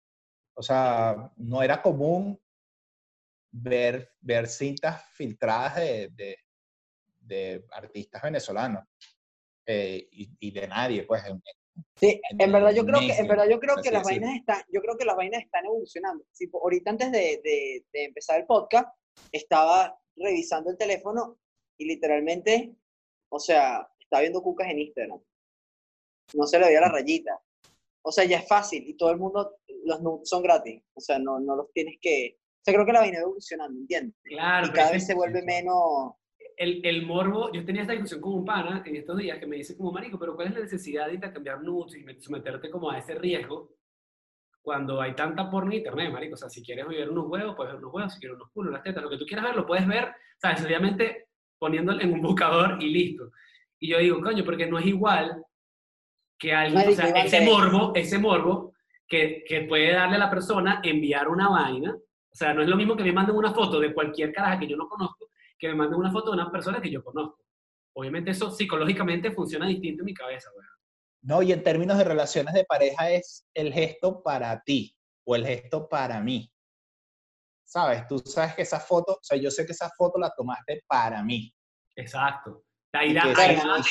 O 0.56 0.62
sea, 0.62 1.32
no 1.36 1.62
era 1.62 1.80
común 1.82 2.40
ver, 3.52 4.12
ver 4.20 4.46
cintas 4.46 5.04
filtradas 5.12 5.76
de, 5.76 6.08
de, 6.10 6.36
de 7.20 7.64
artistas 7.72 8.22
venezolanos 8.22 8.84
eh, 9.66 10.08
y, 10.10 10.30
y 10.38 10.50
de 10.50 10.68
nadie, 10.68 11.04
pues. 11.04 11.24
en- 11.26 11.42
Sí, 11.96 12.20
en- 12.30 12.40
en 12.40 12.52
verdad 12.52 12.70
yo 12.72 12.84
creo 12.86 13.00
que, 13.00 13.12
en 13.12 13.26
verdad 13.26 13.48
yo 13.50 13.58
creo 13.58 13.74
que 13.82 13.90
las 13.90 14.04
vainas 14.04 14.36
están, 14.36 14.62
yo 14.72 14.80
creo 14.80 14.96
que 14.96 15.04
las 15.04 15.16
vainas 15.16 15.42
están 15.42 15.64
evolucionando. 15.64 16.24
Sí, 16.30 16.48
ahorita 16.52 16.90
antes 16.90 17.10
de, 17.10 17.40
de- 17.42 17.84
de 17.92 18.04
empezar 18.04 18.38
el 18.40 18.46
podcast, 18.46 18.88
estaba 19.32 19.98
revisando 20.16 20.70
el 20.70 20.76
teléfono 20.78 21.38
y 21.76 21.86
literalmente, 21.86 22.76
o 23.28 23.40
sea, 23.40 23.88
estaba 23.98 24.20
viendo 24.20 24.40
cucas 24.42 24.68
en 24.70 24.78
Instagram. 24.80 25.20
No 26.34 26.46
se 26.46 26.58
le 26.60 26.66
veía 26.66 26.80
la 26.80 26.90
rayita. 26.90 27.40
O 28.06 28.12
sea, 28.12 28.24
ya 28.24 28.38
es 28.38 28.48
fácil 28.48 28.84
y 28.86 28.96
todo 28.96 29.10
el 29.10 29.18
mundo, 29.18 29.56
los 29.84 30.00
nudes 30.02 30.28
son 30.28 30.42
gratis. 30.42 30.82
O 30.94 31.00
sea, 31.00 31.18
no, 31.18 31.40
no 31.40 31.56
los 31.56 31.72
tienes 31.72 31.96
que... 32.00 32.36
O 32.38 32.62
sea, 32.64 32.74
creo 32.74 32.86
que 32.86 32.92
la 32.92 33.00
vaina 33.00 33.18
va 33.18 33.22
evolucionando, 33.24 33.78
¿entiendes? 33.78 34.14
Claro, 34.22 34.66
Y 34.66 34.70
cada 34.70 34.92
vez 34.92 35.06
se 35.06 35.14
vuelve 35.14 35.42
menos... 35.42 36.12
el, 36.56 36.80
el 36.84 37.06
morbo, 37.06 37.50
yo 37.52 37.64
tenía 37.64 37.82
esta 37.82 37.92
discusión 37.94 38.20
con 38.20 38.34
un 38.34 38.44
pana 38.44 38.82
en 38.86 38.96
estos 38.96 39.16
días 39.18 39.38
que 39.38 39.46
me 39.46 39.56
dice 39.56 39.76
como, 39.76 39.90
marico, 39.92 40.18
pero 40.18 40.34
¿cuál 40.34 40.48
es 40.48 40.54
la 40.54 40.60
necesidad 40.60 41.06
de 41.08 41.14
intercambiar 41.14 41.62
nudes 41.62 41.94
y 41.96 42.04
met- 42.04 42.20
someterte 42.20 42.70
como 42.70 42.90
a 42.90 42.98
ese 42.98 43.14
riesgo 43.14 43.74
cuando 44.62 45.00
hay 45.00 45.14
tanta 45.14 45.50
porno 45.50 45.72
en 45.72 45.78
internet, 45.78 46.12
marico? 46.12 46.34
O 46.34 46.38
sea, 46.38 46.48
si 46.48 46.62
quieres 46.62 46.86
ver 46.86 47.10
unos 47.10 47.26
huevos, 47.28 47.54
puedes 47.56 47.72
ver 47.72 47.82
unos 47.82 47.94
huevos, 47.94 48.14
si 48.14 48.20
quieres 48.20 48.36
unos 48.36 48.50
culos, 48.52 48.72
las 48.72 48.82
tetas, 48.82 49.02
lo 49.02 49.10
que 49.10 49.18
tú 49.18 49.26
quieras 49.26 49.44
ver, 49.46 49.56
lo 49.56 49.66
puedes 49.66 49.86
ver, 49.86 50.12
¿sabes? 50.40 50.58
Sencillamente 50.58 51.26
poniéndolo 51.58 52.00
en 52.02 52.12
un 52.12 52.22
buscador 52.22 52.82
y 52.82 52.88
listo. 52.90 53.30
Y 53.78 53.88
yo 53.90 53.98
digo, 53.98 54.22
coño, 54.22 54.44
porque 54.44 54.66
no 54.66 54.78
es 54.78 54.86
igual 54.86 55.42
que 56.38 56.52
alguien, 56.52 56.88
o 56.88 56.92
sea, 56.92 57.08
ese 57.10 57.40
morbo, 57.42 57.92
ese 57.94 58.18
morbo 58.18 58.72
que, 59.06 59.44
que 59.46 59.62
puede 59.62 59.92
darle 59.92 60.16
a 60.16 60.20
la 60.20 60.30
persona 60.30 60.80
enviar 60.82 61.28
una 61.28 61.48
vaina. 61.48 61.94
O 61.94 62.36
sea, 62.36 62.52
no 62.52 62.62
es 62.62 62.68
lo 62.68 62.76
mismo 62.76 62.96
que 62.96 63.04
me 63.04 63.12
manden 63.12 63.36
una 63.36 63.54
foto 63.54 63.78
de 63.78 63.94
cualquier 63.94 64.32
caraja 64.32 64.58
que 64.58 64.66
yo 64.66 64.76
no 64.76 64.88
conozco, 64.88 65.28
que 65.58 65.68
me 65.68 65.74
manden 65.74 66.00
una 66.00 66.10
foto 66.10 66.30
de 66.30 66.40
una 66.40 66.50
persona 66.50 66.80
que 66.80 66.90
yo 66.90 67.02
conozco. 67.02 67.44
Obviamente 67.96 68.32
eso 68.32 68.50
psicológicamente 68.50 69.30
funciona 69.30 69.66
distinto 69.66 70.02
en 70.02 70.06
mi 70.06 70.14
cabeza, 70.14 70.50
güey. 70.52 70.66
No, 71.22 71.42
y 71.42 71.52
en 71.52 71.62
términos 71.62 71.96
de 71.96 72.04
relaciones 72.04 72.52
de 72.52 72.64
pareja 72.64 73.10
es 73.10 73.46
el 73.54 73.72
gesto 73.72 74.22
para 74.22 74.60
ti 74.62 74.94
o 75.24 75.36
el 75.36 75.46
gesto 75.46 75.88
para 75.88 76.20
mí. 76.20 76.50
¿Sabes? 77.64 78.06
Tú 78.06 78.18
sabes 78.18 78.54
que 78.54 78.62
esa 78.62 78.78
foto, 78.78 79.12
o 79.12 79.22
sea, 79.22 79.38
yo 79.38 79.50
sé 79.50 79.64
que 79.64 79.72
esa 79.72 79.90
foto 79.96 80.18
la 80.18 80.30
tomaste 80.36 80.82
para 80.86 81.22
mí. 81.22 81.52
Exacto. 81.96 82.64
Que 82.92 83.14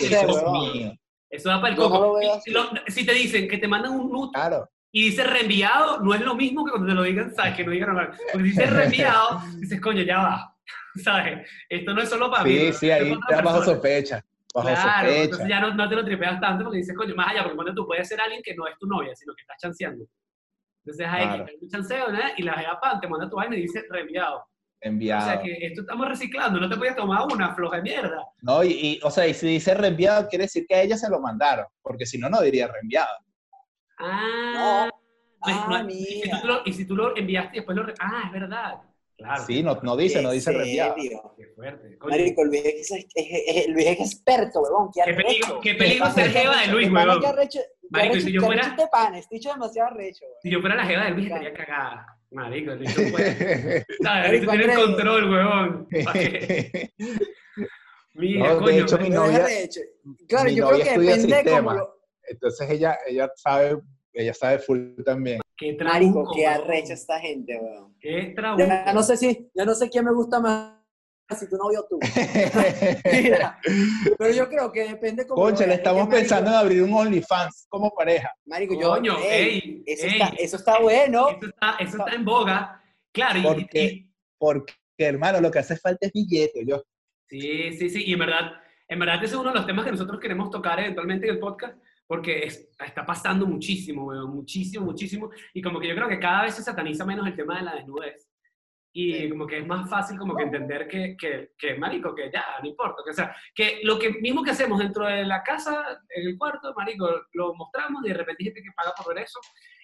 que 0.07 0.25
huevón. 0.25 0.61
mío. 0.73 0.93
Eso 1.35 1.49
da 1.49 1.59
para 1.61 1.73
el 1.73 1.79
no 1.79 1.89
coco. 1.89 2.19
lo 2.47 2.63
lo- 2.63 2.69
si 2.87 3.05
te 3.05 3.13
dicen 3.13 3.47
que 3.47 3.57
te 3.57 3.67
mandan 3.67 3.93
un 3.93 4.11
nude 4.11 4.31
Claro. 4.33 4.69
y 4.91 5.05
dice 5.05 5.23
reenviado, 5.23 5.99
no 6.01 6.13
es 6.13 6.21
lo 6.21 6.35
mismo 6.35 6.63
que 6.65 6.71
cuando 6.71 6.87
te 6.89 6.93
lo 6.93 7.03
digan, 7.03 7.33
¿sabes? 7.35 7.55
Que 7.57 7.63
no 7.65 7.71
digan 7.71 7.95
nada. 7.95 8.11
Porque 8.31 8.49
si 8.49 8.51
dice 8.51 8.65
reenviado, 8.67 9.41
dices, 9.57 9.81
coño, 9.81 10.03
ya 10.03 10.17
va. 10.19 10.55
¿Sabes? 11.03 11.49
Esto 11.69 11.93
no 11.93 12.01
es 12.01 12.09
solo 12.09 12.29
para 12.31 12.43
mí. 12.43 12.57
Sí, 12.57 12.73
sí, 12.73 12.91
ahí 12.91 13.11
está 13.11 13.41
bajo 13.41 13.63
sospecha. 13.63 14.23
Bajo 14.53 14.67
Claro, 14.67 15.07
entonces 15.09 15.29
sospecha. 15.29 15.49
ya 15.49 15.59
no, 15.61 15.73
no 15.73 15.89
te 15.89 15.95
lo 15.95 16.05
tripeas 16.05 16.39
tanto 16.39 16.63
porque 16.65 16.77
dices, 16.77 16.95
coño, 16.95 17.15
más 17.15 17.29
allá, 17.31 17.41
porque 17.43 17.55
cuando 17.55 17.73
tú 17.73 17.87
puedes 17.87 18.07
ser 18.07 18.21
alguien 18.21 18.41
que 18.43 18.53
no 18.55 18.67
es 18.67 18.77
tu 18.77 18.85
novia, 18.85 19.15
sino 19.15 19.33
que 19.33 19.41
estás 19.41 19.57
chanceando. 19.59 20.05
Entonces 20.85 21.07
ahí 21.09 21.25
Claro. 21.25 21.45
un 21.61 21.69
chanceo, 21.69 22.11
¿no? 22.11 22.19
Y 22.37 22.43
la 22.43 22.79
pan 22.81 22.99
te 22.99 23.07
manda 23.07 23.27
tu 23.29 23.37
vaina 23.37 23.55
y 23.55 23.61
dice 23.61 23.83
reenviado. 23.89 24.45
Enviado. 24.85 25.21
O 25.23 25.31
sea 25.33 25.41
que 25.41 25.57
esto 25.65 25.81
estamos 25.81 26.07
reciclando, 26.09 26.59
no 26.59 26.69
te 26.69 26.75
puedes 26.75 26.95
tomar 26.95 27.25
una 27.33 27.55
floja 27.55 27.77
de 27.77 27.83
mierda. 27.83 28.25
No, 28.41 28.63
y, 28.63 28.71
y, 28.71 28.99
o 29.01 29.09
sea, 29.09 29.25
y 29.25 29.33
si 29.33 29.47
dice 29.47 29.73
reenviado, 29.73 30.27
quiere 30.27 30.43
decir 30.43 30.65
que 30.67 30.75
a 30.75 30.81
ella 30.81 30.97
se 30.97 31.09
lo 31.09 31.19
mandaron, 31.21 31.65
porque 31.81 32.05
si 32.05 32.17
no, 32.17 32.29
no 32.29 32.41
diría 32.41 32.67
reenviado. 32.67 33.09
Ah, 33.97 34.89
no 34.89 35.03
Ah, 35.45 35.65
no 35.69 35.89
es- 35.89 35.95
y, 35.95 36.21
si 36.21 36.29
tú 36.41 36.47
lo, 36.47 36.61
y 36.65 36.73
si 36.73 36.85
tú 36.85 36.95
lo 36.95 37.17
enviaste 37.17 37.57
y 37.57 37.59
después 37.59 37.75
lo... 37.77 37.83
re- 37.83 37.93
Ah, 37.99 38.23
es 38.27 38.31
verdad. 38.31 38.75
Claro. 39.17 39.43
Sí, 39.45 39.61
no, 39.61 39.77
no 39.83 39.95
dice, 39.95 40.21
no 40.21 40.31
dice 40.31 40.51
¿En 40.51 40.57
reenviado. 40.57 40.95
Qué 41.37 41.47
fuerte. 41.55 41.97
Coño, 41.97 42.11
Marico, 42.11 42.43
el 42.43 42.49
viejo 42.49 42.67
es, 42.69 42.91
es- 42.91 43.05
es- 43.15 43.99
experto, 43.99 44.61
huevón. 44.61 44.89
Qué 44.93 45.01
qué 45.05 45.13
peligro, 45.13 45.59
qué 45.61 45.75
peligro 45.75 46.09
ser 46.11 46.31
jeva 46.31 46.61
de 46.61 46.67
Luis, 46.67 46.89
huevón. 46.91 47.21
Marico, 47.89 48.15
si 48.15 48.31
yo 48.31 48.41
fuera- 48.41 48.63
este 48.67 48.87
pan, 48.87 49.13
demasiado. 49.13 49.97
Si 50.41 50.49
yo 50.49 50.59
fuera 50.61 50.75
la 50.75 50.85
jeva 50.85 51.03
de 51.05 51.11
Luis, 51.11 51.27
estaría 51.27 51.53
cagada. 51.53 52.12
Marico, 52.33 52.71
el 52.71 52.79
bicho 52.79 53.01
puede... 53.11 53.85
¿Sabes? 54.01 54.45
Marico, 54.45 54.51
Tiene 54.51 54.63
el 54.63 54.69
Andrés. 54.71 54.77
control, 54.85 55.29
huevón. 55.31 55.87
¿Pa' 56.05 56.13
qué? 56.13 56.89
Mira, 58.15 58.47
No, 58.47 58.55
de 58.55 58.61
coño. 58.61 58.83
hecho, 58.83 58.97
mi 58.99 59.09
novia-. 59.09 59.47
Claro, 60.27 60.49
mi 60.49 60.55
yo 60.55 60.67
creo 60.67 60.71
novia 60.71 60.83
que 60.83 60.89
estudia 60.89 61.11
depende 61.15 61.35
de 61.35 61.43
cómo 61.43 61.55
sistemas. 61.55 61.75
lo... 61.77 61.93
Entonces 62.25 62.69
ella, 62.69 62.97
ella 63.07 63.31
sabe, 63.35 63.77
ella 64.13 64.33
sabe 64.33 64.59
full 64.59 64.95
también. 65.05 65.41
Qué 65.57 65.75
Marico, 65.83 66.13
trabuco, 66.13 66.31
qué 66.35 66.41
huevón. 66.47 66.63
arrecho 66.63 66.93
esta 66.93 67.19
gente, 67.19 67.57
weón. 67.59 67.95
Qué 67.99 68.33
trabuco. 68.35 68.63
Ya 68.67 68.93
no 68.93 69.03
sé 69.03 69.17
si, 69.17 69.49
ya 69.53 69.65
no 69.65 69.75
sé 69.75 69.89
quién 69.89 70.05
me 70.05 70.13
gusta 70.13 70.39
más 70.39 70.73
si 71.29 71.49
tu 71.49 71.55
novio 71.57 71.85
tú. 71.89 71.99
Mira, 73.11 73.59
pero 74.17 74.33
yo 74.33 74.47
creo 74.49 74.71
que 74.71 74.87
depende 74.89 75.25
como... 75.25 75.41
Concha, 75.41 75.65
le 75.65 75.73
es 75.73 75.79
que, 75.79 75.83
estamos 75.83 76.01
marico, 76.07 76.17
pensando 76.17 76.49
en 76.51 76.55
abrir 76.57 76.83
un 76.83 76.93
OnlyFans 76.93 77.65
como 77.69 77.91
pareja. 77.93 78.31
Marico, 78.45 78.73
yo... 78.79 78.89
Coño, 78.89 79.17
ey, 79.19 79.23
ey, 79.31 79.83
eso, 79.85 80.05
ey. 80.05 80.11
Está, 80.13 80.27
eso 80.37 80.57
está 80.57 80.79
bueno. 80.79 81.29
Eso 81.29 81.47
está, 81.47 81.75
eso 81.79 81.97
está 81.97 82.13
en 82.13 82.25
boga. 82.25 82.83
Claro, 83.11 83.39
y- 83.39 83.43
Porque, 83.43 83.83
y, 83.83 84.09
porque, 84.37 84.73
hermano, 84.97 85.39
lo 85.41 85.49
que 85.49 85.59
hace 85.59 85.77
falta 85.77 86.05
es 86.07 86.11
billete. 86.13 86.65
Yo, 86.65 86.83
Sí, 87.29 87.73
sí, 87.77 87.89
sí, 87.89 88.03
y 88.05 88.13
en 88.13 88.19
verdad, 88.19 88.51
en 88.87 88.99
verdad 88.99 89.15
ese 89.15 89.33
es 89.33 89.33
uno 89.33 89.49
de 89.49 89.55
los 89.55 89.65
temas 89.65 89.85
que 89.85 89.91
nosotros 89.91 90.19
queremos 90.19 90.51
tocar 90.51 90.79
eventualmente 90.79 91.25
en 91.27 91.33
el 91.35 91.39
podcast, 91.39 91.75
porque 92.05 92.43
es- 92.43 92.69
está 92.85 93.03
pasando 93.05 93.47
muchísimo, 93.47 94.05
weón, 94.05 94.29
muchísimo, 94.35 94.85
muchísimo, 94.85 95.31
y 95.53 95.61
como 95.61 95.79
que 95.79 95.87
yo 95.87 95.95
creo 95.95 96.07
que 96.09 96.19
cada 96.19 96.43
vez 96.43 96.53
se 96.53 96.61
sataniza 96.61 97.05
menos 97.05 97.25
el 97.25 97.35
tema 97.35 97.57
de 97.57 97.63
la 97.63 97.75
desnudez, 97.75 98.29
y 98.95 99.27
como 99.29 99.47
que 99.47 99.57
es 99.57 99.67
más 99.67 99.89
fácil 99.89 100.19
como 100.19 100.35
que 100.35 100.43
entender 100.43 100.87
que, 100.87 101.17
que, 101.17 101.53
que, 101.57 101.75
marico, 101.75 102.13
que 102.13 102.31
ya, 102.31 102.45
no 102.61 102.69
importa, 102.69 103.01
que, 103.03 103.09
o 103.09 103.13
sea, 103.13 103.35
que 103.55 103.79
lo 103.83 103.97
que 103.97 104.11
mismo 104.21 104.43
que 104.43 104.51
hacemos 104.51 104.77
dentro 104.77 105.07
de 105.07 105.25
la 105.25 105.41
casa, 105.41 105.99
en 106.09 106.27
el 106.27 106.37
cuarto, 106.37 106.73
marico, 106.75 107.09
lo 107.33 107.55
mostramos 107.55 108.05
y 108.05 108.09
de 108.09 108.13
repente 108.13 108.43
hay 108.43 108.45
gente 108.45 108.61
que 108.61 108.71
paga 108.75 108.93
por 108.95 109.13
ver 109.13 109.23
eso, 109.23 109.39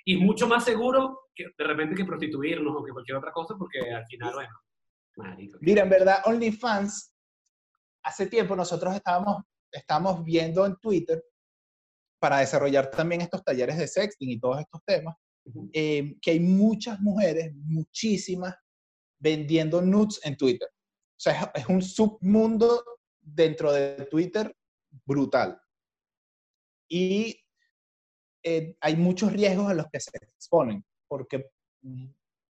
y 0.05 0.15
es 0.15 0.21
mucho 0.21 0.47
más 0.47 0.63
seguro 0.63 1.29
que 1.33 1.45
de 1.57 1.63
repente 1.63 1.95
que 1.95 2.05
prostituirnos 2.05 2.75
o 2.75 2.85
que 2.85 2.91
cualquier 2.91 3.17
otra 3.17 3.31
cosa, 3.31 3.55
porque 3.57 3.79
al 3.79 4.05
final, 4.05 4.33
bueno, 4.33 4.53
marico. 5.17 5.57
Mira, 5.61 5.81
en 5.81 5.89
verdad, 5.89 6.21
OnlyFans, 6.25 7.15
hace 8.03 8.27
tiempo 8.27 8.55
nosotros 8.55 8.93
estábamos, 8.93 9.43
estábamos 9.71 10.23
viendo 10.23 10.67
en 10.67 10.75
Twitter 10.77 11.23
para 12.19 12.39
desarrollar 12.39 12.91
también 12.91 13.21
estos 13.21 13.43
talleres 13.43 13.77
de 13.77 13.87
sexting 13.87 14.29
y 14.29 14.39
todos 14.39 14.59
estos 14.59 14.81
temas, 14.85 15.15
eh, 15.73 16.15
que 16.21 16.31
hay 16.31 16.39
muchas 16.39 16.99
mujeres, 16.99 17.51
muchísimas, 17.55 18.55
vendiendo 19.19 19.81
nudes 19.81 20.19
en 20.23 20.35
Twitter. 20.37 20.69
O 20.71 21.19
sea, 21.21 21.51
es, 21.53 21.61
es 21.63 21.69
un 21.69 21.81
submundo 21.81 22.83
dentro 23.21 23.71
de 23.71 24.05
Twitter 24.09 24.55
brutal. 25.05 25.59
Y 26.89 27.39
eh, 28.43 28.75
hay 28.81 28.95
muchos 28.95 29.31
riesgos 29.33 29.69
a 29.69 29.73
los 29.73 29.85
que 29.91 29.99
se 29.99 30.11
exponen, 30.17 30.83
porque, 31.07 31.51
mm, 31.81 32.07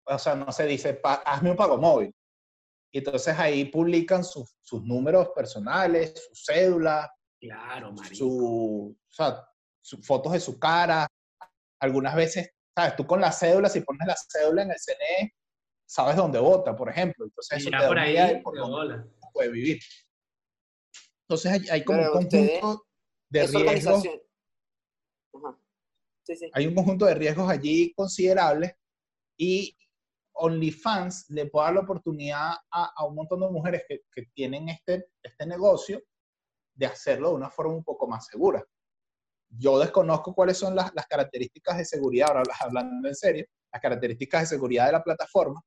o 0.06 0.18
sea, 0.18 0.34
no 0.34 0.52
se 0.52 0.66
dice, 0.66 0.94
"Pa- 0.94 1.22
hazme 1.24 1.50
un 1.50 1.56
pago 1.56 1.78
móvil. 1.78 2.14
Y 2.92 2.98
entonces 2.98 3.38
ahí 3.38 3.64
publican 3.66 4.24
sus, 4.24 4.54
sus 4.62 4.82
números 4.84 5.30
personales, 5.34 6.14
su 6.28 6.34
cédula, 6.52 7.10
Claro, 7.40 7.94
su, 8.12 8.96
o 8.98 9.12
sea, 9.12 9.46
su- 9.80 10.02
fotos 10.02 10.32
de 10.32 10.40
su 10.40 10.58
cara. 10.58 11.06
Algunas 11.80 12.16
veces, 12.16 12.50
¿sabes? 12.76 12.96
Tú 12.96 13.06
con 13.06 13.20
la 13.20 13.30
cédula, 13.30 13.68
si 13.68 13.80
pones 13.82 14.06
la 14.08 14.16
cédula 14.16 14.62
en 14.62 14.70
el 14.72 14.76
CNE, 14.78 15.34
sabes 15.88 16.16
dónde 16.16 16.38
vota, 16.38 16.76
por 16.76 16.88
ejemplo. 16.88 17.24
Entonces 17.24 17.58
eso 17.58 17.70
te 17.70 17.76
da 17.76 17.88
por 17.88 17.98
ahí, 17.98 18.12
idea 18.12 18.26
de 18.28 18.40
por 18.40 18.54
de 18.54 18.60
dónde 18.60 19.04
puede 19.32 19.50
vivir. 19.50 19.80
Entonces 21.22 21.52
hay, 21.52 21.68
hay 21.70 21.84
como 21.84 21.98
Pero 21.98 22.12
un 22.12 22.22
conjunto 22.22 22.86
de 23.30 23.46
riesgos. 23.46 24.04
Ajá. 25.34 25.58
Sí, 26.22 26.36
sí. 26.36 26.50
hay 26.52 26.66
un 26.66 26.74
conjunto 26.74 27.06
de 27.06 27.14
riesgos 27.14 27.48
allí 27.48 27.92
considerables 27.94 28.74
y 29.38 29.74
OnlyFans 30.34 31.30
le 31.30 31.46
puede 31.46 31.66
dar 31.66 31.74
la 31.74 31.80
oportunidad 31.80 32.52
a, 32.70 32.92
a 32.94 33.04
un 33.06 33.14
montón 33.14 33.40
de 33.40 33.50
mujeres 33.50 33.82
que, 33.88 34.02
que 34.12 34.26
tienen 34.34 34.68
este, 34.68 35.08
este 35.22 35.46
negocio 35.46 36.02
de 36.74 36.86
hacerlo 36.86 37.30
de 37.30 37.34
una 37.36 37.50
forma 37.50 37.74
un 37.74 37.84
poco 37.84 38.06
más 38.06 38.26
segura. 38.26 38.62
Yo 39.50 39.78
desconozco 39.78 40.34
cuáles 40.34 40.58
son 40.58 40.76
las, 40.76 40.94
las 40.94 41.06
características 41.06 41.78
de 41.78 41.84
seguridad, 41.86 42.28
ahora 42.28 42.42
hablando 42.60 43.08
en 43.08 43.14
serio, 43.14 43.46
las 43.72 43.80
características 43.80 44.42
de 44.42 44.46
seguridad 44.46 44.86
de 44.86 44.92
la 44.92 45.02
plataforma, 45.02 45.62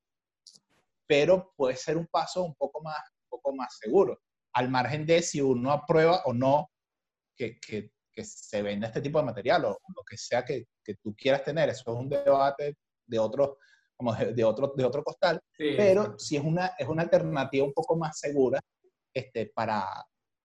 pero 1.11 1.51
puede 1.57 1.75
ser 1.75 1.97
un 1.97 2.07
paso 2.07 2.41
un 2.41 2.55
poco 2.55 2.81
más, 2.81 2.95
un 3.23 3.27
poco 3.37 3.53
más 3.53 3.77
seguro, 3.77 4.21
al 4.53 4.69
margen 4.69 5.05
de 5.05 5.21
si 5.21 5.41
uno 5.41 5.69
aprueba 5.73 6.21
o 6.23 6.31
no 6.33 6.71
que, 7.35 7.59
que- 7.59 7.91
que 8.13 8.23
se 8.23 8.61
venda 8.61 8.87
este 8.87 9.01
tipo 9.01 9.19
de 9.19 9.25
material 9.25 9.65
o 9.65 9.77
lo 9.93 10.03
que 10.09 10.15
sea 10.17 10.45
que, 10.45 10.67
que 10.81 10.95
tú 11.03 11.13
quieras 11.13 11.43
tener. 11.43 11.67
Eso 11.67 11.91
es 11.91 11.97
un 11.99 12.07
debate 12.07 12.77
de 13.05 13.19
otro, 13.19 13.57
como 13.97 14.13
de, 14.15 14.33
de 14.33 14.43
otro, 14.45 14.73
de 14.75 14.85
otro 14.85 15.03
costal, 15.03 15.37
Sí, 15.57 15.73
pero 15.75 16.01
exacto. 16.03 16.19
si 16.19 16.37
es 16.37 16.43
una, 16.45 16.67
es 16.79 16.87
una 16.87 17.01
alternativa 17.03 17.65
un 17.65 17.73
poco 17.73 17.97
más 17.97 18.17
segura 18.17 18.61
este, 19.13 19.47
para, 19.53 19.85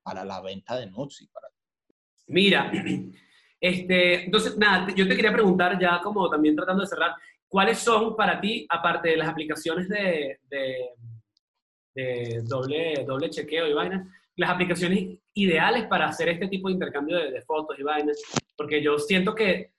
para 0.03 0.25
la 0.25 0.41
venta 0.41 0.77
de 0.77 0.87
nudes 0.91 1.21
y 1.23 1.29
para 1.29 1.47
Mira, 2.27 2.73
este, 3.61 4.25
entonces, 4.25 4.57
nada, 4.59 4.89
yo 4.97 5.07
te 5.07 5.15
quería 5.15 5.33
preguntar 5.33 5.79
ya 5.81 6.01
como 6.03 6.29
también 6.29 6.57
tratando 6.57 6.83
de 6.83 6.89
cerrar, 6.89 7.13
¿cuáles 7.57 7.79
son 7.79 8.15
para 8.15 8.39
ti, 8.39 8.67
aparte 8.69 9.09
de 9.09 9.17
las 9.17 9.29
aplicaciones 9.31 9.89
de, 9.89 10.41
de, 10.51 10.91
de 11.95 12.43
doble, 12.45 13.03
doble 13.07 13.31
chequeo 13.31 13.67
y 13.67 13.73
vainas, 13.73 14.07
las 14.37 14.51
aplicaciones 14.51 15.19
ideales 15.33 15.87
para 15.87 16.09
hacer 16.09 16.29
este 16.29 16.49
tipo 16.49 16.69
de 16.69 16.75
intercambio 16.75 17.17
de, 17.17 17.31
de 17.31 17.41
fotos 17.41 17.79
y 17.79 17.83
vainas? 17.83 18.21
Porque 18.59 18.83
yo 18.83 18.99
siento 18.99 19.35
que, 19.35 19.73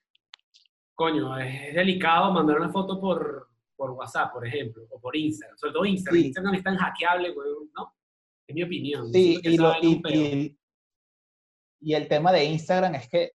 coño, 0.96 1.38
es 1.38 1.76
delicado 1.76 2.32
mandar 2.34 2.60
una 2.60 2.70
foto 2.70 3.00
por, 3.00 3.48
por 3.76 3.92
WhatsApp, 3.92 4.34
por 4.34 4.48
ejemplo, 4.48 4.84
o 4.90 5.00
por 5.00 5.16
Instagram, 5.16 5.56
sobre 5.60 5.74
todo 5.74 5.86
Instagram. 5.86 6.20
Sí. 6.22 6.28
Instagram 6.30 6.56
es 6.56 6.64
tan 6.64 6.78
hackeable, 6.78 7.30
weón, 7.32 7.70
¿no? 7.76 7.94
Es 8.48 8.56
mi 8.56 8.64
opinión. 8.64 9.14
Sí, 9.14 9.38
y, 9.44 9.56
lo- 9.58 9.76
y- 9.84 10.02
y- 10.10 10.58
y 11.80 11.94
el 11.94 12.08
tema 12.08 12.32
de 12.32 12.44
Instagram 12.46 12.96
es 12.96 13.08
que 13.08 13.34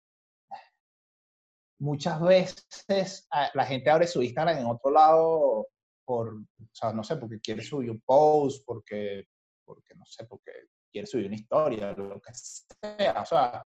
muchas 1.83 2.21
veces 2.21 3.27
ah, 3.33 3.51
la 3.55 3.67
gente 3.67 3.91
abre 3.91 4.07
su 4.07 4.23
Instagram 4.23 4.59
en 4.59 4.67
otro 4.67 4.91
lado 4.93 5.67
por, 6.05 6.29
o 6.35 6.45
sea, 6.73 6.93
no 6.93 7.03
sé, 7.03 7.17
porque 7.17 7.41
quiere 7.41 7.63
subir 7.63 7.91
un 7.91 8.01
post, 8.01 8.63
porque, 8.65 9.25
porque 9.65 9.95
no 9.97 10.05
sé, 10.07 10.25
porque 10.27 10.53
quiere 10.93 11.07
subir 11.07 11.27
una 11.27 11.35
historia, 11.35 11.93
lo 11.93 12.21
que 12.21 12.33
sea. 12.35 13.21
O 13.23 13.27
sea, 13.27 13.63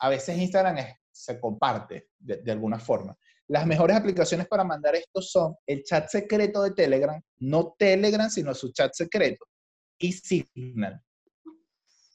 a 0.00 0.08
veces 0.08 0.36
Instagram 0.38 0.78
es- 0.78 0.96
se 1.14 1.38
comparte 1.40 2.08
de, 2.18 2.38
de 2.38 2.52
alguna 2.52 2.78
forma. 2.78 3.16
Las 3.48 3.66
mejores 3.66 3.96
aplicaciones 3.96 4.46
para 4.48 4.64
mandar 4.64 4.94
esto 4.94 5.20
son 5.20 5.54
el 5.66 5.82
chat 5.84 6.08
secreto 6.08 6.62
de 6.62 6.70
Telegram, 6.72 7.20
no 7.40 7.74
Telegram, 7.78 8.28
sino 8.30 8.54
su 8.54 8.72
chat 8.72 8.92
secreto, 8.94 9.44
y 9.98 10.12
Signal. 10.12 11.00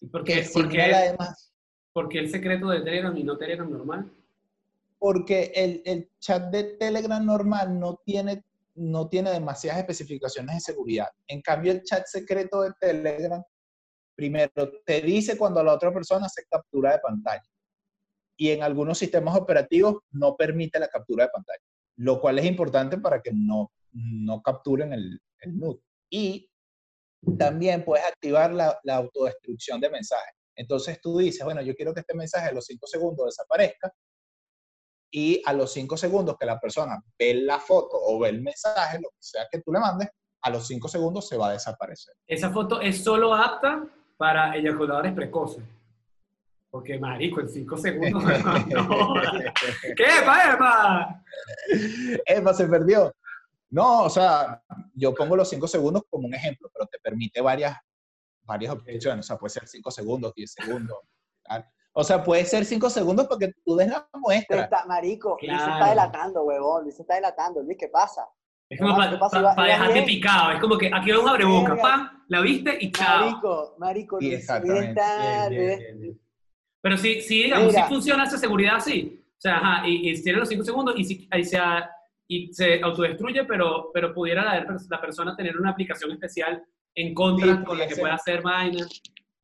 ¿Y 0.01 0.07
por 0.07 0.23
qué, 0.23 0.35
por 0.37 0.45
Signal 0.63 0.71
qué- 0.89 0.95
además 0.95 1.53
por 1.93 2.09
qué 2.09 2.19
el 2.19 2.29
secreto 2.29 2.67
de 2.69 2.81
Telegram 2.81 3.15
y 3.17 3.23
no 3.23 3.37
Telegram 3.37 3.71
normal? 3.71 4.11
Porque 4.99 5.51
el, 5.55 5.81
el 5.85 6.09
chat 6.19 6.51
de 6.51 6.75
Telegram 6.77 7.23
normal 7.23 7.79
no 7.79 8.01
tiene, 8.03 8.43
no 8.75 9.07
tiene 9.07 9.31
demasiadas 9.31 9.79
especificaciones 9.79 10.55
de 10.55 10.61
seguridad. 10.61 11.07
En 11.27 11.41
cambio, 11.41 11.71
el 11.71 11.83
chat 11.83 12.05
secreto 12.05 12.61
de 12.61 12.71
Telegram, 12.79 13.43
primero, 14.15 14.51
te 14.85 15.01
dice 15.01 15.37
cuando 15.37 15.63
la 15.63 15.73
otra 15.73 15.93
persona 15.93 16.25
hace 16.25 16.43
captura 16.49 16.93
de 16.93 16.99
pantalla. 16.99 17.43
Y 18.39 18.51
en 18.51 18.63
algunos 18.63 18.97
sistemas 18.97 19.35
operativos 19.35 19.97
no 20.11 20.35
permite 20.35 20.79
la 20.79 20.87
captura 20.87 21.25
de 21.25 21.31
pantalla, 21.31 21.63
lo 21.97 22.19
cual 22.21 22.39
es 22.39 22.45
importante 22.45 22.97
para 22.97 23.21
que 23.21 23.31
no, 23.33 23.71
no 23.91 24.41
capturen 24.41 24.93
el, 24.93 25.19
el 25.41 25.57
nude. 25.57 25.81
Y 26.09 26.49
también 27.37 27.83
puedes 27.83 28.05
activar 28.05 28.53
la, 28.53 28.79
la 28.83 28.97
autodestrucción 28.97 29.79
de 29.81 29.89
mensajes. 29.89 30.33
Entonces 30.55 30.99
tú 31.01 31.17
dices, 31.17 31.43
bueno, 31.43 31.61
yo 31.61 31.75
quiero 31.75 31.93
que 31.93 31.99
este 31.99 32.15
mensaje 32.15 32.49
a 32.49 32.53
los 32.53 32.65
5 32.65 32.87
segundos 32.87 33.25
desaparezca 33.25 33.91
y 35.11 35.41
a 35.45 35.53
los 35.53 35.71
5 35.73 35.97
segundos 35.97 36.35
que 36.39 36.45
la 36.45 36.59
persona 36.59 37.01
ve 37.17 37.33
la 37.35 37.59
foto 37.59 37.97
o 37.99 38.19
ve 38.19 38.29
el 38.29 38.41
mensaje, 38.41 38.99
lo 38.99 39.09
que 39.09 39.17
sea 39.19 39.47
que 39.51 39.61
tú 39.61 39.71
le 39.71 39.79
mandes, 39.79 40.09
a 40.41 40.49
los 40.49 40.67
5 40.67 40.87
segundos 40.87 41.27
se 41.27 41.37
va 41.37 41.49
a 41.49 41.53
desaparecer. 41.53 42.15
Esa 42.25 42.51
foto 42.51 42.81
es 42.81 43.03
solo 43.03 43.33
apta 43.33 43.85
para 44.17 44.55
eyaculadores 44.55 45.13
precoces. 45.13 45.63
Porque, 46.69 46.99
marico, 46.99 47.39
en 47.39 47.49
cinco 47.49 47.77
segundos. 47.77 48.23
no, 48.69 49.13
¿Qué, 49.95 50.05
pa, 50.25 50.53
epa? 50.53 51.23
Emma 52.25 52.53
se 52.53 52.67
perdió. 52.67 53.13
No, 53.69 54.03
o 54.03 54.09
sea, 54.09 54.61
yo 54.93 55.13
pongo 55.13 55.35
los 55.35 55.49
5 55.49 55.67
segundos 55.67 56.03
como 56.09 56.27
un 56.27 56.33
ejemplo, 56.33 56.69
pero 56.73 56.85
te 56.85 56.99
permite 56.99 57.41
varias, 57.41 57.77
varias 58.43 58.73
opciones. 58.73 59.25
O 59.25 59.27
sea, 59.27 59.37
puede 59.37 59.51
ser 59.51 59.67
5 59.67 59.91
segundos, 59.91 60.33
10 60.35 60.51
segundos. 60.51 60.97
tal. 61.43 61.65
O 61.99 62.03
sea, 62.03 62.23
puede 62.23 62.45
ser 62.45 62.63
5 62.63 62.91
segundos 62.91 63.25
porque 63.27 63.53
tú 63.65 63.75
des 63.75 63.89
la 63.89 64.07
muestra. 64.13 64.61
está, 64.65 64.85
marico, 64.85 65.35
Luis 65.41 65.51
se 65.51 65.57
Claro. 65.57 65.73
está 65.73 65.89
delatando, 65.89 66.43
huevón. 66.43 66.83
Luis 66.83 66.95
se 66.95 67.01
está 67.01 67.15
delatando. 67.15 67.63
Luis, 67.63 67.75
¿qué 67.79 67.87
pasa? 67.87 68.21
Es 68.69 68.79
como 68.79 68.91
Hermano, 68.91 69.11
¿qué 69.13 69.17
para 69.17 69.29
pasa? 69.31 69.39
Iba- 69.39 69.53
iba 69.53 69.63
dejarte 69.65 70.01
picado. 70.03 70.51
Es 70.51 70.59
como 70.59 70.77
que 70.77 70.91
aquí 70.93 71.11
va 71.11 71.19
un 71.19 71.29
abreboca. 71.29 71.75
¡pam! 71.77 72.23
La 72.27 72.41
viste 72.41 72.77
y 72.79 72.91
chao. 72.91 73.25
Marico, 73.25 73.75
marico, 73.79 74.19
Sí, 74.19 74.25
Luis, 74.27 74.39
exactamente. 74.39 74.89
está- 74.89 75.49
Bien, 75.49 75.77
bien, 75.79 76.01
bien. 76.01 76.21
Pero 76.81 76.97
sí, 76.97 77.21
sí, 77.21 77.43
digamos, 77.45 77.67
Mira. 77.73 77.87
sí 77.87 77.93
funciona 77.93 78.23
esa 78.25 78.37
seguridad 78.37 78.75
así. 78.75 79.25
O 79.31 79.41
sea, 79.41 79.57
ajá, 79.57 79.87
y, 79.87 80.09
y 80.11 80.21
tiene 80.21 80.37
los 80.37 80.49
5 80.49 80.63
segundos 80.63 80.93
y, 80.97 81.03
si, 81.03 81.27
ahí 81.31 81.43
se, 81.43 81.57
y 82.27 82.53
se 82.53 82.79
autodestruye, 82.83 83.43
pero, 83.45 83.89
pero 83.91 84.13
pudiera 84.13 84.43
la, 84.43 84.77
la 84.87 85.01
persona 85.01 85.35
tener 85.35 85.57
una 85.57 85.71
aplicación 85.71 86.11
especial 86.11 86.63
en 86.93 87.13
contra 87.15 87.57
Sí, 87.57 87.63
con 87.63 87.79
la 87.79 87.87
que 87.87 87.95
pueda 87.95 88.13
hacer 88.13 88.43
vainas. 88.43 89.01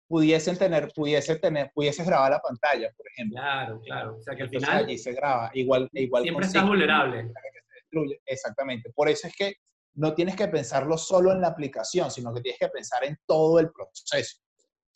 Pudiesen 0.08 0.58
tener, 0.58 0.92
pudiese 0.94 1.38
tener, 1.38 1.72
pudieses 1.74 2.06
grabar 2.06 2.32
la 2.32 2.40
pantalla, 2.40 2.92
por 2.96 3.08
ejemplo. 3.08 3.40
Claro, 3.40 3.82
claro. 3.82 4.18
O 4.18 4.22
sea, 4.22 4.36
que 4.36 4.44
al 4.44 4.48
Entonces 4.48 4.70
final 4.70 4.86
allí 4.86 4.98
se 4.98 5.14
graba. 5.14 5.50
Igual, 5.54 5.90
igual 5.94 6.24
siempre 6.24 6.46
estás 6.46 6.68
vulnerable. 6.68 7.24
para 7.24 7.46
que 7.54 7.62
se 7.62 7.74
destruya. 7.76 8.18
Exactamente. 8.26 8.92
Por 8.94 9.10
eso 9.10 9.28
es 9.28 9.36
que 9.36 9.54
no 9.96 10.14
tienes 10.14 10.36
que 10.36 10.48
pensarlo 10.48 10.98
solo 10.98 11.32
en 11.32 11.42
la 11.42 11.48
aplicación, 11.48 12.12
sino 12.12 12.34
que 12.34 12.42
tienes 12.42 12.60
que 12.60 12.68
pensar 12.70 13.04
en 13.06 13.18
todo 13.26 13.60
el 13.60 13.72
proceso. 13.72 14.40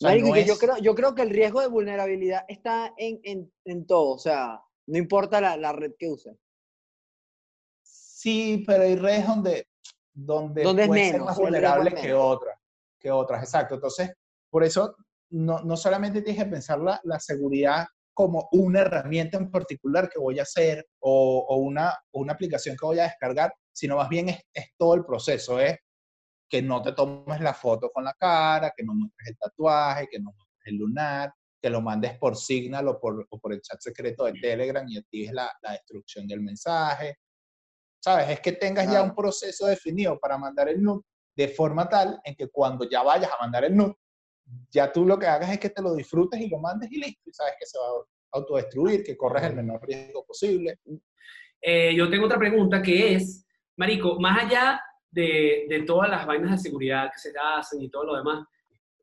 sea, 0.00 0.10
Marico, 0.10 0.28
no 0.28 0.34
que 0.34 0.44
yo, 0.44 0.58
creo, 0.58 0.76
yo 0.78 0.94
creo 0.94 1.14
que 1.14 1.22
el 1.22 1.30
riesgo 1.30 1.60
de 1.60 1.66
vulnerabilidad 1.68 2.44
está 2.46 2.92
en, 2.96 3.18
en, 3.24 3.52
en 3.64 3.86
todo, 3.86 4.14
o 4.14 4.18
sea, 4.18 4.60
no 4.86 4.98
importa 4.98 5.40
la, 5.40 5.56
la 5.56 5.72
red 5.72 5.92
que 5.98 6.08
uses. 6.08 6.36
Sí, 7.82 8.64
pero 8.66 8.84
hay 8.84 8.96
redes 8.96 9.26
donde, 9.26 9.66
donde, 10.12 10.62
Donde 10.62 10.82
es 10.82 10.88
pueden 10.88 11.04
ser 11.04 11.12
menos, 11.14 11.26
más 11.26 11.36
vulnerables 11.38 11.94
que 11.94 12.08
menos. 12.08 12.20
otras, 12.24 12.58
que 12.98 13.10
otras, 13.10 13.42
exacto. 13.42 13.74
Entonces, 13.76 14.12
por 14.50 14.64
eso 14.64 14.96
no, 15.30 15.60
no 15.60 15.76
solamente 15.76 16.22
tienes 16.22 16.42
que 16.44 16.50
pensar 16.50 16.78
la, 16.80 17.00
la 17.04 17.20
seguridad 17.20 17.86
como 18.14 18.48
una 18.52 18.80
herramienta 18.80 19.36
en 19.38 19.50
particular 19.50 20.08
que 20.08 20.18
voy 20.18 20.38
a 20.38 20.42
hacer 20.42 20.86
o, 21.00 21.46
o 21.48 21.56
una, 21.56 21.94
una 22.12 22.32
aplicación 22.32 22.76
que 22.76 22.86
voy 22.86 22.98
a 22.98 23.04
descargar, 23.04 23.52
sino 23.72 23.96
más 23.96 24.08
bien 24.08 24.28
es, 24.30 24.40
es 24.52 24.66
todo 24.76 24.94
el 24.94 25.04
proceso, 25.04 25.60
es 25.60 25.76
que 26.48 26.62
no 26.62 26.82
te 26.82 26.92
tomes 26.92 27.40
la 27.40 27.54
foto 27.54 27.90
con 27.92 28.04
la 28.04 28.14
cara, 28.14 28.72
que 28.76 28.82
no 28.82 28.94
muestres 28.94 29.28
el 29.28 29.36
tatuaje, 29.38 30.08
que 30.10 30.18
no 30.18 30.32
muestres 30.32 30.66
el 30.66 30.76
lunar, 30.76 31.32
que 31.60 31.70
lo 31.70 31.80
mandes 31.80 32.16
por 32.18 32.36
Signal 32.36 32.88
o 32.88 32.98
por, 32.98 33.26
o 33.30 33.38
por 33.38 33.52
el 33.52 33.60
chat 33.60 33.80
secreto 33.80 34.24
de 34.24 34.32
Telegram 34.32 34.84
y 34.88 34.96
actives 34.98 35.32
la, 35.32 35.52
la 35.62 35.72
destrucción 35.72 36.26
del 36.26 36.40
mensaje. 36.40 37.18
¿Sabes? 38.02 38.30
Es 38.30 38.40
que 38.40 38.52
tengas 38.52 38.86
ya 38.86 38.90
Claro. 38.92 39.04
un 39.06 39.14
proceso 39.14 39.66
definido 39.66 40.18
para 40.18 40.38
mandar 40.38 40.68
el 40.68 40.82
nude 40.82 41.02
de 41.36 41.48
forma 41.48 41.88
tal 41.88 42.20
en 42.24 42.34
que 42.34 42.48
cuando 42.48 42.88
ya 42.88 43.02
vayas 43.02 43.30
a 43.30 43.42
mandar 43.42 43.64
el 43.64 43.76
nude, 43.76 43.94
ya 44.70 44.92
tú 44.92 45.04
lo 45.04 45.18
que 45.18 45.26
hagas 45.26 45.50
es 45.50 45.58
que 45.58 45.70
te 45.70 45.82
lo 45.82 45.94
disfrutes 45.94 46.40
y 46.40 46.48
lo 46.48 46.58
mandes 46.58 46.90
y 46.92 46.98
listo. 47.00 47.28
Y 47.28 47.32
sabes 47.32 47.54
que 47.58 47.66
se 47.66 47.78
va 47.78 47.84
a 47.84 48.38
autodestruir, 48.38 49.02
que 49.02 49.16
corres 49.16 49.44
el 49.44 49.56
menor 49.56 49.80
riesgo 49.86 50.24
posible. 50.24 50.78
Eh, 51.60 51.94
yo 51.94 52.08
tengo 52.10 52.26
otra 52.26 52.38
pregunta 52.38 52.82
que 52.82 53.14
es, 53.14 53.46
Marico, 53.76 54.18
más 54.20 54.44
allá 54.44 54.80
de, 55.10 55.66
de 55.68 55.82
todas 55.82 56.08
las 56.10 56.26
vainas 56.26 56.50
de 56.52 56.58
seguridad 56.58 57.10
que 57.12 57.18
se 57.18 57.32
hacen 57.56 57.82
y 57.82 57.90
todo 57.90 58.04
lo 58.04 58.16
demás, 58.16 58.46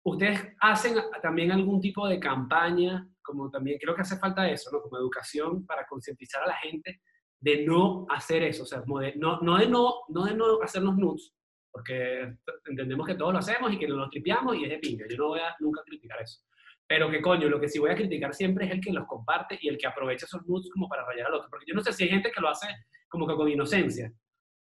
¿ustedes 0.03 0.39
hacen 0.61 0.95
también 1.21 1.51
algún 1.51 1.81
tipo 1.81 2.07
de 2.07 2.19
campaña, 2.19 3.07
como 3.23 3.49
también 3.49 3.79
creo 3.79 3.95
que 3.95 4.01
hace 4.01 4.17
falta 4.17 4.47
eso, 4.49 4.69
¿no? 4.71 4.81
Como 4.81 4.97
educación 4.97 5.65
para 5.65 5.85
concientizar 5.87 6.43
a 6.43 6.47
la 6.47 6.55
gente 6.57 7.01
de 7.39 7.65
no 7.65 8.05
hacer 8.09 8.43
eso, 8.43 8.63
o 8.63 8.65
sea, 8.65 8.79
de- 8.81 9.15
no, 9.15 9.39
no, 9.41 9.57
de 9.57 9.67
no, 9.67 9.93
no 10.09 10.25
de 10.25 10.33
no 10.35 10.61
hacer 10.61 10.81
los 10.83 10.95
nudes, 10.95 11.33
porque 11.75 12.33
entendemos 12.67 13.05
que 13.05 13.15
todos 13.15 13.33
lo 13.33 13.39
hacemos 13.39 13.73
y 13.73 13.77
que 13.77 13.85
nos 13.85 13.97
los 13.97 14.09
tripeamos 14.09 14.55
y 14.55 14.63
es 14.63 14.69
de 14.69 14.77
pinga, 14.77 15.05
yo 15.09 15.17
no 15.17 15.27
voy 15.27 15.41
a 15.41 15.53
nunca 15.59 15.81
criticar 15.85 16.21
eso. 16.21 16.39
Pero 16.87 17.11
que 17.11 17.21
coño, 17.21 17.49
lo 17.49 17.59
que 17.59 17.67
sí 17.67 17.79
voy 17.79 17.91
a 17.91 17.95
criticar 17.95 18.33
siempre 18.33 18.65
es 18.65 18.71
el 18.71 18.79
que 18.79 18.93
los 18.93 19.05
comparte 19.05 19.59
y 19.61 19.67
el 19.67 19.77
que 19.77 19.85
aprovecha 19.85 20.25
esos 20.25 20.45
nudes 20.47 20.71
como 20.71 20.87
para 20.87 21.05
rayar 21.05 21.27
al 21.27 21.33
otro. 21.33 21.49
Porque 21.49 21.65
yo 21.67 21.75
no 21.75 21.81
sé 21.81 21.91
si 21.91 22.05
hay 22.05 22.11
gente 22.11 22.31
que 22.31 22.39
lo 22.39 22.47
hace 22.47 22.67
como 23.09 23.27
que 23.27 23.35
con 23.35 23.49
inocencia. 23.49 24.09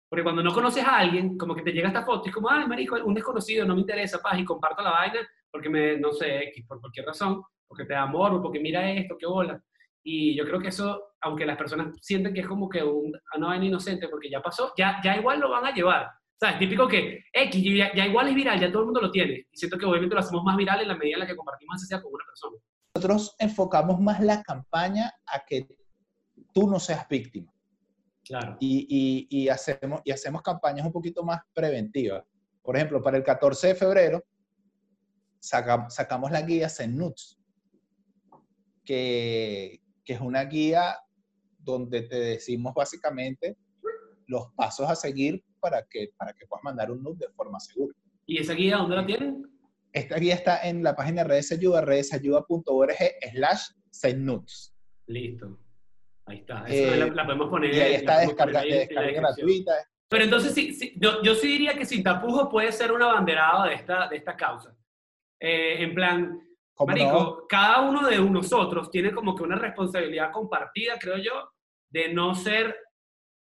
Porque 0.08 0.22
cuando 0.22 0.44
no 0.44 0.54
conoces 0.54 0.84
a 0.84 1.00
alguien, 1.00 1.40
como 1.40 1.56
que 1.56 1.64
te 1.64 1.72
llega 1.72 1.88
esta 1.88 2.06
foto 2.06 2.22
y 2.26 2.30
es 2.30 2.36
como, 2.36 2.52
ay, 2.52 2.68
marico, 2.68 2.96
un 3.04 3.16
desconocido, 3.16 3.66
no 3.66 3.74
me 3.74 3.82
interesa, 3.82 4.22
paz, 4.22 4.38
y 4.38 4.46
comparto 4.46 4.84
la 4.84 4.92
vaina 4.92 5.28
porque 5.50 5.70
me, 5.70 5.98
no 5.98 6.12
sé, 6.12 6.44
X, 6.50 6.68
por 6.68 6.80
cualquier 6.80 7.08
razón, 7.08 7.42
porque 7.68 7.86
te 7.86 7.94
da 7.94 8.04
amor, 8.04 8.32
o 8.34 8.44
porque 8.44 8.60
mira 8.60 8.92
esto, 8.92 9.18
qué 9.18 9.26
bola. 9.26 9.60
Y 10.04 10.36
yo 10.36 10.46
creo 10.46 10.60
que 10.60 10.68
eso, 10.68 11.14
aunque 11.22 11.48
las 11.48 11.58
personas 11.58 11.98
sienten 12.00 12.32
que 12.32 12.42
es 12.42 12.48
como 12.48 12.70
que 12.70 12.84
un, 12.84 13.12
una 13.36 13.48
vaina 13.48 13.66
inocente, 13.66 14.08
porque 14.08 14.30
ya 14.30 14.40
pasó, 14.40 14.72
ya, 14.78 15.02
ya 15.04 15.18
igual 15.18 15.40
lo 15.40 15.50
van 15.50 15.66
a 15.66 15.74
llevar. 15.74 16.21
¿Sabes? 16.42 16.58
Típico 16.58 16.88
que 16.88 17.24
X 17.32 17.64
ya, 17.78 17.94
ya 17.94 18.08
igual 18.08 18.28
es 18.30 18.34
viral, 18.34 18.60
ya 18.60 18.72
todo 18.72 18.80
el 18.80 18.86
mundo 18.86 19.00
lo 19.02 19.12
tiene. 19.12 19.46
Y 19.52 19.56
siento 19.58 19.78
que 19.78 19.86
obviamente 19.86 20.16
lo 20.16 20.22
hacemos 20.22 20.44
más 20.44 20.58
viral 20.58 20.82
en 20.82 20.88
la 20.88 20.98
medida 20.98 21.14
en 21.14 21.20
la 21.20 21.28
que 21.28 21.36
compartimos 21.36 21.76
esa 21.78 21.86
sea 21.86 22.02
con 22.02 22.12
una 22.12 22.26
persona. 22.26 22.58
Nosotros 22.96 23.36
enfocamos 23.38 24.00
más 24.02 24.20
la 24.22 24.42
campaña 24.42 25.14
a 25.28 25.44
que 25.46 25.68
tú 26.52 26.68
no 26.68 26.80
seas 26.80 27.08
víctima. 27.08 27.54
Claro. 28.24 28.56
y, 28.60 28.88
y- 29.30 29.42
y 29.44 29.50
hacemos, 29.50 30.02
y 30.06 30.12
hacemos 30.12 30.42
campañas 30.42 30.86
un 30.86 30.92
poquito 30.94 31.24
más 31.24 31.42
preventivas. 31.54 32.24
Por 32.62 32.76
ejemplo, 32.78 33.02
para 33.02 33.18
el 33.18 33.24
14 33.24 33.68
de 33.68 33.76
febrero 33.76 34.24
saca- 35.40 35.90
sacamos 35.90 36.32
la 36.32 36.42
guía 36.42 36.70
Zen 36.70 36.96
Nuts, 36.98 37.38
que, 38.86 39.82
que 40.06 40.14
es 40.14 40.22
una 40.22 40.44
guía 40.46 40.96
donde 41.60 42.04
te 42.04 42.16
decimos 42.20 42.74
básicamente 42.74 43.58
los 44.28 44.48
pasos 44.56 44.90
a 44.90 44.96
seguir 44.96 45.44
para 45.62 45.86
que, 45.90 46.10
para 46.18 46.34
que 46.34 46.46
puedas 46.48 46.64
mandar 46.64 46.92
un 46.92 47.02
nude 47.02 47.28
de 47.28 47.34
forma 47.34 47.60
segura. 47.60 47.96
¿Y 48.26 48.40
esa 48.40 48.54
guía 48.54 48.78
dónde 48.78 48.96
la 48.96 49.06
tienen? 49.06 49.44
Esta 49.94 50.18
guía 50.18 50.36
está 50.36 50.68
en 50.68 50.84
la 50.84 50.96
página 50.96 51.24
de 51.24 51.30
Redes 51.30 51.52
Ayuda, 51.52 51.82
redesayuda.org 51.82 52.96
slash 53.92 54.16
Nuts. 54.16 54.74
Listo. 55.08 55.60
Ahí 56.26 56.38
está. 56.38 56.66
Eh, 56.68 56.88
Esa 56.88 56.96
la, 56.96 57.08
la 57.08 57.26
podemos 57.26 57.50
poner. 57.50 57.74
Y 57.74 57.80
ahí 57.80 57.94
está 57.96 58.20
descarga, 58.20 58.62
descarga 58.62 59.12
gratuita. 59.12 59.74
Pero 60.08 60.24
entonces, 60.26 60.54
sí, 60.54 60.74
sí, 60.74 60.94
yo, 60.98 61.22
yo 61.24 61.36
sí 61.36 61.48
diría 61.48 61.74
que 61.74 61.86
Sin 61.86 62.04
Tapujos 62.04 62.50
puede 62.50 62.72
ser 62.72 62.92
un 62.92 63.02
abanderado 63.02 63.64
de 63.64 63.76
esta, 63.76 64.08
de 64.08 64.18
esta 64.18 64.36
causa. 64.36 64.76
Eh, 65.40 65.84
en 65.84 65.96
plan, 65.96 66.40
¿Cómo 66.74 66.88
Marico, 66.92 67.12
no? 67.12 67.48
cada 67.48 67.82
uno 67.82 68.08
de 68.08 68.18
nosotros 68.18 68.92
tiene 68.92 69.12
como 69.12 69.36
que 69.36 69.44
una 69.44 69.56
responsabilidad 69.56 70.32
compartida, 70.32 70.98
creo 71.00 71.18
yo, 71.18 71.52
de 71.90 72.14
no 72.14 72.36
ser 72.36 72.76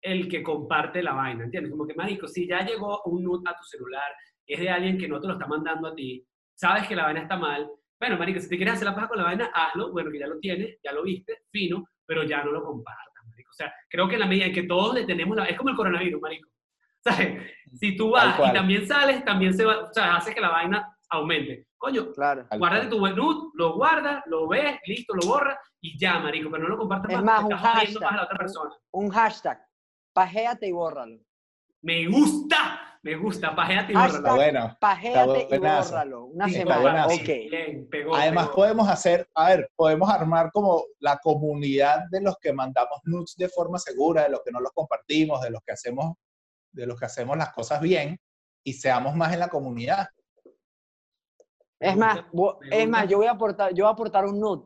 el 0.00 0.28
que 0.28 0.42
comparte 0.42 1.02
la 1.02 1.14
vaina, 1.14 1.44
¿entiendes? 1.44 1.70
Como 1.70 1.86
que, 1.86 1.94
Marico, 1.94 2.28
si 2.28 2.46
ya 2.46 2.64
llegó 2.64 3.02
un 3.04 3.24
nude 3.24 3.42
a 3.46 3.56
tu 3.56 3.64
celular, 3.64 4.12
es 4.46 4.60
de 4.60 4.70
alguien 4.70 4.98
que 4.98 5.08
no 5.08 5.20
te 5.20 5.26
lo 5.26 5.32
está 5.34 5.46
mandando 5.46 5.88
a 5.88 5.94
ti, 5.94 6.24
sabes 6.54 6.86
que 6.86 6.96
la 6.96 7.04
vaina 7.04 7.22
está 7.22 7.36
mal, 7.36 7.68
bueno, 7.98 8.18
Marico, 8.18 8.40
si 8.40 8.48
te 8.48 8.56
quieres 8.56 8.74
hacer 8.74 8.86
la 8.86 8.94
paja 8.94 9.08
con 9.08 9.18
la 9.18 9.24
vaina, 9.24 9.50
hazlo, 9.54 9.90
bueno, 9.90 10.10
que 10.10 10.18
ya 10.18 10.26
lo 10.26 10.38
tienes, 10.38 10.78
ya 10.84 10.92
lo 10.92 11.02
viste, 11.02 11.44
fino, 11.50 11.84
pero 12.04 12.24
ya 12.24 12.44
no 12.44 12.52
lo 12.52 12.62
compartas, 12.62 13.26
Marico. 13.26 13.50
O 13.50 13.54
sea, 13.54 13.72
creo 13.88 14.06
que 14.06 14.14
en 14.14 14.20
la 14.20 14.26
medida 14.26 14.46
en 14.46 14.52
que 14.52 14.64
todos 14.64 14.94
le 14.94 15.06
tenemos 15.06 15.36
la... 15.36 15.46
Es 15.46 15.56
como 15.56 15.70
el 15.70 15.76
coronavirus, 15.76 16.20
Marico. 16.20 16.48
¿Sabes? 17.06 17.52
Si 17.72 17.96
tú 17.96 18.10
vas 18.10 18.38
y 18.38 18.52
también 18.52 18.86
sales, 18.86 19.24
también 19.24 19.54
se 19.54 19.64
va, 19.64 19.84
o 19.84 19.92
sea, 19.92 20.16
hace 20.16 20.34
que 20.34 20.40
la 20.40 20.50
vaina 20.50 20.96
aumente. 21.08 21.68
Coño, 21.78 22.12
Claro. 22.12 22.46
Guárdate 22.58 22.88
tu 22.88 22.98
nude, 22.98 23.50
lo 23.54 23.74
guardas, 23.74 24.22
lo 24.26 24.48
ves, 24.48 24.78
listo, 24.86 25.14
lo 25.14 25.26
borras 25.28 25.58
y 25.80 25.98
ya, 25.98 26.18
marico, 26.18 26.50
pero 26.50 26.64
no 26.64 26.70
lo 26.70 26.78
compartas 26.78 27.12
Es 27.12 27.22
más, 27.22 27.42
más, 27.42 27.44
un 27.44 27.50
hashtag. 27.52 28.02
más 28.02 28.12
a 28.12 28.16
la 28.16 28.24
otra 28.24 28.38
persona. 28.38 28.70
Un 28.92 29.10
hashtag. 29.10 29.66
Pajéate 30.16 30.66
y 30.66 30.72
bórralo. 30.72 31.18
Me 31.82 32.08
gusta, 32.08 32.98
me 33.02 33.16
gusta, 33.16 33.54
pajéate 33.54 33.92
y. 33.92 33.96
Está 33.96 34.16
bórralo. 34.18 34.34
bueno. 34.36 34.76
Pajéate 34.80 35.48
y 35.54 35.58
bórralo. 35.58 36.24
Una 36.24 36.48
Sí, 36.48 36.54
semana. 36.54 36.80
buenazo. 36.80 37.14
Ok. 37.16 37.26
Bien, 37.26 37.88
pegó, 37.90 38.16
Además 38.16 38.44
pegó. 38.46 38.56
podemos 38.56 38.88
hacer, 38.88 39.28
a 39.34 39.50
ver, 39.50 39.70
podemos 39.76 40.08
armar 40.08 40.50
como 40.52 40.82
la 41.00 41.18
comunidad 41.18 42.04
de 42.10 42.22
los 42.22 42.38
que 42.38 42.54
mandamos 42.54 42.98
nudes 43.04 43.34
de 43.36 43.50
forma 43.50 43.78
segura, 43.78 44.22
de 44.22 44.30
los 44.30 44.40
que 44.42 44.50
no 44.52 44.60
los 44.60 44.72
compartimos, 44.72 45.42
de 45.42 45.50
los 45.50 45.60
que 45.66 45.72
hacemos, 45.74 46.14
de 46.72 46.86
los 46.86 46.98
que 46.98 47.04
hacemos 47.04 47.36
las 47.36 47.52
cosas 47.52 47.78
bien 47.82 48.18
y 48.64 48.72
seamos 48.72 49.14
más 49.14 49.34
en 49.34 49.40
la 49.40 49.48
comunidad. 49.48 50.08
Me 51.78 51.90
Es 51.90 51.96
más, 51.98 52.24
gusta, 52.32 52.66
es 52.70 52.88
más, 52.88 53.06
yo 53.06 53.18
voy 53.18 53.26
a 53.26 53.32
aportar, 53.32 53.74
yo 53.74 53.84
voy 53.84 53.90
a 53.90 53.92
aportar 53.92 54.24
un 54.24 54.40
nude 54.40 54.64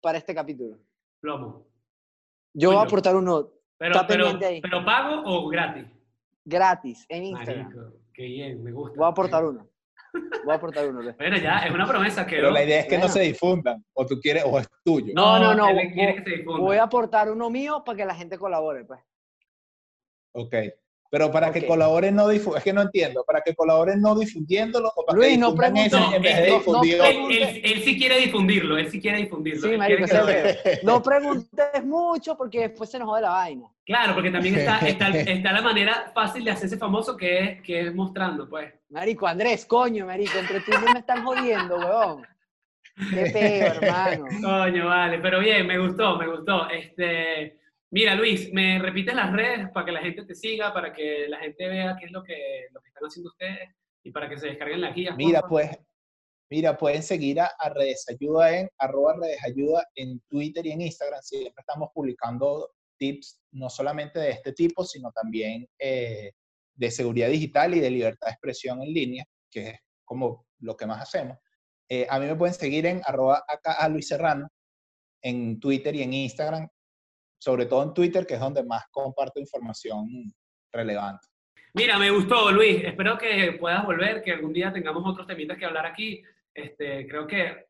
para 0.00 0.18
este 0.18 0.34
capítulo. 0.34 0.76
Plomo. 1.20 1.68
Yo 2.52 2.70
voy 2.70 2.78
a 2.78 2.82
aportar 2.82 3.14
un 3.14 3.26
nude 3.26 3.48
Pero, 3.82 3.94
Está 3.96 4.06
pero, 4.06 4.24
pendiente 4.26 4.46
ahí. 4.46 4.60
pero 4.60 4.84
pago 4.84 5.22
o 5.24 5.48
gratis. 5.48 5.84
gratis 6.44 7.04
en 7.08 7.24
Instagram. 7.24 7.64
Marico, 7.64 7.96
qué 8.14 8.22
bien, 8.22 8.62
me 8.62 8.70
gusta. 8.70 8.96
Voy 8.96 9.06
a 9.06 9.08
aportar 9.08 9.44
uno. 9.44 9.68
Voy 10.44 10.52
a 10.52 10.54
aportar 10.56 10.86
uno. 10.88 11.00
Bueno, 11.18 11.36
ya, 11.38 11.58
es 11.66 11.74
una 11.74 11.84
promesa 11.88 12.24
que... 12.24 12.36
Pero 12.36 12.52
la 12.52 12.62
idea 12.62 12.78
es 12.78 12.86
que 12.86 12.96
no 12.98 13.08
se 13.08 13.22
difundan, 13.22 13.84
o 13.94 14.06
tú 14.06 14.20
quieres, 14.20 14.44
o 14.46 14.56
es 14.56 14.68
tuyo. 14.84 15.12
No, 15.16 15.36
no, 15.40 15.52
no, 15.52 15.68
él 15.68 15.76
vo- 15.88 15.92
quiere 15.94 16.12
vo- 16.12 16.16
que 16.24 16.30
se 16.30 16.36
difunda. 16.36 16.60
Voy 16.60 16.76
a 16.76 16.84
aportar 16.84 17.28
uno 17.28 17.50
mío 17.50 17.82
para 17.84 17.96
que 17.96 18.04
la 18.04 18.14
gente 18.14 18.38
colabore, 18.38 18.84
pues. 18.84 19.00
Ok. 20.34 20.54
Pero 21.12 21.30
para 21.30 21.52
que 21.52 21.66
colaboren 21.66 22.14
no 22.14 22.26
difundiendo, 22.26 22.56
es 22.56 22.64
que 22.64 22.72
no 22.72 22.80
entiendo, 22.80 23.22
para 23.26 23.42
que 23.42 23.54
colaboren 23.54 24.00
no 24.00 24.14
difundiéndolo 24.18 24.90
o 24.96 25.04
para 25.04 25.14
Luis, 25.18 25.32
que 25.32 25.36
no 25.36 25.50
difundan 25.50 25.74
preguntes- 25.74 25.92
ese 26.06 26.16
en 26.16 26.22
vez 26.22 26.36
de 26.38 26.48
no- 26.48 26.72
no 26.72 26.82
Él, 27.04 27.42
él- 27.42 27.60
él 27.64 27.82
sí 27.84 27.98
quiere 27.98 28.16
difundirlo, 28.16 28.78
él 28.78 28.90
sí 28.90 28.98
quiere 28.98 29.18
difundirlo. 29.18 29.68
Sí, 29.68 29.76
marico, 29.76 30.04
quiere 30.06 30.58
que 30.64 30.80
lo- 30.82 30.94
No 30.94 31.02
preguntes 31.02 31.84
mucho 31.84 32.34
porque 32.34 32.60
después 32.60 32.88
se 32.88 32.98
nos 32.98 33.08
jode 33.08 33.20
la 33.20 33.28
vaina. 33.28 33.68
Claro, 33.84 34.14
porque 34.14 34.30
también 34.30 34.54
está, 34.54 34.78
está, 34.88 35.08
está 35.10 35.52
la 35.52 35.60
manera 35.60 36.10
fácil 36.14 36.44
de 36.46 36.50
hacerse 36.52 36.78
famoso 36.78 37.14
que 37.14 37.38
es, 37.44 37.62
que 37.62 37.80
es 37.88 37.94
mostrando, 37.94 38.48
pues. 38.48 38.72
Marico, 38.88 39.26
Andrés, 39.26 39.66
coño, 39.66 40.06
marico, 40.06 40.38
entre 40.38 40.60
tú 40.60 40.70
y 40.70 40.74
yo 40.80 40.92
me 40.94 41.00
están 41.00 41.22
jodiendo, 41.26 41.76
weón. 41.76 42.26
Qué 43.10 43.30
peo, 43.30 43.66
hermano. 43.66 44.24
Coño, 44.42 44.86
vale, 44.86 45.18
pero 45.18 45.40
bien, 45.40 45.66
me 45.66 45.78
gustó, 45.78 46.16
me 46.16 46.26
gustó. 46.26 46.70
Este, 46.70 47.58
mira, 47.92 48.14
Luis, 48.16 48.52
¿me 48.52 48.80
repites 48.80 49.14
las 49.14 49.32
redes 49.32 49.70
para 49.72 49.86
que 49.86 49.92
la 49.92 50.00
gente 50.00 50.24
te 50.24 50.34
siga, 50.34 50.72
para 50.72 50.92
que 50.92 51.28
la 51.28 51.38
gente 51.38 51.68
vea 51.68 51.96
qué 51.98 52.06
es 52.06 52.12
lo 52.12 52.24
que, 52.24 52.66
lo 52.72 52.80
que 52.80 52.88
están 52.88 53.04
haciendo 53.04 53.30
ustedes 53.30 53.68
y 54.02 54.10
para 54.10 54.28
que 54.28 54.38
se 54.38 54.48
descarguen 54.48 54.80
las 54.80 54.94
guías? 54.94 55.14
Mira, 55.16 55.42
pues, 55.42 55.70
mira, 56.50 56.76
pueden 56.76 57.02
seguir 57.02 57.40
a, 57.40 57.52
a 57.58 57.68
Redes 57.68 58.06
Ayuda 58.08 58.58
en 58.58 58.68
arroba 58.78 59.14
Redes 59.20 59.44
Ayuda 59.44 59.86
en 59.94 60.20
Twitter 60.28 60.66
y 60.66 60.72
en 60.72 60.80
Instagram. 60.80 61.20
Siempre 61.22 61.60
estamos 61.60 61.90
publicando 61.94 62.70
tips 62.98 63.40
no 63.52 63.68
solamente 63.68 64.18
de 64.18 64.30
este 64.30 64.52
tipo, 64.52 64.84
sino 64.84 65.12
también 65.12 65.68
eh, 65.78 66.32
de 66.74 66.90
seguridad 66.90 67.28
digital 67.28 67.74
y 67.74 67.80
de 67.80 67.90
libertad 67.90 68.28
de 68.28 68.32
expresión 68.32 68.82
en 68.82 68.92
línea, 68.92 69.24
que 69.50 69.68
es 69.68 69.78
como 70.04 70.46
lo 70.60 70.76
que 70.76 70.86
más 70.86 71.02
hacemos. 71.02 71.36
Eh, 71.88 72.06
a 72.08 72.18
mí 72.18 72.26
me 72.26 72.36
pueden 72.36 72.54
seguir 72.54 72.86
en 72.86 73.02
arroba 73.04 73.44
acá 73.46 73.72
a 73.72 73.88
Luis 73.88 74.08
Serrano 74.08 74.48
en 75.20 75.60
Twitter 75.60 75.94
y 75.94 76.02
en 76.02 76.12
Instagram, 76.14 76.68
sobre 77.42 77.66
todo 77.66 77.82
en 77.82 77.92
Twitter, 77.92 78.24
que 78.24 78.34
es 78.34 78.40
donde 78.40 78.62
más 78.62 78.84
comparto 78.92 79.40
información 79.40 80.32
relevante. 80.72 81.26
Mira, 81.74 81.98
me 81.98 82.08
gustó, 82.08 82.52
Luis. 82.52 82.84
Espero 82.84 83.18
que 83.18 83.56
puedas 83.58 83.84
volver, 83.84 84.22
que 84.22 84.30
algún 84.30 84.52
día 84.52 84.72
tengamos 84.72 85.02
otros 85.04 85.26
temitas 85.26 85.58
que 85.58 85.64
hablar 85.64 85.84
aquí. 85.84 86.22
Este, 86.54 87.04
creo 87.08 87.26
que, 87.26 87.66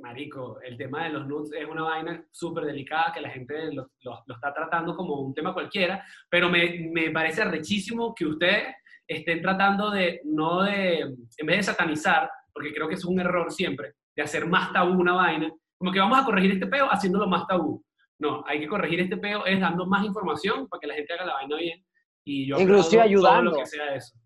marico, 0.00 0.60
el 0.60 0.76
tema 0.76 1.04
de 1.04 1.10
los 1.10 1.28
nudes 1.28 1.52
es 1.52 1.68
una 1.68 1.84
vaina 1.84 2.26
súper 2.32 2.64
delicada 2.64 3.12
que 3.14 3.20
la 3.20 3.30
gente 3.30 3.72
lo, 3.72 3.92
está 4.26 4.52
tratando 4.52 4.96
como 4.96 5.20
un 5.20 5.32
tema 5.32 5.54
cualquiera, 5.54 6.04
pero 6.28 6.50
me, 6.50 6.90
me 6.92 7.12
parece 7.12 7.44
rechísimo 7.44 8.12
que 8.12 8.26
ustedes 8.26 8.74
estén 9.06 9.40
tratando 9.40 9.92
de, 9.92 10.20
no 10.24 10.62
de, 10.62 10.98
en 10.98 11.46
vez 11.46 11.58
de 11.58 11.62
satanizar, 11.62 12.28
porque 12.52 12.74
creo 12.74 12.88
que 12.88 12.94
es 12.94 13.04
un 13.04 13.20
error 13.20 13.52
siempre, 13.52 13.94
de 14.16 14.24
hacer 14.24 14.46
más 14.46 14.72
tabú 14.72 15.00
una 15.00 15.12
vaina, 15.12 15.48
como 15.78 15.92
que 15.92 16.00
vamos 16.00 16.18
a 16.18 16.24
corregir 16.24 16.50
este 16.50 16.66
peo 16.66 16.88
haciéndolo 16.90 17.28
más 17.28 17.46
tabú. 17.46 17.85
No, 18.18 18.44
hay 18.46 18.60
que 18.60 18.68
corregir 18.68 19.00
este 19.00 19.16
peo 19.16 19.44
es 19.44 19.60
dando 19.60 19.86
más 19.86 20.04
información 20.04 20.68
para 20.68 20.80
que 20.80 20.86
la 20.86 20.94
gente 20.94 21.12
haga 21.12 21.26
la 21.26 21.34
vaina 21.34 21.56
bien. 21.56 21.84
Y 22.24 22.46
yo 22.46 22.58
Inclusive 22.58 23.02
todo 23.02 23.02
ayudando. 23.02 23.50
lo 23.52 23.56
que 23.58 23.66
sea 23.66 23.94
eso. 23.94 24.16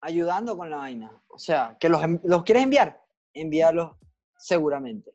Ayudando 0.00 0.56
con 0.56 0.70
la 0.70 0.76
vaina. 0.76 1.10
O 1.28 1.38
sea, 1.38 1.76
que 1.80 1.88
los, 1.88 2.00
los 2.24 2.42
quieres 2.44 2.62
enviar, 2.62 3.00
envíalos 3.34 3.96
seguramente. 4.36 5.12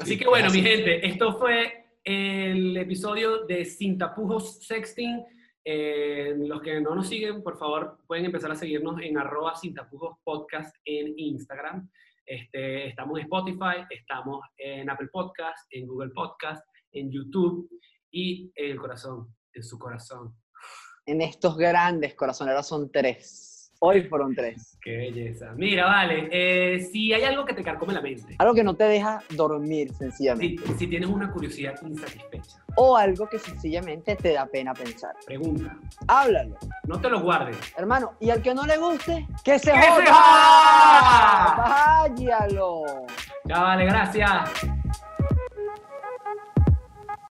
Así 0.00 0.18
que 0.18 0.26
bueno, 0.26 0.50
mi 0.50 0.60
gente, 0.60 1.06
esto 1.06 1.38
fue 1.38 1.86
el 2.04 2.76
episodio 2.76 3.44
de 3.44 3.64
Sin 3.64 3.96
Tapujos 3.96 4.64
Sexting. 4.66 5.24
Eh, 5.64 6.34
los 6.38 6.60
que 6.60 6.80
no 6.80 6.94
nos 6.94 7.08
siguen, 7.08 7.42
por 7.42 7.56
favor, 7.56 7.98
pueden 8.06 8.24
empezar 8.24 8.50
a 8.50 8.56
seguirnos 8.56 9.00
en 9.00 9.16
arroba 9.16 9.54
Sin 9.54 9.74
Tapujos 9.74 10.18
Podcast 10.24 10.74
en 10.84 11.14
Instagram. 11.16 11.88
Este, 12.26 12.88
estamos 12.88 13.18
en 13.18 13.24
Spotify, 13.24 13.84
estamos 13.90 14.44
en 14.56 14.90
Apple 14.90 15.08
Podcast, 15.12 15.66
en 15.70 15.86
Google 15.86 16.10
Podcast, 16.10 16.64
en 16.92 17.10
YouTube 17.10 17.68
y 18.10 18.52
el 18.54 18.76
corazón, 18.78 19.34
en 19.52 19.62
su 19.62 19.78
corazón. 19.78 20.34
En 21.06 21.20
estos 21.20 21.56
grandes 21.56 22.14
corazoneros 22.14 22.66
son 22.66 22.90
tres. 22.92 23.48
Hoy 23.84 24.02
fueron 24.04 24.32
tres. 24.32 24.78
Qué 24.80 24.96
belleza. 24.96 25.52
Mira, 25.56 25.86
vale, 25.86 26.28
eh, 26.30 26.78
si 26.92 27.12
hay 27.12 27.24
algo 27.24 27.44
que 27.44 27.52
te 27.52 27.64
carcome 27.64 27.92
la 27.92 28.00
mente, 28.00 28.36
Algo 28.38 28.54
que 28.54 28.62
no 28.62 28.76
te 28.76 28.84
deja 28.84 29.20
dormir, 29.30 29.92
sencillamente. 29.92 30.64
si, 30.68 30.74
si 30.74 30.86
tienes 30.86 31.08
una 31.08 31.32
curiosidad 31.32 31.74
insatisfecha, 31.82 32.64
O 32.76 32.96
algo 32.96 33.28
que 33.28 33.40
sencillamente 33.40 34.14
te 34.14 34.34
da 34.34 34.46
pena 34.46 34.72
pensar. 34.72 35.16
pregunta, 35.26 35.76
Háblalo. 36.06 36.56
no 36.86 37.00
te 37.00 37.10
lo 37.10 37.20
guardes. 37.22 37.56
Hermano, 37.76 38.12
y 38.20 38.30
al 38.30 38.40
que 38.40 38.54
no 38.54 38.64
le 38.66 38.76
guste, 38.78 39.26
que 39.44 39.58
se 39.58 39.72
¡Que 39.72 39.80
se 39.82 39.88
joda! 39.88 41.56
Váyalo. 41.56 42.82
Ya 43.46 43.60
vale, 43.62 43.84
gracias. 43.86 44.50